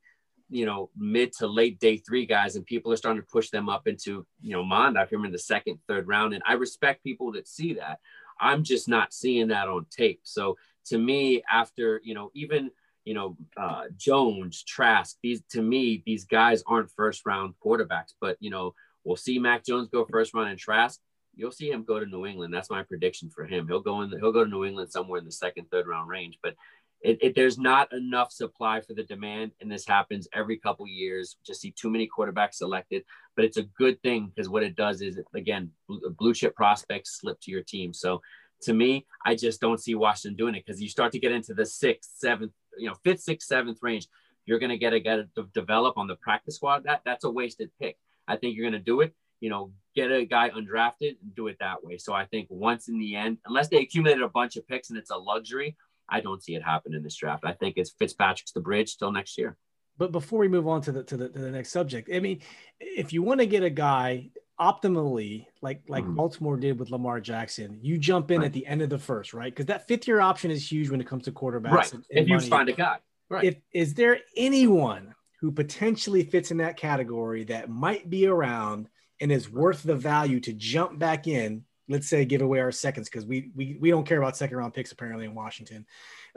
you 0.50 0.66
know, 0.66 0.90
mid 0.98 1.34
to 1.34 1.48
late 1.48 1.80
day 1.80 1.98
three 1.98 2.26
guys, 2.26 2.56
and 2.56 2.66
people 2.66 2.92
are 2.92 2.98
starting 2.98 3.22
to 3.22 3.28
push 3.28 3.50
them 3.50 3.70
up 3.70 3.88
into, 3.88 4.26
you 4.42 4.52
know, 4.52 4.64
Mond. 4.64 4.98
I 4.98 5.06
him 5.06 5.26
in 5.26 5.32
the 5.32 5.40
second, 5.40 5.80
third 5.88 6.08
round, 6.08 6.34
and 6.34 6.44
I 6.46 6.54
respect 6.54 7.04
people 7.04 7.32
that 7.34 7.48
see 7.48 7.74
that. 7.74 8.00
I'm 8.40 8.64
just 8.64 8.90
not 8.90 9.14
seeing 9.14 9.50
that 9.50 9.68
on 9.68 9.86
tape. 9.90 10.22
So 10.24 10.58
to 10.86 10.98
me, 10.98 11.44
after 11.50 12.02
you 12.04 12.14
know, 12.14 12.32
even 12.34 12.72
you 13.06 13.14
know, 13.14 13.36
uh, 13.58 13.86
Jones, 13.98 14.64
Trask, 14.64 15.18
these 15.24 15.42
to 15.52 15.62
me, 15.62 16.04
these 16.06 16.26
guys 16.26 16.64
aren't 16.68 16.92
first 16.92 17.26
round 17.26 17.56
quarterbacks, 17.64 18.14
but 18.20 18.38
you 18.40 18.50
know, 18.50 18.74
we'll 19.04 19.16
see 19.16 19.40
Mac 19.40 19.66
Jones 19.66 19.90
go 19.90 20.06
first 20.06 20.34
round 20.34 20.50
and 20.50 20.60
Trask. 20.60 21.00
You'll 21.34 21.52
see 21.52 21.72
him 21.72 21.84
go 21.84 22.00
to 22.00 22.06
New 22.06 22.26
England. 22.26 22.54
That's 22.54 22.70
my 22.70 22.84
prediction 22.84 23.30
for 23.30 23.46
him. 23.46 23.68
He'll 23.68 23.80
go 23.80 24.02
in. 24.02 24.10
The, 24.10 24.18
he'll 24.18 24.34
go 24.34 24.44
to 24.44 24.50
New 24.50 24.66
England 24.66 24.92
somewhere 24.92 25.20
in 25.20 25.26
the 25.26 25.32
second, 25.32 25.68
third 25.72 25.88
round 25.88 26.10
range. 26.10 26.38
But 26.44 26.56
it, 27.02 27.18
it, 27.22 27.36
there's 27.36 27.58
not 27.58 27.92
enough 27.94 28.32
supply 28.32 28.82
for 28.82 28.94
the 28.94 29.04
demand, 29.04 29.54
and 29.60 29.72
this 29.72 29.88
happens 29.88 30.28
every 30.34 30.58
couple 30.58 30.88
years. 30.88 31.38
Just 31.44 31.62
see 31.62 31.72
too 31.72 31.90
many 31.90 32.08
quarterbacks 32.08 32.56
selected, 32.56 33.04
but 33.36 33.46
it's 33.46 33.58
a 33.58 33.64
good 33.64 34.00
thing 34.04 34.28
because 34.28 34.50
what 34.50 34.62
it 34.62 34.76
does 34.76 35.02
is, 35.02 35.20
again, 35.34 35.72
blue 35.88 36.34
chip 36.34 36.56
prospects 36.56 37.20
slip 37.20 37.40
to 37.42 37.52
your 37.52 37.64
team. 37.64 37.94
So 37.94 38.22
to 38.64 38.74
me, 38.74 39.06
I 39.26 39.36
just 39.36 39.62
don't 39.62 39.80
see 39.80 39.96
Washington 39.96 40.38
doing 40.38 40.56
it 40.56 40.66
because 40.66 40.82
you 40.82 40.90
start 40.90 41.12
to 41.14 41.20
get 41.20 41.32
into 41.32 41.54
the 41.54 41.66
sixth, 41.66 42.12
seventh, 42.18 42.52
you 42.78 42.88
know, 42.88 42.96
fifth, 43.04 43.22
sixth, 43.22 43.48
seventh 43.48 43.80
range. 43.82 44.08
You're 44.46 44.60
going 44.60 44.70
to 44.70 44.78
get 44.78 44.94
a 44.94 45.00
get 45.00 45.34
to 45.36 45.48
develop 45.54 45.98
on 45.98 46.08
the 46.08 46.16
practice 46.16 46.56
squad. 46.56 46.84
That 46.86 47.02
that's 47.06 47.24
a 47.24 47.30
wasted 47.30 47.72
pick. 47.80 47.98
I 48.28 48.38
think 48.38 48.56
you're 48.56 48.70
going 48.70 48.80
to 48.80 48.86
do 48.86 49.02
it. 49.02 49.14
You 49.40 49.50
know, 49.50 49.72
get 49.96 50.12
a 50.12 50.26
guy 50.26 50.50
undrafted 50.50 51.18
and 51.22 51.36
do 51.36 51.48
it 51.48 51.58
that 51.60 51.84
way. 51.84 51.98
So 51.98 52.14
I 52.14 52.26
think 52.26 52.48
once 52.50 52.88
in 52.88 53.00
the 53.00 53.16
end, 53.16 53.38
unless 53.46 53.70
they 53.70 53.78
accumulated 53.78 54.24
a 54.24 54.30
bunch 54.30 54.56
of 54.56 54.68
picks 54.68 54.90
and 54.90 55.00
it's 55.00 55.10
a 55.10 55.18
luxury, 55.18 55.76
I 56.10 56.22
don't 56.22 56.44
see 56.44 56.56
it 56.56 56.64
happen 56.64 56.94
in 56.94 57.02
this 57.02 57.16
draft. 57.16 57.44
I 57.46 57.54
think 57.54 57.76
it's 57.78 57.92
Fitzpatrick's 57.92 58.52
the 58.52 58.60
bridge 58.60 58.98
till 58.98 59.12
next 59.12 59.38
year. 59.38 59.58
But 59.98 60.12
before 60.12 60.40
we 60.40 60.48
move 60.48 60.68
on 60.68 60.82
to 60.84 60.92
the 60.92 61.04
to 61.04 61.18
the, 61.18 61.30
to 61.30 61.40
the 61.40 61.52
next 61.52 61.70
subject, 61.70 62.10
I 62.14 62.20
mean, 62.20 62.42
if 62.80 63.14
you 63.14 63.24
want 63.24 63.40
to 63.40 63.46
get 63.46 63.64
a 63.64 63.70
guy 63.70 64.30
optimally, 64.62 65.48
like 65.62 65.82
like 65.88 66.04
mm-hmm. 66.04 66.16
Baltimore 66.16 66.56
did 66.56 66.80
with 66.80 66.92
Lamar 66.92 67.20
Jackson, 67.20 67.80
you 67.82 67.98
jump 67.98 68.30
in 68.30 68.40
right. 68.40 68.46
at 68.46 68.54
the 68.54 68.66
end 68.68 68.82
of 68.84 68.90
the 68.90 69.00
first, 69.00 69.34
right? 69.34 69.52
Because 69.52 69.66
that 69.66 69.88
fifth 69.88 70.08
year 70.08 70.22
option 70.22 70.52
is 70.52 70.72
huge 70.72 70.90
when 70.90 71.02
it 71.02 71.08
comes 71.08 71.26
to 71.26 71.32
quarterbacks. 71.32 71.72
Right. 71.72 71.94
And, 71.94 72.06
and 72.12 72.20
if 72.20 72.28
you 72.28 72.36
money. 72.36 72.50
find 72.50 72.70
a 72.70 72.74
guy, 72.74 72.98
right? 73.30 73.44
If 73.44 73.56
is 73.74 73.96
there 73.96 74.20
anyone 74.38 75.16
who 75.40 75.52
potentially 75.52 76.24
fits 76.24 76.52
in 76.52 76.58
that 76.58 76.78
category 76.78 77.44
that 77.46 77.70
might 77.70 78.10
be 78.10 78.28
around 78.28 78.88
and 79.20 79.32
is 79.32 79.50
worth 79.50 79.82
the 79.82 79.96
value 79.96 80.40
to 80.42 80.54
jump 80.54 81.00
back 81.00 81.28
in? 81.28 81.66
Let's 81.90 82.08
say 82.08 82.24
give 82.24 82.42
away 82.42 82.60
our 82.60 82.72
seconds 82.72 83.10
because 83.10 83.26
we, 83.26 83.50
we 83.54 83.78
we 83.82 83.90
don't 83.90 84.06
care 84.06 84.20
about 84.20 84.38
second 84.38 84.56
round 84.56 84.74
picks 84.74 84.92
apparently 84.92 85.26
in 85.26 85.34
Washington. 85.34 85.86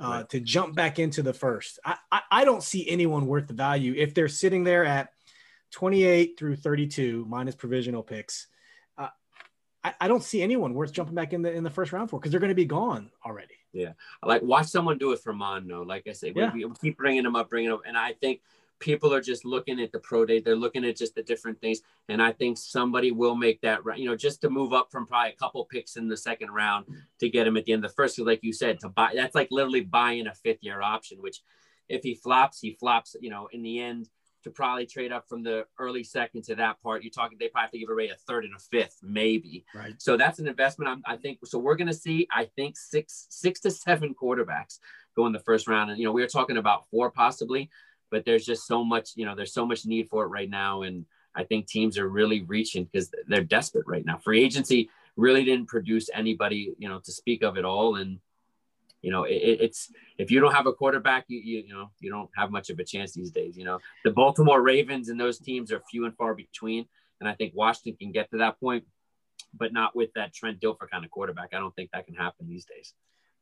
Uh, 0.03 0.09
right. 0.09 0.29
To 0.31 0.41
jump 0.41 0.75
back 0.75 0.99
into 0.99 1.23
the 1.23 1.35
first, 1.35 1.79
I, 1.85 1.97
I 2.11 2.21
I 2.31 2.45
don't 2.45 2.63
see 2.63 2.89
anyone 2.89 3.27
worth 3.27 3.47
the 3.47 3.55
value 3.55 3.95
if 3.97 4.15
they're 4.15 4.29
sitting 4.29 4.65
there 4.65 4.85
at 4.85 5.11
28 5.75 6.39
through 6.39 6.55
32 6.55 7.27
minus 7.29 7.57
provisional 7.57 8.05
picks. 8.05 8.47
Uh, 8.97 9.09
I, 9.83 9.95
I, 10.03 10.09
don't 10.09 10.23
see 10.23 10.41
anyone 10.41 10.73
worth 10.73 10.93
jumping 10.93 11.17
back 11.17 11.33
in 11.33 11.43
the 11.43 11.53
in 11.53 11.65
the 11.65 11.71
first 11.71 11.93
round 11.93 12.11
for 12.11 12.21
because 12.21 12.31
they're 12.31 12.41
going 12.41 12.51
to 12.51 12.55
be 12.55 12.65
gone 12.65 13.11
already. 13.27 13.57
Yeah, 13.73 13.95
like 14.23 14.43
watch 14.43 14.69
someone 14.69 14.99
do 14.99 15.11
it 15.11 15.19
for 15.19 15.33
Mondo. 15.33 15.83
Like 15.83 16.07
I 16.07 16.13
say, 16.13 16.33
yeah. 16.35 16.53
we, 16.55 16.65
we 16.65 16.75
keep 16.81 16.97
bringing 16.97 17.25
them 17.25 17.35
up, 17.35 17.51
bringing 17.51 17.71
them, 17.71 17.81
up, 17.81 17.87
and 17.89 17.99
I 17.99 18.13
think 18.13 18.41
people 18.79 19.13
are 19.13 19.21
just 19.21 19.45
looking 19.45 19.81
at 19.81 19.91
the 19.91 19.99
pro 19.99 20.25
day. 20.25 20.39
They're 20.39 20.55
looking 20.55 20.85
at 20.85 20.97
just 20.97 21.17
the 21.17 21.25
different 21.25 21.61
things, 21.61 21.81
and 22.09 22.23
I 22.23 22.31
think 22.31 22.57
somebody 22.57 23.11
will 23.11 23.35
make 23.35 23.61
that. 23.63 23.81
You 23.97 24.09
know, 24.09 24.17
just 24.17 24.43
to 24.43 24.51
move 24.51 24.73
up 24.73 24.93
from 24.93 25.09
probably 25.09 25.31
a 25.31 25.37
couple 25.37 25.65
picks 25.65 25.97
in 25.97 26.07
the 26.07 26.17
second 26.17 26.53
round 26.53 26.87
to 27.19 27.29
get 27.29 27.49
him 27.49 27.57
at 27.57 27.65
the 27.65 27.73
end 27.73 27.85
of 27.85 27.91
the 27.91 27.97
first. 27.97 28.17
Like 28.21 28.45
you 28.45 28.53
said, 28.53 28.79
to 28.81 28.91
buy 28.91 29.11
that's 29.17 29.35
like 29.35 29.49
literally 29.51 29.81
buying 29.81 30.29
a 30.29 30.35
fifth 30.35 30.63
year 30.63 30.81
option, 30.81 31.21
which 31.21 31.41
if 31.89 32.05
he 32.05 32.15
flops, 32.15 32.61
he 32.61 32.75
flops. 32.75 33.17
You 33.21 33.31
know, 33.31 33.49
in 33.51 33.63
the 33.63 33.81
end, 33.81 34.09
to 34.45 34.51
probably 34.51 34.87
trade 34.87 35.13
up 35.13 35.29
from 35.29 35.43
the 35.43 35.67
early 35.79 36.05
second 36.05 36.45
to 36.45 36.55
that 36.55 36.81
part, 36.83 37.03
you're 37.03 37.11
talking 37.11 37.37
they 37.39 37.49
probably 37.49 37.65
have 37.65 37.71
to 37.73 37.79
give 37.79 37.91
away 37.91 38.09
a 38.09 38.17
third 38.29 38.45
and 38.45 38.55
a 38.55 38.59
fifth, 38.59 38.99
maybe. 39.03 39.65
Right. 39.75 39.95
So 39.99 40.17
that's 40.17 40.39
an 40.39 40.47
investment. 40.47 40.91
I'm, 40.91 41.03
I 41.07 41.17
think. 41.17 41.39
So 41.45 41.59
we're 41.59 41.77
going 41.77 41.89
to 41.89 41.95
see, 41.95 42.29
I 42.31 42.45
think, 42.57 42.77
six 42.77 43.27
six 43.31 43.61
to 43.61 43.71
seven 43.71 44.15
quarterbacks 44.15 44.79
go 45.17 45.27
in 45.27 45.33
the 45.33 45.41
first 45.41 45.67
round, 45.67 45.91
and 45.91 45.99
you 45.99 46.05
know, 46.05 46.13
we 46.13 46.23
were 46.23 46.29
talking 46.29 46.57
about 46.57 46.89
four 46.91 47.11
possibly, 47.11 47.71
but 48.11 48.25
there's 48.25 48.45
just 48.45 48.67
so 48.67 48.85
much. 48.85 49.11
You 49.17 49.27
know, 49.27 49.35
there's 49.35 49.55
so 49.55 49.67
much 49.67 49.87
need 49.87 50.09
for 50.09 50.25
it 50.25 50.29
right 50.29 50.51
now, 50.51 50.83
and 50.83 51.07
I 51.35 51.45
think 51.45 51.67
teams 51.67 51.99
are 51.99 52.09
really 52.09 52.43
reaching 52.43 52.85
because 52.85 53.11
they're 53.27 53.45
desperate 53.45 53.87
right 53.87 54.05
now. 54.05 54.19
Free 54.19 54.45
agency 54.45 54.91
really 55.17 55.45
didn't 55.45 55.69
produce 55.69 56.11
anybody, 56.13 56.75
you 56.79 56.89
know, 56.89 57.01
to 57.01 57.13
speak 57.13 57.43
of 57.43 57.57
at 57.57 57.65
all, 57.65 57.97
and 57.97 58.19
you 59.05 59.11
know, 59.11 59.25
it, 59.25 59.59
it's 59.61 59.93
if 60.17 60.31
you 60.31 60.41
don't 60.41 60.55
have 60.55 60.67
a 60.67 60.73
quarterback, 60.73 61.27
you, 61.29 61.39
you 61.39 61.65
you 61.67 61.75
know 61.75 61.91
you 62.01 62.11
don't 62.11 62.31
have 62.37 62.51
much 62.51 62.71
of 62.71 62.79
a 62.79 62.85
chance 62.85 63.13
these 63.13 63.31
days. 63.31 63.57
You 63.57 63.65
know, 63.65 63.79
the 64.03 64.11
Baltimore 64.11 64.63
Ravens 64.63 65.11
and 65.11 65.21
those 65.21 65.39
teams 65.39 65.71
are 65.71 65.83
few 65.91 66.07
and 66.07 66.17
far 66.17 66.35
between, 66.35 66.87
and 67.21 67.29
I 67.29 67.35
think 67.35 67.53
Washington 67.55 67.97
can 67.99 68.13
get 68.13 68.31
to 68.31 68.39
that 68.39 68.59
point, 68.59 68.85
but 69.53 69.75
not 69.75 69.95
with 69.95 70.11
that 70.15 70.33
Trent 70.33 70.59
Dilfer 70.59 70.89
kind 70.91 71.05
of 71.05 71.11
quarterback. 71.11 71.51
I 71.53 71.59
don't 71.59 71.75
think 71.77 71.91
that 71.93 72.07
can 72.07 72.15
happen 72.15 72.49
these 72.49 72.65
days. 72.65 72.95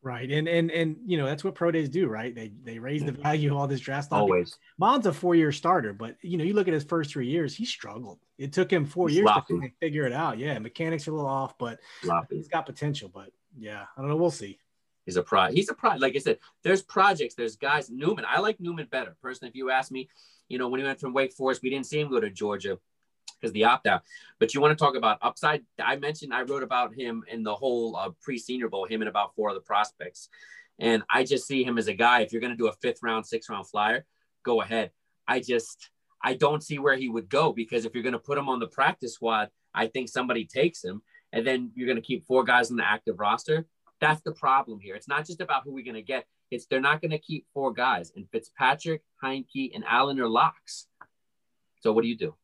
Right, 0.03 0.29
and 0.33 0.49
and 0.49 0.69
and 0.73 0.97
you 1.07 1.17
know 1.17 1.27
that's 1.27 1.45
what 1.45 1.55
pro 1.55 1.71
days 1.71 1.89
do, 1.89 2.09
right? 2.09 2.35
They 2.35 2.51
they 2.65 2.81
raise 2.81 3.05
the 3.05 3.13
mm-hmm. 3.13 3.23
value 3.23 3.53
of 3.53 3.59
all 3.59 3.69
this 3.69 3.79
draft 3.79 4.07
stock. 4.07 4.23
Always. 4.23 4.59
Mond's 4.79 5.07
a 5.07 5.13
four 5.13 5.37
year 5.37 5.53
starter, 5.53 5.93
but 5.93 6.17
you 6.23 6.39
know 6.39 6.43
you 6.43 6.55
look 6.55 6.67
at 6.67 6.75
his 6.75 6.83
first 6.83 7.13
three 7.13 7.29
years, 7.29 7.55
he 7.55 7.65
struggled. 7.65 8.19
It 8.37 8.53
took 8.53 8.69
him 8.69 8.85
four 8.85 9.07
He's 9.07 9.19
years 9.19 9.29
sloppy. 9.29 9.61
to 9.61 9.69
figure 9.79 10.05
it 10.07 10.13
out. 10.13 10.39
Yeah, 10.39 10.59
mechanics 10.59 11.07
are 11.07 11.13
a 11.13 11.15
little 11.15 11.31
off, 11.31 11.57
but 11.57 11.79
Sloppy. 12.03 12.39
he's 12.39 12.49
got 12.49 12.67
potential. 12.67 13.13
But 13.15 13.31
yeah, 13.57 13.85
I 13.97 14.01
don't 14.01 14.11
know. 14.11 14.17
We'll 14.17 14.33
see. 14.33 14.59
He's 15.05 15.17
a 15.17 15.23
pro. 15.23 15.51
He's 15.51 15.69
a 15.69 15.75
pro. 15.75 15.97
Like 15.97 16.15
I 16.15 16.19
said, 16.19 16.39
there's 16.63 16.83
projects. 16.83 17.35
There's 17.35 17.57
guys. 17.57 17.91
Newman. 17.91 18.25
I 18.29 18.41
like 18.41 18.61
Newman 18.61 18.87
better 18.91 19.17
personally. 19.21 19.51
If 19.51 19.57
you 19.57 19.71
ask 19.71 19.91
me, 19.91 20.09
you 20.49 20.59
know, 20.59 20.69
when 20.69 20.81
he 20.81 20.87
went 20.87 21.01
from 21.01 21.13
Wake 21.13 21.33
Forest, 21.33 21.63
we 21.63 21.71
didn't 21.71 21.87
see 21.87 22.01
him 22.01 22.11
go 22.11 22.21
to 22.21 22.31
Georgia 22.31 22.79
because 23.41 23.53
the 23.53 23.65
opt 23.65 23.87
out. 23.87 24.03
But 24.39 24.55
you 24.55 24.61
want 24.61 24.77
to 24.79 24.83
talk 24.83 24.95
about 24.97 25.19
upside? 25.21 25.65
I 25.83 25.97
mentioned 25.97 26.33
I 26.33 26.43
wrote 26.43 26.63
about 26.63 26.95
him 26.95 27.25
in 27.29 27.43
the 27.43 27.55
whole 27.55 27.97
uh, 27.97 28.11
pre 28.21 28.39
Senior 28.39 28.69
Bowl. 28.69 28.87
Him 28.87 29.03
and 29.03 29.09
about 29.09 29.35
four 29.35 29.51
other 29.51 29.61
prospects, 29.61 30.29
and 30.79 31.03
I 31.11 31.25
just 31.25 31.47
see 31.47 31.65
him 31.65 31.79
as 31.79 31.89
a 31.89 31.95
guy. 31.95 32.21
If 32.21 32.33
you're 32.33 32.41
going 32.41 32.53
to 32.53 32.57
do 32.57 32.69
a 32.69 32.73
fifth 32.75 33.03
round, 33.03 33.27
sixth 33.27 33.51
round 33.51 33.67
flyer, 33.69 34.05
go 34.45 34.63
ahead. 34.63 34.93
I 35.27 35.41
just 35.41 35.91
I 36.23 36.35
don't 36.35 36.63
see 36.63 36.79
where 36.79 36.97
he 36.97 37.09
would 37.09 37.29
go 37.29 37.53
because 37.53 37.85
if 37.85 37.95
you're 37.95 38.05
going 38.05 38.13
to 38.13 38.19
put 38.19 38.39
him 38.39 38.49
on 38.49 38.61
the 38.61 38.69
practice 38.69 39.15
squad, 39.15 39.51
I 39.75 39.89
think 39.89 40.09
somebody 40.09 40.45
takes 40.45 40.85
him, 40.85 41.03
and 41.33 41.47
then 41.47 41.73
you're 41.75 41.87
going 41.87 41.97
to 41.97 42.03
keep 42.03 42.25
four 42.27 42.45
guys 42.45 42.71
on 42.71 42.77
the 42.77 42.89
active 42.89 43.19
roster. 43.19 43.67
That's 44.03 44.21
the 44.23 44.33
problem 44.33 44.81
here. 44.81 44.97
It's 44.97 45.07
not 45.07 45.25
just 45.25 45.41
about 45.41 45.63
who 45.63 45.73
we're 45.73 45.85
going 45.85 45.95
to 45.95 46.03
get. 46.03 46.27
It's 46.51 46.67
they're 46.67 46.81
not 46.81 47.01
going 47.01 47.13
to 47.13 47.21
keep 47.21 47.47
four 47.55 47.73
guys, 47.73 48.13
and 48.17 48.29
Fitzpatrick, 48.33 49.01
Heinicke, 49.23 49.71
and 49.77 49.85
Allen 49.87 50.19
are 50.19 50.29
locks. 50.29 50.89
So 51.81 51.93
what 51.93 52.03
do 52.03 52.09
you 52.09 52.19
do? 52.19 52.35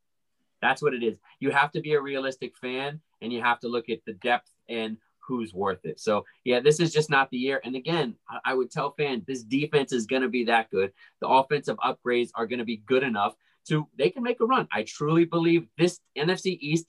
That's 0.62 0.80
what 0.80 0.94
it 0.94 1.02
is. 1.02 1.18
You 1.40 1.50
have 1.50 1.72
to 1.72 1.80
be 1.80 1.94
a 1.94 2.00
realistic 2.00 2.56
fan, 2.56 3.00
and 3.20 3.32
you 3.32 3.42
have 3.42 3.58
to 3.60 3.68
look 3.68 3.88
at 3.88 3.98
the 4.06 4.12
depth 4.12 4.48
and 4.68 4.98
who's 5.18 5.52
worth 5.52 5.84
it. 5.84 5.98
So 5.98 6.24
yeah, 6.44 6.60
this 6.60 6.78
is 6.78 6.92
just 6.92 7.10
not 7.10 7.28
the 7.30 7.38
year. 7.38 7.60
And 7.64 7.74
again, 7.74 8.14
I, 8.30 8.52
I 8.52 8.54
would 8.54 8.70
tell 8.70 8.92
fans 8.92 9.24
this 9.26 9.42
defense 9.42 9.92
is 9.92 10.06
going 10.06 10.22
to 10.22 10.28
be 10.28 10.44
that 10.44 10.70
good. 10.70 10.92
The 11.20 11.26
offensive 11.26 11.76
upgrades 11.78 12.30
are 12.36 12.46
going 12.46 12.60
to 12.60 12.64
be 12.64 12.82
good 12.86 13.02
enough 13.02 13.34
to 13.66 13.88
they 13.98 14.10
can 14.10 14.22
make 14.22 14.40
a 14.40 14.46
run. 14.46 14.68
I 14.70 14.84
truly 14.84 15.24
believe 15.24 15.66
this 15.76 15.98
NFC 16.16 16.56
East. 16.60 16.86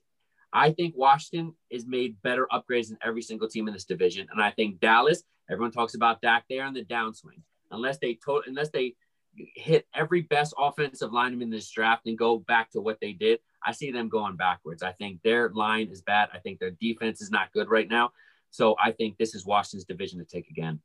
I 0.52 0.72
think 0.72 0.96
Washington 0.98 1.54
is 1.70 1.86
made 1.86 2.22
better 2.22 2.48
upgrades 2.52 2.88
than 2.90 2.98
every 3.04 3.22
single 3.22 3.48
team 3.48 3.68
in 3.68 3.74
this 3.74 3.86
division, 3.86 4.28
and 4.32 4.42
I 4.42 4.52
think 4.52 4.80
Dallas. 4.80 5.24
Everyone 5.50 5.72
talks 5.72 5.96
about 5.96 6.22
Dak 6.22 6.46
there 6.50 6.64
on 6.64 6.74
the 6.74 6.86
downswing. 6.86 7.42
Unless 7.72 7.98
they 8.00 8.16
to- 8.26 8.44
unless 8.46 8.70
they 8.70 8.96
hit 9.36 9.88
every 9.94 10.22
best 10.22 10.54
offensive 10.58 11.12
lineman 11.14 11.44
in 11.44 11.50
this 11.50 11.70
draft 11.70 12.06
and 12.08 12.18
go 12.18 12.38
back 12.40 12.72
to 12.72 12.82
what 12.82 13.00
they 13.00 13.14
did, 13.14 13.40
I 13.64 13.72
see 13.72 13.92
them 13.92 14.10
going 14.10 14.36
backwards. 14.36 14.84
I 14.84 14.92
think 14.92 15.22
their 15.24 15.50
line 15.50 15.88
is 15.90 16.02
bad. 16.02 16.30
I 16.34 16.40
think 16.40 16.60
their 16.60 16.72
defense 16.72 17.22
is 17.22 17.32
not 17.32 17.52
good 17.52 17.70
right 17.70 17.88
now. 17.88 18.12
So 18.52 18.76
I 18.84 18.92
think 18.92 19.18
this 19.18 19.36
is 19.36 19.46
Washington's 19.46 19.86
division 19.86 20.20
to 20.20 20.26
take 20.26 20.50
again. 20.50 20.82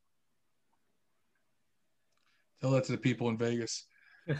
Tell 2.61 2.71
that 2.71 2.85
to 2.85 2.91
the 2.93 2.97
people 2.97 3.29
in 3.29 3.37
Vegas. 3.37 3.85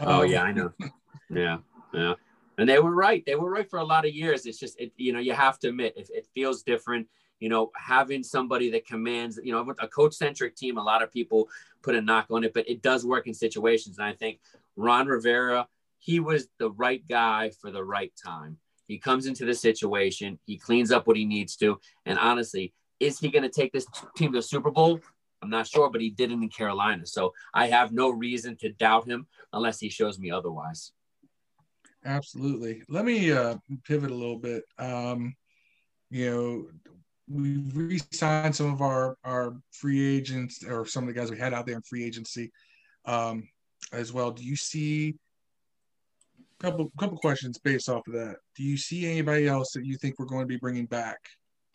Oh 0.02 0.24
Um, 0.24 0.30
yeah, 0.32 0.44
I 0.44 0.52
know. 0.52 0.72
Yeah, 1.30 1.58
yeah. 1.94 2.14
And 2.58 2.68
they 2.70 2.80
were 2.80 2.94
right. 2.96 3.24
They 3.26 3.36
were 3.36 3.50
right 3.50 3.70
for 3.70 3.80
a 3.80 3.84
lot 3.84 4.06
of 4.06 4.14
years. 4.14 4.46
It's 4.46 4.60
just, 4.60 4.80
it, 4.80 4.94
you 4.98 5.14
know, 5.14 5.20
you 5.20 5.34
have 5.34 5.60
to 5.60 5.70
admit, 5.70 5.94
it, 5.98 6.10
it 6.14 6.28
feels 6.34 6.64
different. 6.64 7.08
You 7.40 7.50
know, 7.50 7.72
having 7.76 8.24
somebody 8.24 8.70
that 8.72 8.88
commands, 8.88 9.40
you 9.44 9.52
know, 9.52 9.74
a 9.80 9.88
coach 9.88 10.14
centric 10.14 10.56
team, 10.56 10.78
a 10.78 10.84
lot 10.84 11.04
of 11.04 11.12
people 11.12 11.50
put 11.82 11.96
a 11.96 12.02
knock 12.02 12.28
on 12.32 12.46
it, 12.46 12.54
but 12.54 12.68
it 12.70 12.82
does 12.82 13.06
work 13.06 13.28
in 13.28 13.34
situations. 13.34 13.98
And 13.98 14.08
I 14.08 14.14
think 14.14 14.40
Ron 14.78 15.08
Rivera, 15.08 15.68
he 15.98 16.20
was 16.20 16.48
the 16.60 16.72
right 16.72 17.06
guy 17.08 17.52
for 17.62 17.72
the 17.72 17.84
right 17.84 18.14
time. 18.24 18.58
He 18.88 19.00
comes 19.00 19.26
into 19.26 19.46
the 19.46 19.54
situation, 19.54 20.40
he 20.46 20.58
cleans 20.58 20.92
up 20.92 21.08
what 21.08 21.18
he 21.18 21.26
needs 21.26 21.56
to. 21.58 21.80
And 22.06 22.18
honestly, 22.20 22.74
is 23.00 23.20
he 23.20 23.30
going 23.30 23.44
to 23.44 23.50
take 23.50 23.74
this 23.74 23.88
team 24.16 24.32
to 24.32 24.38
the 24.38 24.42
Super 24.42 24.72
Bowl? 24.72 25.02
I'm 25.42 25.50
not 25.50 25.68
sure, 25.68 25.90
but 25.90 26.02
he 26.02 26.10
did 26.10 26.32
it 26.32 26.36
in 26.36 26.50
Carolina. 26.50 27.06
So 27.06 27.34
I 27.54 27.68
have 27.68 27.92
no 27.92 28.10
reason 28.10 28.56
to 28.58 28.72
doubt 28.72 29.08
him 29.08 29.28
unless 29.52 29.80
he 29.80 29.90
shows 29.90 30.18
me 30.18 30.32
otherwise. 30.32 30.92
Absolutely. 32.06 32.84
Let 32.88 33.04
me 33.04 33.32
uh, 33.32 33.56
pivot 33.84 34.12
a 34.12 34.16
little 34.16 34.38
bit. 34.38 34.64
Um, 34.78 35.36
you 36.12 36.30
know, 36.32 36.68
we've 37.28 37.76
re-signed 37.76 38.56
some 38.56 38.72
of 38.72 38.82
our 38.82 39.18
our 39.24 39.56
free 39.72 40.16
agents 40.16 40.64
or 40.64 40.86
some 40.86 41.04
of 41.04 41.08
the 41.08 41.20
guys 41.20 41.32
we 41.32 41.40
had 41.40 41.54
out 41.54 41.66
there 41.66 41.76
in 41.76 41.82
free 41.82 42.06
agency 42.06 42.52
um, 43.06 43.48
as 43.92 44.14
well. 44.14 44.32
Do 44.32 44.44
you 44.44 44.56
see 44.56 45.16
a 46.60 46.64
couple 46.64 46.92
couple 47.00 47.18
questions 47.18 47.58
based 47.58 47.90
off 47.90 48.08
of 48.08 48.14
that? 48.14 48.38
Do 48.56 48.64
you 48.64 48.78
see 48.78 49.10
anybody 49.10 49.48
else 49.48 49.72
that 49.72 49.86
you 49.86 49.98
think 49.98 50.20
we're 50.20 50.26
going 50.26 50.44
to 50.44 50.48
be 50.48 50.58
bringing 50.58 50.86
back 50.86 51.18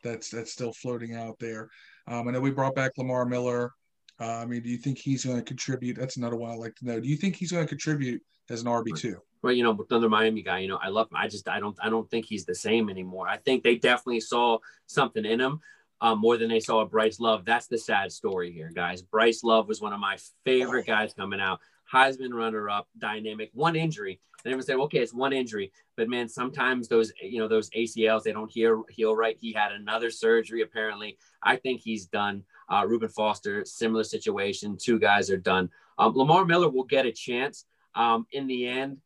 that's 0.04 0.30
that's 0.30 0.52
still 0.52 0.72
floating 0.72 1.16
out 1.16 1.38
there? 1.40 1.68
Um, 2.06 2.28
I 2.28 2.30
know 2.30 2.40
we 2.40 2.52
brought 2.52 2.76
back 2.76 2.92
Lamar 2.96 3.26
Miller. 3.26 3.72
Uh, 4.20 4.36
I 4.36 4.46
mean, 4.46 4.62
do 4.62 4.68
you 4.68 4.78
think 4.78 4.98
he's 4.98 5.24
going 5.24 5.38
to 5.38 5.42
contribute? 5.42 5.96
That's 5.96 6.18
another 6.18 6.36
one 6.36 6.50
I'd 6.50 6.58
like 6.58 6.76
to 6.76 6.86
know. 6.86 7.00
Do 7.00 7.08
you 7.08 7.16
think 7.16 7.34
he's 7.34 7.50
going 7.50 7.64
to 7.64 7.68
contribute 7.68 8.22
as 8.48 8.60
an 8.60 8.68
RB 8.68 8.96
two? 8.96 9.16
Well, 9.42 9.52
you 9.52 9.62
know, 9.62 9.78
another 9.88 10.08
Miami 10.08 10.42
guy, 10.42 10.58
you 10.58 10.68
know, 10.68 10.78
I 10.82 10.88
love 10.88 11.10
him. 11.10 11.16
I 11.16 11.28
just, 11.28 11.48
I 11.48 11.60
don't, 11.60 11.76
I 11.82 11.88
don't 11.88 12.10
think 12.10 12.26
he's 12.26 12.44
the 12.44 12.54
same 12.54 12.90
anymore. 12.90 13.26
I 13.28 13.38
think 13.38 13.62
they 13.62 13.76
definitely 13.76 14.20
saw 14.20 14.58
something 14.86 15.24
in 15.24 15.40
him 15.40 15.60
um, 16.00 16.18
more 16.18 16.36
than 16.36 16.48
they 16.48 16.60
saw 16.60 16.84
Bryce 16.84 17.20
Love. 17.20 17.44
That's 17.44 17.66
the 17.66 17.78
sad 17.78 18.12
story 18.12 18.52
here, 18.52 18.70
guys. 18.74 19.02
Bryce 19.02 19.42
Love 19.42 19.68
was 19.68 19.80
one 19.80 19.92
of 19.92 20.00
my 20.00 20.18
favorite 20.44 20.86
guys 20.86 21.14
coming 21.14 21.40
out. 21.40 21.60
Heisman 21.92 22.32
runner-up, 22.32 22.88
dynamic, 22.98 23.50
one 23.52 23.76
injury. 23.76 24.20
And 24.44 24.52
everyone 24.52 24.64
said, 24.64 24.76
okay, 24.76 24.98
it's 24.98 25.12
one 25.12 25.32
injury, 25.32 25.72
but 25.96 26.08
man, 26.08 26.28
sometimes 26.28 26.88
those, 26.88 27.12
you 27.20 27.38
know, 27.38 27.48
those 27.48 27.68
ACLs 27.70 28.22
they 28.22 28.32
don't 28.32 28.50
heal 28.50 28.84
heal 28.88 29.14
right. 29.14 29.36
He 29.38 29.52
had 29.52 29.72
another 29.72 30.10
surgery 30.10 30.62
apparently. 30.62 31.18
I 31.42 31.56
think 31.56 31.82
he's 31.82 32.06
done. 32.06 32.44
Uh, 32.68 32.84
Reuben 32.86 33.10
Foster, 33.10 33.64
similar 33.66 34.04
situation. 34.04 34.78
Two 34.80 34.98
guys 34.98 35.28
are 35.30 35.36
done. 35.36 35.68
Um, 35.98 36.14
Lamar 36.14 36.46
Miller 36.46 36.70
will 36.70 36.84
get 36.84 37.04
a 37.04 37.12
chance. 37.12 37.66
Um, 37.94 38.26
in 38.32 38.46
the 38.46 38.66
end, 38.66 38.98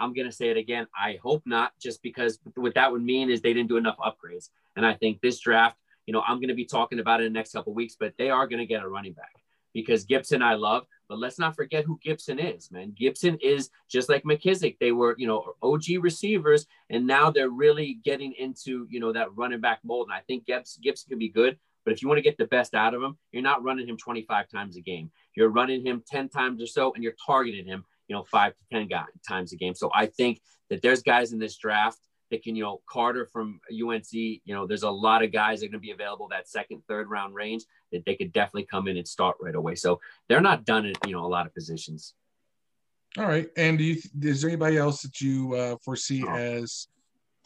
I'm 0.00 0.14
going 0.14 0.26
to 0.26 0.32
say 0.32 0.48
it 0.48 0.56
again. 0.56 0.86
I 0.98 1.18
hope 1.22 1.42
not, 1.44 1.72
just 1.78 2.02
because 2.02 2.38
what 2.54 2.74
that 2.74 2.90
would 2.90 3.02
mean 3.02 3.30
is 3.30 3.40
they 3.40 3.52
didn't 3.52 3.68
do 3.68 3.76
enough 3.76 3.98
upgrades. 3.98 4.48
And 4.76 4.86
I 4.86 4.94
think 4.94 5.20
this 5.20 5.38
draft, 5.38 5.76
you 6.06 6.12
know, 6.12 6.22
I'm 6.26 6.38
going 6.38 6.48
to 6.48 6.54
be 6.54 6.64
talking 6.64 6.98
about 6.98 7.20
it 7.20 7.26
in 7.26 7.32
the 7.32 7.38
next 7.38 7.52
couple 7.52 7.74
weeks, 7.74 7.96
but 7.98 8.14
they 8.18 8.30
are 8.30 8.46
going 8.46 8.58
to 8.58 8.66
get 8.66 8.82
a 8.82 8.88
running 8.88 9.12
back 9.12 9.34
because 9.72 10.04
Gibson 10.04 10.42
I 10.42 10.54
love, 10.54 10.86
but 11.08 11.18
let's 11.18 11.38
not 11.38 11.54
forget 11.54 11.84
who 11.84 11.98
Gibson 12.02 12.38
is, 12.38 12.70
man. 12.70 12.92
Gibson 12.96 13.38
is 13.42 13.70
just 13.88 14.08
like 14.08 14.24
McKissic. 14.24 14.78
They 14.80 14.92
were, 14.92 15.14
you 15.18 15.26
know, 15.26 15.54
OG 15.62 15.84
receivers, 16.00 16.66
and 16.88 17.06
now 17.06 17.30
they're 17.30 17.50
really 17.50 18.00
getting 18.04 18.32
into, 18.32 18.86
you 18.90 19.00
know, 19.00 19.12
that 19.12 19.34
running 19.36 19.60
back 19.60 19.80
mold. 19.84 20.08
And 20.08 20.14
I 20.16 20.22
think 20.26 20.46
Gibson, 20.46 20.82
Gibson 20.82 21.10
can 21.10 21.18
be 21.18 21.28
good, 21.28 21.58
but 21.84 21.92
if 21.92 22.02
you 22.02 22.08
want 22.08 22.18
to 22.18 22.22
get 22.22 22.38
the 22.38 22.46
best 22.46 22.74
out 22.74 22.94
of 22.94 23.02
him, 23.02 23.16
you're 23.32 23.42
not 23.42 23.62
running 23.62 23.88
him 23.88 23.96
25 23.96 24.48
times 24.48 24.76
a 24.76 24.80
game. 24.80 25.10
You're 25.36 25.48
running 25.48 25.84
him 25.84 26.02
10 26.06 26.28
times 26.28 26.62
or 26.62 26.66
so, 26.66 26.92
and 26.94 27.02
you're 27.02 27.14
targeting 27.24 27.66
him 27.66 27.84
you 28.10 28.16
know, 28.16 28.24
five 28.24 28.52
to 28.52 28.58
10 28.72 28.88
guys, 28.88 29.06
times 29.26 29.52
a 29.52 29.56
game. 29.56 29.72
So 29.72 29.88
I 29.94 30.06
think 30.06 30.40
that 30.68 30.82
there's 30.82 31.00
guys 31.00 31.32
in 31.32 31.38
this 31.38 31.56
draft 31.56 32.00
that 32.32 32.42
can, 32.42 32.56
you 32.56 32.64
know, 32.64 32.80
Carter 32.88 33.24
from 33.24 33.60
UNC, 33.70 34.12
you 34.12 34.40
know, 34.48 34.66
there's 34.66 34.82
a 34.82 34.90
lot 34.90 35.22
of 35.22 35.30
guys 35.30 35.60
that 35.60 35.66
are 35.66 35.68
going 35.68 35.80
to 35.80 35.86
be 35.86 35.92
available 35.92 36.26
that 36.30 36.48
second, 36.48 36.82
third 36.88 37.08
round 37.08 37.36
range 37.36 37.62
that 37.92 38.04
they 38.04 38.16
could 38.16 38.32
definitely 38.32 38.66
come 38.68 38.88
in 38.88 38.96
and 38.96 39.06
start 39.06 39.36
right 39.40 39.54
away. 39.54 39.76
So 39.76 40.00
they're 40.28 40.40
not 40.40 40.64
done 40.64 40.86
at, 40.86 40.96
you 41.06 41.12
know, 41.12 41.24
a 41.24 41.28
lot 41.28 41.46
of 41.46 41.54
positions. 41.54 42.14
All 43.16 43.26
right. 43.26 43.48
And 43.56 43.78
do 43.78 43.84
you, 43.84 43.96
is 44.22 44.42
there 44.42 44.50
anybody 44.50 44.76
else 44.76 45.02
that 45.02 45.20
you 45.20 45.54
uh, 45.54 45.76
foresee 45.84 46.24
Oh. 46.26 46.34
as 46.34 46.88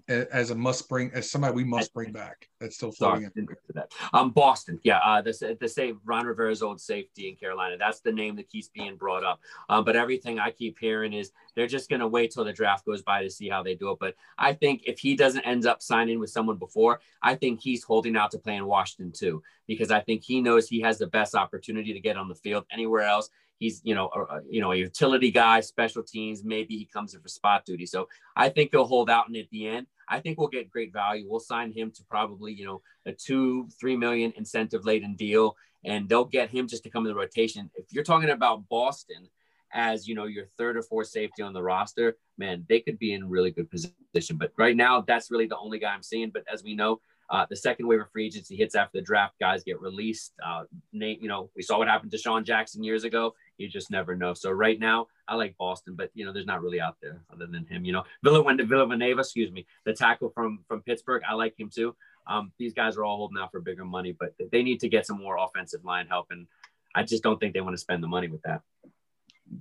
as 0.08 0.50
a 0.50 0.54
must 0.54 0.88
bring 0.88 1.10
as 1.14 1.30
somebody 1.30 1.54
we 1.54 1.64
must 1.64 1.92
bring 1.94 2.12
back 2.12 2.48
that's 2.60 2.76
still 2.76 2.92
Sorry, 2.92 3.20
floating? 3.20 3.48
that. 3.74 3.90
Um, 4.12 4.30
Boston, 4.30 4.78
yeah, 4.82 4.98
uh, 4.98 5.22
the 5.22 5.56
the 5.58 5.68
same 5.68 6.00
Ron 6.04 6.26
Rivera's 6.26 6.62
old 6.62 6.80
safety 6.80 7.28
in 7.28 7.36
Carolina. 7.36 7.76
That's 7.78 8.00
the 8.00 8.12
name 8.12 8.36
that 8.36 8.48
keeps 8.50 8.68
being 8.68 8.96
brought 8.96 9.24
up. 9.24 9.40
Um, 9.68 9.84
but 9.84 9.96
everything 9.96 10.38
I 10.38 10.50
keep 10.50 10.78
hearing 10.78 11.14
is 11.14 11.32
they're 11.56 11.66
just 11.66 11.88
going 11.88 12.00
to 12.00 12.08
wait 12.08 12.32
till 12.32 12.44
the 12.44 12.52
draft 12.52 12.84
goes 12.84 13.02
by 13.02 13.22
to 13.22 13.30
see 13.30 13.48
how 13.48 13.62
they 13.62 13.74
do 13.74 13.90
it. 13.92 13.98
But 13.98 14.14
I 14.36 14.52
think 14.52 14.82
if 14.86 14.98
he 14.98 15.16
doesn't 15.16 15.42
end 15.42 15.66
up 15.66 15.82
signing 15.82 16.18
with 16.18 16.30
someone 16.30 16.56
before, 16.58 17.00
I 17.22 17.34
think 17.34 17.60
he's 17.60 17.82
holding 17.82 18.16
out 18.16 18.30
to 18.32 18.38
play 18.38 18.56
in 18.56 18.66
Washington 18.66 19.12
too, 19.12 19.42
because 19.66 19.90
I 19.90 20.00
think 20.00 20.22
he 20.22 20.42
knows 20.42 20.68
he 20.68 20.80
has 20.82 20.98
the 20.98 21.06
best 21.06 21.34
opportunity 21.34 21.94
to 21.94 22.00
get 22.00 22.16
on 22.18 22.28
the 22.28 22.34
field 22.34 22.66
anywhere 22.70 23.02
else. 23.02 23.30
he's 23.58 23.80
you 23.84 23.94
know 23.94 24.08
a, 24.14 24.40
you 24.48 24.60
know 24.60 24.72
a 24.72 24.76
utility 24.76 25.30
guy, 25.30 25.60
special 25.60 26.02
teams. 26.02 26.44
Maybe 26.44 26.76
he 26.76 26.84
comes 26.84 27.14
in 27.14 27.20
for 27.20 27.28
spot 27.28 27.64
duty. 27.64 27.86
So 27.86 28.08
I 28.36 28.48
think 28.48 28.70
he'll 28.72 28.84
hold 28.84 29.10
out, 29.10 29.28
and 29.28 29.36
at 29.36 29.48
the 29.50 29.66
end, 29.66 29.86
I 30.08 30.20
think 30.20 30.38
we'll 30.38 30.48
get 30.48 30.70
great 30.70 30.92
value. 30.92 31.26
We'll 31.28 31.40
sign 31.40 31.72
him 31.72 31.90
to 31.92 32.04
probably 32.04 32.52
you 32.52 32.66
know 32.66 32.82
a 33.06 33.12
two 33.12 33.68
three 33.78 33.96
million 33.96 34.32
incentive 34.36 34.84
laden 34.84 35.14
deal, 35.16 35.56
and 35.84 36.08
they'll 36.08 36.24
get 36.24 36.50
him 36.50 36.68
just 36.68 36.82
to 36.84 36.90
come 36.90 37.06
in 37.06 37.12
the 37.12 37.18
rotation. 37.18 37.70
If 37.74 37.86
you're 37.92 38.04
talking 38.04 38.30
about 38.30 38.68
Boston 38.68 39.28
as 39.72 40.06
you 40.06 40.14
know 40.14 40.24
your 40.24 40.46
third 40.56 40.76
or 40.76 40.82
fourth 40.82 41.08
safety 41.08 41.42
on 41.42 41.52
the 41.52 41.62
roster, 41.62 42.16
man, 42.38 42.64
they 42.68 42.80
could 42.80 42.98
be 42.98 43.12
in 43.12 43.28
really 43.28 43.50
good 43.50 43.68
position. 43.70 44.36
But 44.36 44.52
right 44.56 44.76
now, 44.76 45.00
that's 45.00 45.30
really 45.30 45.46
the 45.46 45.58
only 45.58 45.78
guy 45.78 45.92
I'm 45.92 46.02
seeing. 46.02 46.30
But 46.30 46.44
as 46.52 46.62
we 46.62 46.74
know, 46.74 47.00
uh, 47.30 47.46
the 47.48 47.56
second 47.56 47.86
wave 47.86 48.00
of 48.00 48.10
free 48.10 48.26
agency 48.26 48.56
hits 48.56 48.74
after 48.74 48.98
the 48.98 49.02
draft. 49.02 49.34
Guys 49.40 49.64
get 49.64 49.80
released. 49.80 50.32
Uh, 50.44 50.64
Nate, 50.92 51.22
you 51.22 51.28
know, 51.28 51.50
we 51.56 51.62
saw 51.62 51.78
what 51.78 51.88
happened 51.88 52.10
to 52.12 52.18
Sean 52.18 52.44
Jackson 52.44 52.84
years 52.84 53.04
ago. 53.04 53.34
You 53.58 53.68
just 53.68 53.90
never 53.90 54.14
know. 54.14 54.34
So 54.34 54.50
right 54.50 54.78
now, 54.78 55.06
I 55.26 55.36
like 55.36 55.56
Boston, 55.56 55.94
but 55.96 56.10
you 56.14 56.24
know, 56.24 56.32
there's 56.32 56.46
not 56.46 56.62
really 56.62 56.80
out 56.80 56.96
there 57.00 57.22
other 57.32 57.46
than 57.46 57.66
him. 57.66 57.84
You 57.84 57.92
know, 57.92 58.04
Villa 58.22 58.42
Villanueva, 58.42 59.20
excuse 59.20 59.50
me, 59.50 59.66
the 59.84 59.92
tackle 59.92 60.30
from 60.34 60.60
from 60.68 60.82
Pittsburgh. 60.82 61.22
I 61.28 61.34
like 61.34 61.58
him 61.58 61.70
too. 61.74 61.94
Um, 62.26 62.52
these 62.58 62.72
guys 62.72 62.96
are 62.96 63.04
all 63.04 63.18
holding 63.18 63.38
out 63.38 63.50
for 63.50 63.60
bigger 63.60 63.84
money, 63.84 64.16
but 64.18 64.34
they 64.50 64.62
need 64.62 64.80
to 64.80 64.88
get 64.88 65.06
some 65.06 65.18
more 65.18 65.36
offensive 65.38 65.84
line 65.84 66.06
help, 66.06 66.26
and 66.30 66.46
I 66.94 67.02
just 67.02 67.22
don't 67.22 67.38
think 67.38 67.54
they 67.54 67.60
want 67.60 67.74
to 67.74 67.80
spend 67.80 68.02
the 68.02 68.08
money 68.08 68.28
with 68.28 68.42
that 68.42 68.62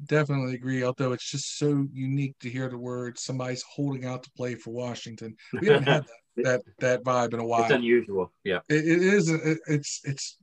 definitely 0.06 0.56
agree. 0.56 0.84
Although 0.84 1.14
it's 1.14 1.30
just 1.30 1.58
so 1.58 1.88
unique 1.92 2.38
to 2.40 2.50
hear 2.50 2.70
the 2.70 2.78
word 2.78 3.20
somebody's 3.20 3.64
holding 3.64 4.06
out 4.06 4.24
to 4.24 4.32
play 4.32 4.56
for 4.56 4.72
Washington. 4.72 5.36
We 5.60 5.68
haven't 5.68 5.88
had 5.88 6.04
that, 6.06 6.23
that 6.38 6.62
that 6.80 7.04
vibe 7.04 7.34
in 7.34 7.40
a 7.40 7.46
while. 7.46 7.64
It's 7.64 7.72
unusual. 7.72 8.32
Yeah, 8.44 8.60
it, 8.70 8.88
it 8.88 9.02
is. 9.02 9.30
It, 9.30 9.60
it's 9.68 10.02
it's 10.04 10.38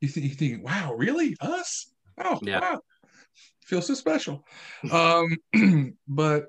you, 0.00 0.08
th- 0.08 0.26
you 0.26 0.34
think, 0.34 0.64
wow, 0.64 0.94
really 0.94 1.36
us? 1.40 1.92
Oh, 2.22 2.38
yeah. 2.42 2.60
wow, 2.60 2.80
feels 3.62 3.86
so 3.86 3.94
special. 3.94 4.44
Um, 4.90 5.36
but 6.08 6.48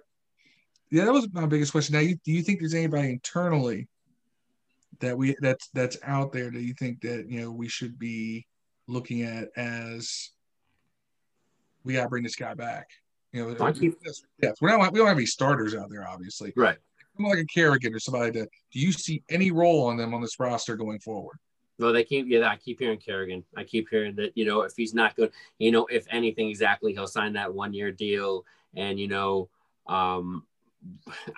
yeah, 0.91 1.05
that 1.05 1.13
was 1.13 1.27
my 1.31 1.45
biggest 1.45 1.71
question. 1.71 1.93
Now, 1.93 2.01
you, 2.01 2.15
do 2.23 2.31
you 2.31 2.41
think 2.41 2.59
there's 2.59 2.73
anybody 2.73 3.09
internally 3.09 3.87
that 4.99 5.17
we 5.17 5.35
that's 5.41 5.69
that's 5.69 5.97
out 6.03 6.31
there 6.31 6.51
that 6.51 6.61
you 6.61 6.73
think 6.73 7.01
that 7.01 7.25
you 7.29 7.41
know 7.41 7.51
we 7.51 7.67
should 7.67 7.97
be 7.99 8.45
looking 8.87 9.23
at 9.23 9.49
as 9.57 10.31
we 11.83 11.93
got 11.93 12.03
to 12.03 12.09
bring 12.09 12.23
this 12.23 12.35
guy 12.35 12.53
back. 12.53 12.89
You 13.31 13.53
know, 13.55 13.73
keep, 13.73 13.95
yeah, 14.41 14.51
we 14.61 14.69
don't 14.69 14.93
we 14.93 14.99
don't 14.99 15.07
have 15.07 15.17
any 15.17 15.25
starters 15.25 15.75
out 15.75 15.89
there, 15.89 16.07
obviously. 16.07 16.53
Right. 16.55 16.77
Like 17.17 17.39
a 17.39 17.45
Kerrigan 17.45 17.93
or 17.93 17.99
somebody 17.99 18.31
that. 18.31 18.49
Do 18.71 18.79
you 18.79 18.91
see 18.91 19.23
any 19.29 19.51
role 19.51 19.87
on 19.87 19.97
them 19.97 20.13
on 20.13 20.21
this 20.21 20.39
roster 20.39 20.75
going 20.75 20.99
forward? 20.99 21.37
No, 21.77 21.91
they 21.91 22.03
keep. 22.03 22.27
Yeah, 22.27 22.47
I 22.47 22.57
keep 22.57 22.79
hearing 22.79 22.99
Kerrigan. 22.99 23.43
I 23.55 23.63
keep 23.63 23.89
hearing 23.89 24.15
that. 24.15 24.31
You 24.35 24.45
know, 24.45 24.61
if 24.61 24.73
he's 24.75 24.93
not 24.93 25.15
good, 25.15 25.31
you 25.59 25.71
know, 25.71 25.85
if 25.87 26.05
anything, 26.09 26.49
exactly, 26.49 26.93
he'll 26.93 27.07
sign 27.07 27.33
that 27.33 27.53
one 27.53 27.73
year 27.73 27.91
deal. 27.91 28.45
And 28.75 28.99
you 28.99 29.07
know, 29.07 29.49
um, 29.87 30.43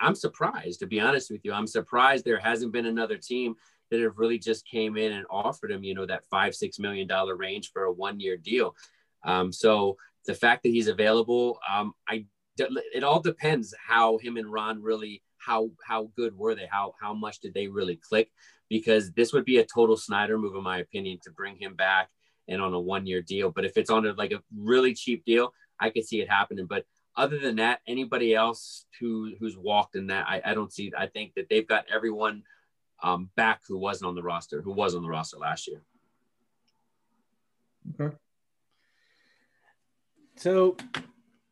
I'm 0.00 0.14
surprised 0.14 0.80
to 0.80 0.86
be 0.86 1.00
honest 1.00 1.30
with 1.30 1.44
you. 1.44 1.52
I'm 1.52 1.66
surprised 1.66 2.24
there 2.24 2.38
hasn't 2.38 2.72
been 2.72 2.86
another 2.86 3.16
team 3.16 3.56
that 3.90 4.00
have 4.00 4.18
really 4.18 4.38
just 4.38 4.66
came 4.66 4.96
in 4.96 5.12
and 5.12 5.26
offered 5.30 5.70
him, 5.70 5.82
you 5.82 5.94
know, 5.94 6.06
that 6.06 6.26
five 6.26 6.54
six 6.54 6.78
million 6.78 7.06
dollar 7.06 7.36
range 7.36 7.72
for 7.72 7.84
a 7.84 7.92
one 7.92 8.20
year 8.20 8.36
deal. 8.36 8.74
Um, 9.24 9.52
so 9.52 9.96
the 10.26 10.34
fact 10.34 10.62
that 10.62 10.70
he's 10.70 10.88
available, 10.88 11.58
um, 11.68 11.94
I 12.08 12.26
it 12.58 13.04
all 13.04 13.20
depends 13.20 13.72
how 13.86 14.18
him 14.18 14.36
and 14.36 14.52
Ron 14.52 14.82
really 14.82 15.22
how 15.48 15.70
how 15.82 16.10
good 16.14 16.36
were 16.36 16.54
they? 16.54 16.68
How 16.70 16.94
how 17.00 17.14
much 17.14 17.40
did 17.40 17.54
they 17.54 17.68
really 17.68 17.96
click? 17.96 18.30
Because 18.68 19.12
this 19.12 19.32
would 19.32 19.46
be 19.46 19.58
a 19.58 19.64
total 19.64 19.96
Snyder 19.96 20.38
move, 20.38 20.54
in 20.54 20.62
my 20.62 20.78
opinion, 20.78 21.18
to 21.24 21.30
bring 21.30 21.56
him 21.56 21.74
back 21.74 22.10
and 22.46 22.60
on 22.60 22.74
a 22.74 22.80
one 22.80 23.06
year 23.06 23.22
deal. 23.22 23.50
But 23.50 23.64
if 23.64 23.76
it's 23.76 23.90
on 23.90 24.06
a, 24.06 24.12
like 24.12 24.32
a 24.32 24.42
really 24.54 24.92
cheap 24.94 25.24
deal, 25.24 25.54
I 25.80 25.88
could 25.88 26.04
see 26.04 26.20
it 26.20 26.28
happening. 26.28 26.66
But 26.66 26.84
other 27.16 27.38
than 27.38 27.56
that, 27.56 27.80
anybody 27.88 28.34
else 28.34 28.84
who 29.00 29.32
who's 29.40 29.56
walked 29.56 29.96
in 29.96 30.08
that, 30.08 30.26
I, 30.28 30.42
I 30.44 30.54
don't 30.54 30.72
see. 30.72 30.92
I 30.96 31.06
think 31.06 31.32
that 31.34 31.48
they've 31.48 31.66
got 31.66 31.86
everyone 31.92 32.42
um, 33.02 33.30
back 33.34 33.62
who 33.66 33.78
wasn't 33.78 34.08
on 34.08 34.14
the 34.14 34.22
roster, 34.22 34.60
who 34.60 34.72
was 34.72 34.94
on 34.94 35.02
the 35.02 35.08
roster 35.08 35.38
last 35.38 35.66
year. 35.66 35.82
Okay. 37.98 38.14
So, 40.36 40.76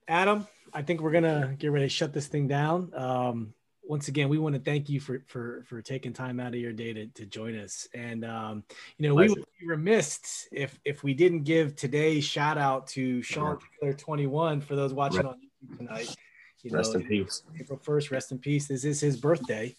Adam, 0.07 0.47
I 0.73 0.83
think 0.83 1.01
we're 1.01 1.13
gonna 1.13 1.57
get 1.59 1.73
ready 1.73 1.87
to 1.87 1.91
shut 1.91 2.13
this 2.13 2.27
thing 2.27 2.47
down. 2.47 2.93
Um, 2.95 3.55
once 3.89 4.09
again, 4.09 4.29
we 4.29 4.39
want 4.39 4.55
to 4.55 4.61
thank 4.61 4.89
you 4.89 5.01
for 5.01 5.23
for 5.27 5.65
for 5.67 5.81
taking 5.81 6.13
time 6.13 6.41
out 6.41 6.55
of 6.55 6.61
your 6.61 6.73
day 6.73 6.93
to, 6.93 7.07
to 7.09 7.27
join 7.27 7.57
us. 7.59 7.87
And 7.95 8.25
um, 8.25 8.65
you 8.99 9.09
know, 9.09 9.15
Pleasure. 9.15 9.35
we 9.35 9.41
would 9.41 9.47
be 9.61 9.67
remiss 9.67 10.49
if 10.53 10.79
if 10.85 11.03
we 11.03 11.15
didn't 11.15 11.45
give 11.45 11.77
today's 11.77 12.25
shout 12.25 12.59
out 12.59 12.87
to 12.89 13.23
Sean 13.23 13.59
Taylor 13.81 13.95
21 13.95 14.61
for 14.61 14.77
those 14.77 14.93
watching 14.93 15.23
rest, 15.23 15.29
on 15.29 15.35
YouTube 15.35 15.79
tonight. 15.79 16.17
You 16.63 16.71
rest 16.73 16.95
know, 16.95 17.01
in 17.01 17.07
peace. 17.07 17.43
April 17.61 17.79
1st, 17.79 18.11
rest 18.11 18.33
in 18.33 18.39
peace. 18.39 18.67
This 18.67 18.85
is 18.85 19.01
his 19.01 19.17
birthday. 19.17 19.77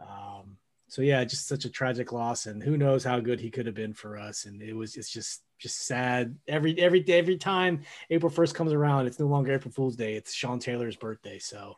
Um, 0.00 0.56
so 0.88 1.02
yeah, 1.02 1.24
just 1.24 1.48
such 1.48 1.64
a 1.64 1.70
tragic 1.70 2.12
loss, 2.12 2.46
and 2.46 2.62
who 2.62 2.76
knows 2.76 3.04
how 3.04 3.20
good 3.20 3.40
he 3.40 3.50
could 3.50 3.66
have 3.66 3.74
been 3.74 3.94
for 3.94 4.18
us. 4.18 4.44
And 4.44 4.60
it 4.62 4.74
was 4.74 4.96
it's 4.96 5.10
just 5.10 5.42
just 5.58 5.86
sad. 5.86 6.36
Every 6.48 6.78
every 6.80 7.00
day, 7.00 7.18
every 7.18 7.36
time 7.36 7.82
April 8.10 8.30
first 8.30 8.54
comes 8.54 8.72
around, 8.72 9.06
it's 9.06 9.20
no 9.20 9.26
longer 9.26 9.52
April 9.52 9.72
Fool's 9.72 9.96
Day. 9.96 10.14
It's 10.14 10.32
Sean 10.32 10.58
Taylor's 10.58 10.96
birthday. 10.96 11.38
So, 11.38 11.76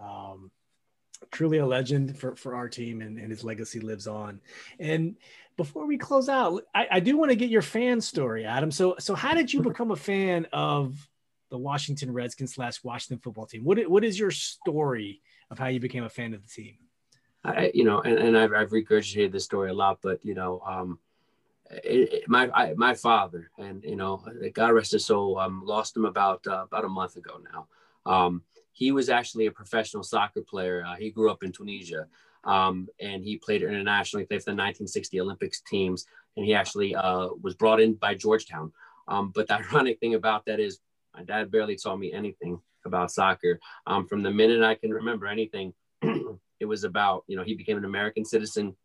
um, 0.00 0.50
truly 1.30 1.58
a 1.58 1.66
legend 1.66 2.18
for 2.18 2.36
for 2.36 2.54
our 2.54 2.68
team, 2.68 3.00
and, 3.00 3.18
and 3.18 3.30
his 3.30 3.44
legacy 3.44 3.80
lives 3.80 4.06
on. 4.06 4.40
And 4.78 5.16
before 5.56 5.86
we 5.86 5.98
close 5.98 6.28
out, 6.28 6.62
I, 6.74 6.86
I 6.92 7.00
do 7.00 7.16
want 7.16 7.30
to 7.30 7.36
get 7.36 7.50
your 7.50 7.62
fan 7.62 8.00
story, 8.00 8.44
Adam. 8.44 8.70
So 8.70 8.96
so 8.98 9.14
how 9.14 9.34
did 9.34 9.52
you 9.52 9.60
become 9.60 9.90
a 9.90 9.96
fan 9.96 10.46
of 10.52 11.08
the 11.50 11.58
Washington 11.58 12.12
Redskins 12.12 12.54
slash 12.54 12.82
Washington 12.82 13.18
football 13.18 13.46
team? 13.46 13.64
What 13.64 13.78
what 13.88 14.04
is 14.04 14.18
your 14.18 14.30
story 14.30 15.20
of 15.50 15.58
how 15.58 15.66
you 15.66 15.80
became 15.80 16.04
a 16.04 16.08
fan 16.08 16.34
of 16.34 16.42
the 16.42 16.48
team? 16.48 16.76
I, 17.42 17.70
you 17.74 17.84
know, 17.84 18.00
and, 18.00 18.18
and 18.18 18.36
I've, 18.36 18.52
I've 18.52 18.70
regurgitated 18.70 19.32
this 19.32 19.44
story 19.44 19.70
a 19.70 19.74
lot, 19.74 19.98
but 20.02 20.22
you 20.24 20.34
know, 20.34 20.60
um, 20.60 20.98
it, 21.70 22.12
it, 22.12 22.28
my 22.28 22.50
I, 22.52 22.74
my 22.74 22.94
father 22.94 23.50
and 23.58 23.82
you 23.84 23.96
know 23.96 24.24
God 24.52 24.72
rest 24.72 24.92
his 24.92 25.04
soul 25.04 25.38
um, 25.38 25.62
lost 25.64 25.96
him 25.96 26.04
about 26.04 26.46
uh, 26.46 26.64
about 26.64 26.84
a 26.84 26.88
month 26.88 27.16
ago 27.16 27.40
now. 27.52 27.66
Um, 28.06 28.42
he 28.72 28.92
was 28.92 29.08
actually 29.08 29.46
a 29.46 29.52
professional 29.52 30.02
soccer 30.02 30.42
player. 30.42 30.84
Uh, 30.86 30.96
he 30.96 31.10
grew 31.10 31.30
up 31.30 31.42
in 31.42 31.52
Tunisia 31.52 32.06
um, 32.44 32.88
and 33.00 33.24
he 33.24 33.36
played 33.36 33.62
internationally. 33.62 34.24
Played 34.24 34.40
for 34.40 34.50
the 34.50 34.56
1960 34.56 35.20
Olympics 35.20 35.60
teams, 35.62 36.06
and 36.36 36.46
he 36.46 36.54
actually 36.54 36.94
uh, 36.94 37.28
was 37.42 37.54
brought 37.54 37.80
in 37.80 37.94
by 37.94 38.14
Georgetown. 38.14 38.72
Um, 39.08 39.32
but 39.34 39.48
the 39.48 39.54
ironic 39.72 40.00
thing 40.00 40.14
about 40.14 40.44
that 40.46 40.60
is 40.60 40.80
my 41.14 41.22
dad 41.22 41.50
barely 41.50 41.76
taught 41.76 41.98
me 41.98 42.12
anything 42.12 42.60
about 42.86 43.10
soccer. 43.10 43.58
Um, 43.86 44.06
from 44.06 44.22
the 44.22 44.30
minute 44.30 44.62
I 44.62 44.74
can 44.74 44.90
remember 44.90 45.26
anything, 45.26 45.74
it 46.02 46.66
was 46.66 46.84
about 46.84 47.24
you 47.26 47.36
know 47.36 47.42
he 47.44 47.54
became 47.54 47.76
an 47.76 47.84
American 47.84 48.24
citizen 48.24 48.76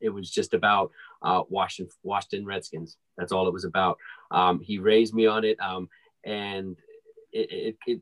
it 0.00 0.10
was 0.10 0.30
just 0.30 0.54
about 0.54 0.90
uh, 1.22 1.42
Washington, 1.48 1.94
Washington 2.02 2.46
Redskins. 2.46 2.96
That's 3.16 3.32
all 3.32 3.46
it 3.48 3.52
was 3.52 3.64
about. 3.64 3.98
Um, 4.30 4.60
he 4.60 4.78
raised 4.78 5.14
me 5.14 5.26
on 5.26 5.44
it, 5.44 5.58
um, 5.60 5.88
and 6.24 6.76
it, 7.32 7.50
it, 7.50 7.76
it, 7.86 8.00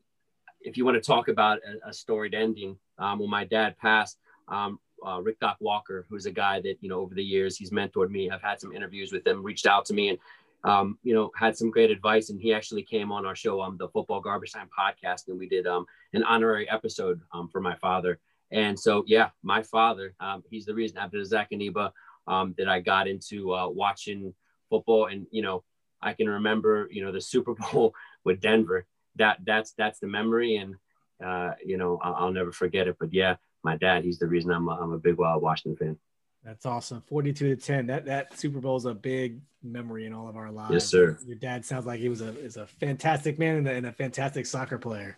if 0.65 0.77
you 0.77 0.85
want 0.85 0.95
to 0.95 1.01
talk 1.01 1.27
about 1.27 1.59
a, 1.59 1.89
a 1.89 1.93
storied 1.93 2.33
ending, 2.33 2.77
um, 2.97 3.19
when 3.19 3.29
my 3.29 3.45
dad 3.45 3.77
passed, 3.77 4.17
um, 4.47 4.79
uh, 5.05 5.21
Rick 5.21 5.39
Doc 5.39 5.57
Walker, 5.59 6.05
who's 6.09 6.25
a 6.25 6.31
guy 6.31 6.59
that 6.61 6.77
you 6.81 6.89
know 6.89 6.99
over 6.99 7.15
the 7.15 7.23
years 7.23 7.57
he's 7.57 7.71
mentored 7.71 8.09
me. 8.09 8.29
I've 8.29 8.41
had 8.41 8.59
some 8.59 8.73
interviews 8.73 9.11
with 9.11 9.25
him, 9.25 9.43
reached 9.43 9.67
out 9.67 9.85
to 9.85 9.93
me, 9.93 10.09
and 10.09 10.19
um, 10.63 10.97
you 11.03 11.13
know 11.13 11.31
had 11.37 11.57
some 11.57 11.71
great 11.71 11.91
advice. 11.91 12.29
And 12.29 12.41
he 12.41 12.53
actually 12.53 12.83
came 12.83 13.11
on 13.11 13.25
our 13.25 13.35
show, 13.35 13.61
um, 13.61 13.77
the 13.77 13.89
Football 13.89 14.21
Garbage 14.21 14.53
Time 14.53 14.69
podcast, 14.77 15.27
and 15.27 15.39
we 15.39 15.47
did 15.47 15.67
um, 15.67 15.85
an 16.13 16.23
honorary 16.23 16.69
episode 16.69 17.21
um, 17.33 17.47
for 17.47 17.61
my 17.61 17.75
father. 17.75 18.19
And 18.51 18.79
so, 18.79 19.03
yeah, 19.07 19.29
my 19.43 19.63
father, 19.63 20.13
um, 20.19 20.43
he's 20.49 20.65
the 20.65 20.73
reason 20.73 20.97
after 20.97 21.23
Zach 21.23 21.49
Aniba 21.51 21.91
um, 22.27 22.53
that 22.57 22.67
I 22.67 22.79
got 22.79 23.07
into 23.07 23.53
uh, 23.53 23.67
watching 23.67 24.33
football. 24.69 25.07
And, 25.07 25.27
you 25.31 25.41
know, 25.41 25.63
I 26.01 26.13
can 26.13 26.29
remember, 26.29 26.87
you 26.91 27.03
know, 27.03 27.11
the 27.11 27.21
Super 27.21 27.53
Bowl 27.73 27.93
with 28.23 28.41
Denver. 28.41 28.85
That 29.17 29.37
that's 29.45 29.73
that's 29.73 29.99
the 29.99 30.07
memory, 30.07 30.57
and 30.57 30.75
uh, 31.23 31.51
you 31.63 31.77
know, 31.77 31.99
I'll, 32.01 32.15
I'll, 32.15 32.31
never 32.31 32.51
forget 32.51 32.87
it. 32.87 32.97
But 32.99 33.13
yeah, 33.13 33.35
my 33.63 33.77
dad, 33.77 34.03
he's 34.03 34.19
the 34.19 34.27
reason 34.27 34.51
I'm 34.51 34.67
a, 34.67 34.71
I'm 34.71 34.93
a 34.93 34.97
big 34.97 35.17
Wild 35.17 35.41
Washington 35.41 35.77
fan. 35.77 35.97
That's 36.43 36.65
awesome. 36.65 37.01
42 37.07 37.55
to 37.55 37.61
10. 37.61 37.87
That 37.87 38.05
that 38.05 38.37
Super 38.37 38.59
Bowl 38.59 38.77
is 38.77 38.85
a 38.85 38.93
big 38.93 39.39
memory 39.63 40.05
in 40.05 40.13
all 40.13 40.27
of 40.27 40.37
our 40.37 40.51
lives. 40.51 40.73
Yes, 40.73 40.85
sir. 40.85 41.17
Your 41.25 41.37
dad 41.37 41.65
sounds 41.65 41.87
like 41.87 41.99
he 41.99 42.09
was 42.09 42.21
a 42.21 42.37
is 42.39 42.57
a 42.57 42.67
fantastic 42.67 43.39
man 43.39 43.57
and 43.57 43.67
a, 43.67 43.71
and 43.71 43.85
a 43.87 43.91
fantastic 43.91 44.45
soccer 44.45 44.77
player. 44.77 45.17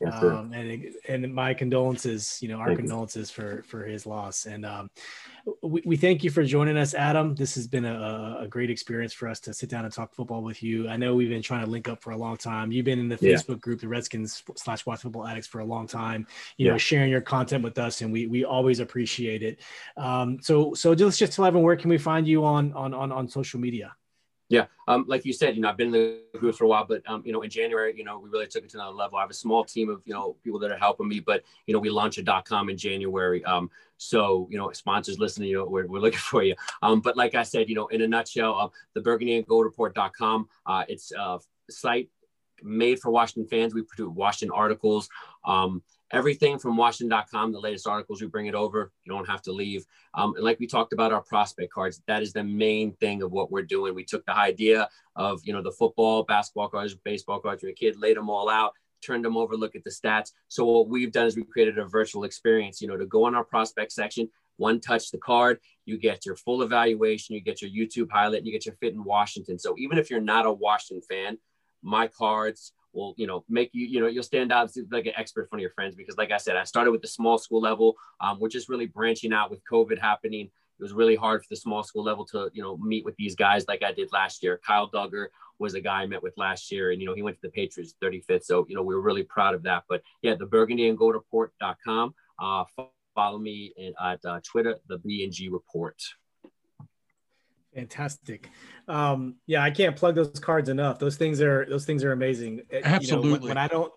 Yes, 0.00 0.22
um, 0.22 0.52
and 0.52 0.94
and 1.08 1.34
my 1.34 1.54
condolences, 1.54 2.38
you 2.42 2.48
know, 2.48 2.58
our 2.58 2.68
thank 2.68 2.80
condolences 2.80 3.30
you. 3.30 3.34
for 3.34 3.62
for 3.62 3.84
his 3.84 4.06
loss. 4.06 4.46
And 4.46 4.64
um, 4.66 4.90
we, 5.62 5.82
we 5.84 5.96
thank 5.96 6.24
you 6.24 6.30
for 6.30 6.44
joining 6.44 6.76
us, 6.76 6.94
Adam. 6.94 7.34
This 7.34 7.54
has 7.54 7.66
been 7.66 7.84
a, 7.84 8.38
a 8.40 8.48
great 8.48 8.70
experience 8.70 9.12
for 9.12 9.28
us 9.28 9.40
to 9.40 9.54
sit 9.54 9.70
down 9.70 9.84
and 9.84 9.92
talk 9.92 10.14
football 10.14 10.42
with 10.42 10.62
you. 10.62 10.88
I 10.88 10.96
know 10.96 11.14
we've 11.14 11.28
been 11.28 11.42
trying 11.42 11.64
to 11.64 11.70
link 11.70 11.88
up 11.88 12.02
for 12.02 12.10
a 12.10 12.16
long 12.16 12.36
time. 12.36 12.72
You've 12.72 12.84
been 12.84 12.98
in 12.98 13.08
the 13.08 13.18
yeah. 13.20 13.34
Facebook 13.34 13.60
group, 13.60 13.80
the 13.80 13.88
Redskins 13.88 14.42
slash 14.56 14.84
Watch 14.84 15.00
Football 15.00 15.26
Addicts, 15.26 15.46
for 15.46 15.60
a 15.60 15.64
long 15.64 15.86
time. 15.86 16.26
You 16.56 16.66
yeah. 16.66 16.72
know, 16.72 16.78
sharing 16.78 17.10
your 17.10 17.20
content 17.20 17.64
with 17.64 17.78
us, 17.78 18.02
and 18.02 18.12
we 18.12 18.26
we 18.26 18.44
always 18.44 18.80
appreciate 18.80 19.42
it. 19.42 19.60
Um, 19.96 20.38
so 20.42 20.74
so 20.74 20.94
just 20.94 21.18
just 21.18 21.32
tell 21.32 21.44
everyone 21.44 21.64
where 21.64 21.76
can 21.76 21.90
we 21.90 21.98
find 21.98 22.26
you 22.26 22.44
on 22.44 22.72
on 22.72 22.92
on 22.92 23.12
on 23.12 23.28
social 23.28 23.60
media. 23.60 23.94
Yeah, 24.48 24.66
um, 24.86 25.04
like 25.08 25.24
you 25.24 25.32
said, 25.32 25.56
you 25.56 25.62
know, 25.62 25.68
I've 25.68 25.76
been 25.76 25.88
in 25.88 26.20
the 26.32 26.38
group 26.38 26.54
for 26.54 26.64
a 26.64 26.68
while, 26.68 26.84
but 26.84 27.02
um, 27.08 27.22
you 27.26 27.32
know, 27.32 27.42
in 27.42 27.50
January, 27.50 27.92
you 27.96 28.04
know, 28.04 28.18
we 28.18 28.30
really 28.30 28.46
took 28.46 28.62
it 28.62 28.70
to 28.70 28.76
another 28.78 28.94
level. 28.94 29.18
I 29.18 29.22
have 29.22 29.30
a 29.30 29.34
small 29.34 29.64
team 29.64 29.88
of 29.88 30.02
you 30.04 30.14
know 30.14 30.36
people 30.44 30.60
that 30.60 30.70
are 30.70 30.78
helping 30.78 31.08
me, 31.08 31.18
but 31.18 31.42
you 31.66 31.74
know, 31.74 31.80
we 31.80 31.90
launched 31.90 32.18
a 32.18 32.42
.com 32.44 32.68
in 32.68 32.76
January. 32.76 33.44
Um, 33.44 33.70
so 33.96 34.46
you 34.50 34.56
know, 34.56 34.70
sponsors 34.70 35.18
listening, 35.18 35.48
you 35.48 35.56
know, 35.56 35.64
we're, 35.64 35.86
we're 35.86 35.98
looking 35.98 36.18
for 36.30 36.44
you. 36.44 36.54
Um, 36.82 37.00
but 37.00 37.16
like 37.16 37.34
I 37.34 37.42
said, 37.42 37.68
you 37.68 37.74
know, 37.74 37.88
in 37.88 38.02
a 38.02 38.08
nutshell, 38.08 38.54
uh, 38.54 38.68
the 38.94 39.00
Burgundy 39.00 39.36
and 39.36 39.46
Gold 39.46 39.66
uh, 39.76 40.84
it's 40.88 41.12
a 41.12 41.38
site 41.68 42.08
made 42.62 43.00
for 43.00 43.10
Washington 43.10 43.48
fans. 43.48 43.74
We 43.74 43.82
produce 43.82 44.14
Washington 44.14 44.56
articles. 44.56 45.08
Um, 45.44 45.82
everything 46.12 46.58
from 46.58 46.76
Washington.com, 46.76 47.52
the 47.52 47.60
latest 47.60 47.86
articles, 47.86 48.20
we 48.20 48.28
bring 48.28 48.46
it 48.46 48.54
over. 48.54 48.92
You 49.04 49.12
don't 49.12 49.28
have 49.28 49.42
to 49.42 49.52
leave. 49.52 49.84
Um, 50.14 50.34
and 50.36 50.44
like 50.44 50.60
we 50.60 50.66
talked 50.66 50.92
about 50.92 51.12
our 51.12 51.22
prospect 51.22 51.72
cards, 51.72 52.02
that 52.06 52.22
is 52.22 52.32
the 52.32 52.44
main 52.44 52.92
thing 52.92 53.22
of 53.22 53.32
what 53.32 53.50
we're 53.50 53.62
doing. 53.62 53.94
We 53.94 54.04
took 54.04 54.24
the 54.24 54.36
idea 54.36 54.88
of, 55.16 55.40
you 55.44 55.52
know, 55.52 55.62
the 55.62 55.72
football, 55.72 56.22
basketball 56.22 56.68
cards, 56.68 56.94
baseball 56.94 57.40
cards 57.40 57.64
a 57.64 57.72
kid, 57.72 57.96
laid 57.98 58.16
them 58.16 58.30
all 58.30 58.48
out, 58.48 58.72
turned 59.04 59.24
them 59.24 59.36
over, 59.36 59.56
look 59.56 59.74
at 59.74 59.84
the 59.84 59.90
stats. 59.90 60.32
So 60.48 60.64
what 60.64 60.88
we've 60.88 61.12
done 61.12 61.26
is 61.26 61.36
we 61.36 61.44
created 61.44 61.78
a 61.78 61.84
virtual 61.84 62.24
experience, 62.24 62.80
you 62.80 62.88
know, 62.88 62.96
to 62.96 63.06
go 63.06 63.24
on 63.24 63.34
our 63.34 63.44
prospect 63.44 63.92
section, 63.92 64.28
one 64.58 64.80
touch 64.80 65.10
the 65.10 65.18
card, 65.18 65.58
you 65.84 65.98
get 65.98 66.24
your 66.24 66.36
full 66.36 66.62
evaluation, 66.62 67.34
you 67.34 67.40
get 67.40 67.60
your 67.60 67.70
YouTube 67.70 68.10
highlight, 68.10 68.38
and 68.38 68.46
you 68.46 68.52
get 68.52 68.64
your 68.64 68.76
fit 68.76 68.94
in 68.94 69.04
Washington. 69.04 69.58
So 69.58 69.74
even 69.78 69.98
if 69.98 70.10
you're 70.10 70.20
not 70.20 70.46
a 70.46 70.52
Washington 70.52 71.02
fan, 71.08 71.38
my 71.82 72.08
cards, 72.08 72.72
will 72.96 73.14
you 73.16 73.26
know 73.26 73.44
make 73.48 73.70
you 73.72 73.86
you 73.86 74.00
know 74.00 74.06
you'll 74.06 74.22
stand 74.22 74.50
out 74.50 74.70
like 74.90 75.06
an 75.06 75.12
expert 75.16 75.42
in 75.42 75.48
front 75.48 75.60
of 75.60 75.62
your 75.62 75.70
friends 75.70 75.94
because 75.94 76.16
like 76.16 76.32
I 76.32 76.38
said 76.38 76.56
I 76.56 76.64
started 76.64 76.90
with 76.90 77.02
the 77.02 77.08
small 77.08 77.38
school 77.38 77.60
level 77.60 77.96
um, 78.20 78.40
we're 78.40 78.48
just 78.48 78.68
really 78.68 78.86
branching 78.86 79.32
out 79.32 79.50
with 79.50 79.60
COVID 79.70 79.98
happening. 79.98 80.50
It 80.78 80.82
was 80.82 80.92
really 80.92 81.16
hard 81.16 81.42
for 81.42 81.48
the 81.48 81.56
small 81.56 81.82
school 81.82 82.02
level 82.02 82.24
to 82.26 82.50
you 82.52 82.62
know 82.62 82.76
meet 82.78 83.04
with 83.04 83.16
these 83.16 83.36
guys 83.36 83.66
like 83.68 83.82
I 83.82 83.92
did 83.92 84.12
last 84.12 84.42
year. 84.42 84.60
Kyle 84.66 84.90
Dugger 84.90 85.28
was 85.58 85.74
a 85.74 85.80
guy 85.80 86.02
I 86.02 86.06
met 86.06 86.22
with 86.22 86.34
last 86.36 86.72
year 86.72 86.90
and 86.90 87.00
you 87.00 87.06
know 87.06 87.14
he 87.14 87.22
went 87.22 87.36
to 87.36 87.42
the 87.42 87.50
Patriots 87.50 87.94
35th 88.02 88.44
so 88.44 88.66
you 88.68 88.74
know 88.74 88.82
we 88.82 88.94
were 88.94 89.00
really 89.02 89.24
proud 89.24 89.54
of 89.54 89.62
that. 89.64 89.84
But 89.88 90.02
yeah 90.22 90.34
the 90.34 90.46
burgundy 90.46 90.88
and 90.88 90.98
gold 90.98 91.14
report.com 91.14 92.14
uh, 92.38 92.64
follow 93.14 93.38
me 93.38 93.72
in, 93.76 93.94
at 94.02 94.24
uh, 94.24 94.40
Twitter 94.42 94.76
the 94.88 94.98
B 94.98 95.24
and 95.24 95.32
G 95.32 95.48
report 95.48 96.02
Fantastic. 97.76 98.48
Um, 98.88 99.34
yeah, 99.46 99.62
I 99.62 99.70
can't 99.70 99.94
plug 99.94 100.14
those 100.14 100.40
cards 100.40 100.70
enough. 100.70 100.98
Those 100.98 101.16
things 101.16 101.42
are 101.42 101.66
those 101.68 101.84
things 101.84 102.02
are 102.04 102.12
amazing. 102.12 102.62
Absolutely. 102.72 103.28
You 103.28 103.34
know, 103.34 103.40
when, 103.40 103.48
when, 103.48 103.58
I 103.58 103.68
don't 103.68 103.92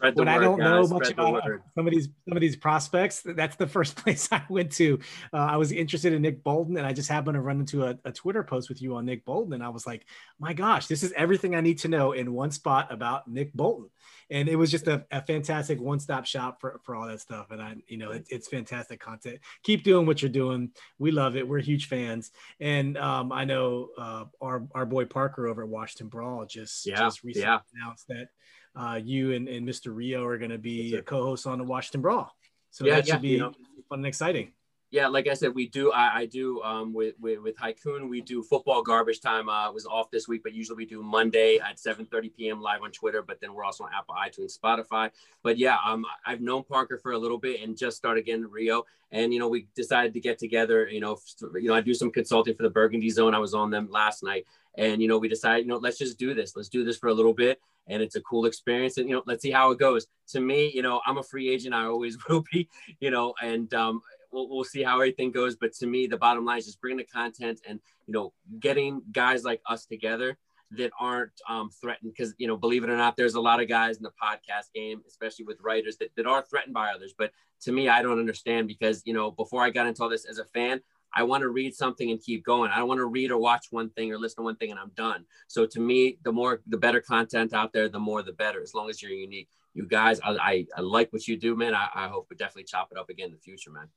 when 0.00 0.14
word, 0.14 0.28
I 0.28 0.38
don't 0.38 0.58
guys, 0.58 0.90
know 0.90 0.98
much 0.98 1.10
about 1.10 1.42
some 1.74 1.86
of 1.86 1.92
these 1.92 2.08
some 2.28 2.36
of 2.36 2.40
these 2.40 2.56
prospects, 2.56 3.22
that's 3.24 3.56
the 3.56 3.66
first 3.76 3.96
place 3.96 4.28
I 4.32 4.42
went 4.48 4.72
to. 4.72 4.98
Uh, 5.32 5.36
I 5.36 5.56
was 5.56 5.72
interested 5.72 6.12
in 6.12 6.22
Nick 6.22 6.42
Bolton, 6.42 6.76
and 6.76 6.86
I 6.86 6.92
just 6.92 7.08
happened 7.08 7.34
to 7.34 7.40
run 7.40 7.60
into 7.60 7.84
a, 7.84 7.98
a, 8.04 8.12
Twitter 8.12 8.42
post 8.42 8.68
with 8.68 8.80
you 8.82 8.96
on 8.96 9.04
Nick 9.04 9.24
Bolton, 9.24 9.52
and 9.52 9.62
I 9.62 9.68
was 9.68 9.86
like, 9.86 10.06
"My 10.38 10.52
gosh, 10.52 10.86
this 10.86 11.02
is 11.02 11.12
everything 11.12 11.54
I 11.54 11.60
need 11.60 11.78
to 11.80 11.88
know 11.88 12.12
in 12.12 12.32
one 12.32 12.50
spot 12.50 12.92
about 12.92 13.28
Nick 13.28 13.52
Bolton." 13.52 13.90
And 14.30 14.48
it 14.48 14.56
was 14.56 14.70
just 14.70 14.86
a, 14.86 15.04
a 15.10 15.20
fantastic 15.22 15.80
one-stop 15.80 16.24
shop 16.24 16.60
for, 16.60 16.80
for 16.84 16.94
all 16.94 17.08
that 17.08 17.20
stuff. 17.20 17.50
And 17.50 17.60
I, 17.60 17.74
you 17.88 17.96
know, 17.96 18.12
it, 18.12 18.26
it's 18.30 18.46
fantastic 18.46 19.00
content. 19.00 19.40
Keep 19.64 19.82
doing 19.82 20.06
what 20.06 20.22
you're 20.22 20.30
doing. 20.30 20.70
We 21.00 21.10
love 21.10 21.34
it. 21.34 21.48
We're 21.48 21.58
huge 21.58 21.88
fans. 21.88 22.30
And 22.60 22.96
um, 22.96 23.32
I 23.32 23.44
know 23.44 23.88
uh, 23.98 24.26
our 24.40 24.66
our 24.72 24.86
boy 24.86 25.06
Parker 25.06 25.48
over 25.48 25.64
at 25.64 25.68
Washington 25.68 26.08
Brawl 26.08 26.46
just 26.46 26.86
yeah, 26.86 26.96
just 26.96 27.24
recently 27.24 27.48
yeah. 27.48 27.58
announced 27.74 28.06
that 28.08 28.28
uh, 28.76 29.00
you 29.02 29.32
and, 29.32 29.48
and 29.48 29.66
Mr. 29.66 29.94
Rio 29.94 30.24
are 30.24 30.38
going 30.38 30.50
to 30.50 30.58
be 30.58 31.00
co-hosts 31.04 31.46
on 31.46 31.58
the 31.58 31.64
Washington 31.64 32.00
Brawl. 32.02 32.30
So 32.70 32.84
yeah, 32.84 32.96
that 32.96 33.06
should 33.06 33.14
yeah, 33.14 33.18
be 33.18 33.28
you 33.28 33.38
know. 33.38 33.52
fun 33.88 34.00
and 34.00 34.06
exciting. 34.06 34.52
Yeah, 34.92 35.06
like 35.06 35.28
I 35.28 35.34
said, 35.34 35.54
we 35.54 35.68
do. 35.68 35.92
I, 35.92 36.20
I 36.20 36.26
do 36.26 36.60
um, 36.62 36.92
with, 36.92 37.14
with 37.20 37.38
with 37.40 37.56
Haikun. 37.56 38.08
We 38.08 38.20
do 38.20 38.42
football 38.42 38.82
garbage 38.82 39.20
time. 39.20 39.48
Uh, 39.48 39.70
was 39.70 39.86
off 39.86 40.10
this 40.10 40.26
week, 40.26 40.42
but 40.42 40.52
usually 40.52 40.78
we 40.78 40.84
do 40.84 41.00
Monday 41.00 41.58
at 41.58 41.76
7:30 41.76 42.34
p.m. 42.36 42.60
live 42.60 42.82
on 42.82 42.90
Twitter. 42.90 43.22
But 43.22 43.40
then 43.40 43.54
we're 43.54 43.62
also 43.62 43.84
on 43.84 43.90
Apple, 43.96 44.16
iTunes, 44.16 44.58
Spotify. 44.58 45.10
But 45.44 45.58
yeah, 45.58 45.76
um, 45.86 46.04
I've 46.26 46.40
known 46.40 46.64
Parker 46.64 46.98
for 46.98 47.12
a 47.12 47.18
little 47.18 47.38
bit 47.38 47.60
and 47.60 47.78
just 47.78 47.96
started 47.96 48.22
again 48.22 48.40
getting 48.40 48.52
Rio. 48.52 48.84
And 49.12 49.32
you 49.32 49.38
know, 49.38 49.48
we 49.48 49.68
decided 49.76 50.12
to 50.14 50.20
get 50.20 50.38
together. 50.38 50.88
You 50.88 50.98
know, 50.98 51.18
you 51.54 51.68
know, 51.68 51.74
I 51.74 51.82
do 51.82 51.94
some 51.94 52.10
consulting 52.10 52.56
for 52.56 52.64
the 52.64 52.70
Burgundy 52.70 53.10
Zone. 53.10 53.32
I 53.32 53.38
was 53.38 53.54
on 53.54 53.70
them 53.70 53.88
last 53.92 54.24
night, 54.24 54.46
and 54.74 55.00
you 55.00 55.06
know, 55.06 55.18
we 55.18 55.28
decided, 55.28 55.66
you 55.66 55.68
know, 55.68 55.78
let's 55.78 55.98
just 55.98 56.18
do 56.18 56.34
this. 56.34 56.56
Let's 56.56 56.68
do 56.68 56.84
this 56.84 56.98
for 56.98 57.08
a 57.08 57.14
little 57.14 57.34
bit 57.34 57.60
and 57.86 58.02
it's 58.02 58.14
a 58.14 58.20
cool 58.20 58.46
experience. 58.46 58.98
And 58.98 59.08
you 59.08 59.16
know, 59.16 59.22
let's 59.26 59.42
see 59.42 59.50
how 59.50 59.70
it 59.72 59.78
goes. 59.78 60.06
To 60.28 60.40
me, 60.40 60.70
you 60.72 60.82
know, 60.82 61.00
I'm 61.06 61.18
a 61.18 61.22
free 61.22 61.48
agent. 61.48 61.74
I 61.74 61.86
always 61.86 62.16
will 62.28 62.44
be. 62.52 62.68
You 63.00 63.10
know, 63.10 63.34
and 63.42 63.72
um, 63.74 64.02
we'll, 64.32 64.48
we'll 64.48 64.64
see 64.64 64.82
how 64.82 64.94
everything 64.94 65.30
goes. 65.30 65.56
But 65.56 65.72
to 65.74 65.86
me, 65.86 66.06
the 66.06 66.16
bottom 66.16 66.44
line 66.44 66.58
is 66.58 66.66
just 66.66 66.80
bringing 66.80 66.98
the 66.98 67.04
content 67.04 67.60
and 67.68 67.80
you 68.06 68.12
know, 68.12 68.32
getting 68.58 69.02
guys 69.12 69.44
like 69.44 69.60
us 69.66 69.86
together 69.86 70.36
that 70.72 70.92
aren't 71.00 71.32
um, 71.48 71.70
threatened 71.80 72.12
because 72.12 72.32
you 72.38 72.46
know 72.46 72.56
believe 72.56 72.84
it 72.84 72.90
or 72.90 72.96
not 72.96 73.16
there's 73.16 73.34
a 73.34 73.40
lot 73.40 73.60
of 73.60 73.68
guys 73.68 73.96
in 73.96 74.04
the 74.04 74.12
podcast 74.22 74.72
game 74.72 75.02
especially 75.04 75.44
with 75.44 75.60
writers 75.60 75.96
that, 75.96 76.10
that 76.16 76.26
are 76.26 76.42
threatened 76.42 76.72
by 76.72 76.92
others 76.92 77.12
but 77.18 77.32
to 77.60 77.72
me 77.72 77.88
i 77.88 78.00
don't 78.00 78.20
understand 78.20 78.68
because 78.68 79.02
you 79.04 79.12
know 79.12 79.32
before 79.32 79.64
i 79.64 79.70
got 79.70 79.88
into 79.88 80.00
all 80.00 80.08
this 80.08 80.24
as 80.24 80.38
a 80.38 80.44
fan 80.44 80.80
I 81.12 81.22
want 81.24 81.42
to 81.42 81.48
read 81.48 81.74
something 81.74 82.10
and 82.10 82.20
keep 82.20 82.44
going. 82.44 82.70
I 82.70 82.78
don't 82.78 82.88
want 82.88 82.98
to 82.98 83.06
read 83.06 83.30
or 83.30 83.38
watch 83.38 83.66
one 83.70 83.90
thing 83.90 84.12
or 84.12 84.18
listen 84.18 84.36
to 84.36 84.42
one 84.42 84.56
thing 84.56 84.70
and 84.70 84.78
I'm 84.78 84.92
done. 84.96 85.24
So 85.48 85.66
to 85.66 85.80
me, 85.80 86.18
the 86.22 86.32
more, 86.32 86.60
the 86.66 86.76
better 86.76 87.00
content 87.00 87.52
out 87.52 87.72
there, 87.72 87.88
the 87.88 87.98
more, 87.98 88.22
the 88.22 88.32
better, 88.32 88.62
as 88.62 88.74
long 88.74 88.88
as 88.88 89.02
you're 89.02 89.10
unique. 89.10 89.48
You 89.74 89.86
guys, 89.86 90.20
I, 90.20 90.30
I, 90.30 90.66
I 90.76 90.80
like 90.80 91.12
what 91.12 91.26
you 91.28 91.36
do, 91.36 91.56
man. 91.56 91.74
I, 91.74 91.88
I 91.94 92.08
hope 92.08 92.26
we 92.30 92.36
definitely 92.36 92.64
chop 92.64 92.88
it 92.90 92.98
up 92.98 93.08
again 93.08 93.26
in 93.26 93.32
the 93.32 93.38
future, 93.38 93.70
man. 93.70 93.88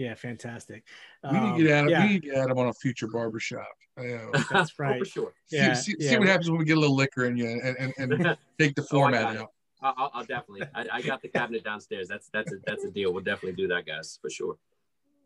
Yeah, 0.00 0.14
fantastic. 0.14 0.82
We 1.30 1.38
need 1.38 1.58
to 1.58 1.62
get 1.62 1.72
Adam. 1.72 1.84
Um, 1.84 1.90
yeah. 1.90 2.02
We 2.06 2.08
need 2.08 2.22
to 2.22 2.28
get 2.28 2.38
Adam 2.38 2.58
on 2.58 2.68
a 2.68 2.72
future 2.72 3.06
barbershop. 3.06 3.68
That's 4.50 4.78
right. 4.78 4.98
for 4.98 5.04
sure. 5.04 5.34
Yeah, 5.50 5.74
see, 5.74 5.92
see, 5.92 5.96
yeah. 6.00 6.10
see, 6.12 6.18
what 6.18 6.28
happens 6.28 6.50
when 6.50 6.58
we 6.58 6.64
get 6.64 6.78
a 6.78 6.80
little 6.80 6.96
liquor 6.96 7.26
in 7.26 7.36
you 7.36 7.46
and, 7.48 7.76
and, 7.76 7.92
and 7.98 8.38
take 8.58 8.74
the 8.76 8.80
oh, 8.80 8.86
format 8.86 9.36
oh, 9.36 9.42
out. 9.42 9.48
I'll, 9.82 10.10
I'll, 10.14 10.24
definitely. 10.24 10.66
I, 10.74 10.86
I, 10.90 11.02
got 11.02 11.20
the 11.20 11.28
cabinet 11.28 11.64
downstairs. 11.64 12.08
That's 12.08 12.30
that's 12.32 12.50
a 12.50 12.56
that's 12.66 12.84
a 12.84 12.90
deal. 12.90 13.12
We'll 13.12 13.22
definitely 13.22 13.62
do 13.62 13.68
that, 13.68 13.84
guys, 13.84 14.18
for 14.22 14.30
sure. 14.30 14.56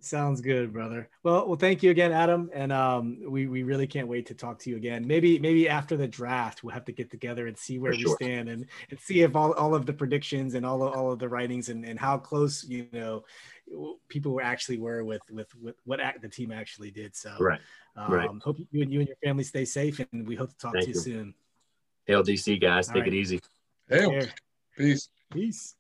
Sounds 0.05 0.43
good, 0.43 0.73
brother. 0.73 1.09
Well, 1.23 1.47
well, 1.47 1.57
thank 1.57 1.83
you 1.83 1.91
again, 1.91 2.13
Adam, 2.13 2.51
and 2.53 2.71
um, 2.71 3.19
we 3.27 3.47
we 3.47 3.63
really 3.63 3.87
can't 3.87 4.07
wait 4.07 4.27
to 4.27 4.35
talk 4.35 4.59
to 4.61 4.71
you 4.71 4.77
again. 4.77 5.07
Maybe 5.07 5.39
maybe 5.39 5.67
after 5.69 5.97
the 5.97 6.07
draft, 6.07 6.63
we'll 6.63 6.75
have 6.75 6.85
to 6.85 6.93
get 6.93 7.11
together 7.11 7.47
and 7.47 7.57
see 7.57 7.79
where 7.79 7.93
For 7.93 7.97
we 7.97 8.03
sure. 8.03 8.17
stand 8.17 8.49
and 8.51 8.67
and 8.91 9.01
see 9.01 9.23
if 9.23 9.35
all, 9.35 9.53
all 9.55 9.75
of 9.75 9.87
the 9.87 9.95
predictions 9.95 10.55
and 10.55 10.67
all 10.67 10.83
of, 10.83 10.95
all 10.95 11.11
of 11.11 11.19
the 11.19 11.29
writings 11.29 11.71
and, 11.71 11.85
and 11.87 11.99
how 11.99 12.19
close 12.19 12.65
you 12.65 12.87
know 12.93 13.25
people 14.09 14.39
actually 14.43 14.79
were 14.79 15.05
with 15.05 15.23
with, 15.31 15.55
with 15.57 15.77
what 15.85 16.01
act 16.01 16.21
the 16.21 16.29
team 16.29 16.53
actually 16.53 16.91
did. 16.91 17.17
So, 17.17 17.35
right, 17.41 17.61
um, 17.97 18.13
right. 18.13 18.31
Hope 18.43 18.59
you 18.71 18.83
and 18.83 18.93
you 18.93 19.01
and 19.01 19.09
your 19.09 19.17
family 19.25 19.45
stay 19.45 19.65
safe, 19.65 20.01
and 20.13 20.29
we 20.29 20.37
hope 20.37 20.51
to 20.51 20.59
talk 20.59 20.75
thank 20.75 20.85
to 20.85 20.91
you, 20.91 20.97
you 20.97 21.01
soon. 21.01 21.35
LDC 22.09 22.61
guys, 22.61 22.89
all 22.89 22.95
take 22.95 23.05
right. 23.05 23.13
it 23.13 23.17
easy. 23.17 23.41
Hey, 23.89 24.29
peace. 24.77 25.09
Peace. 25.33 25.77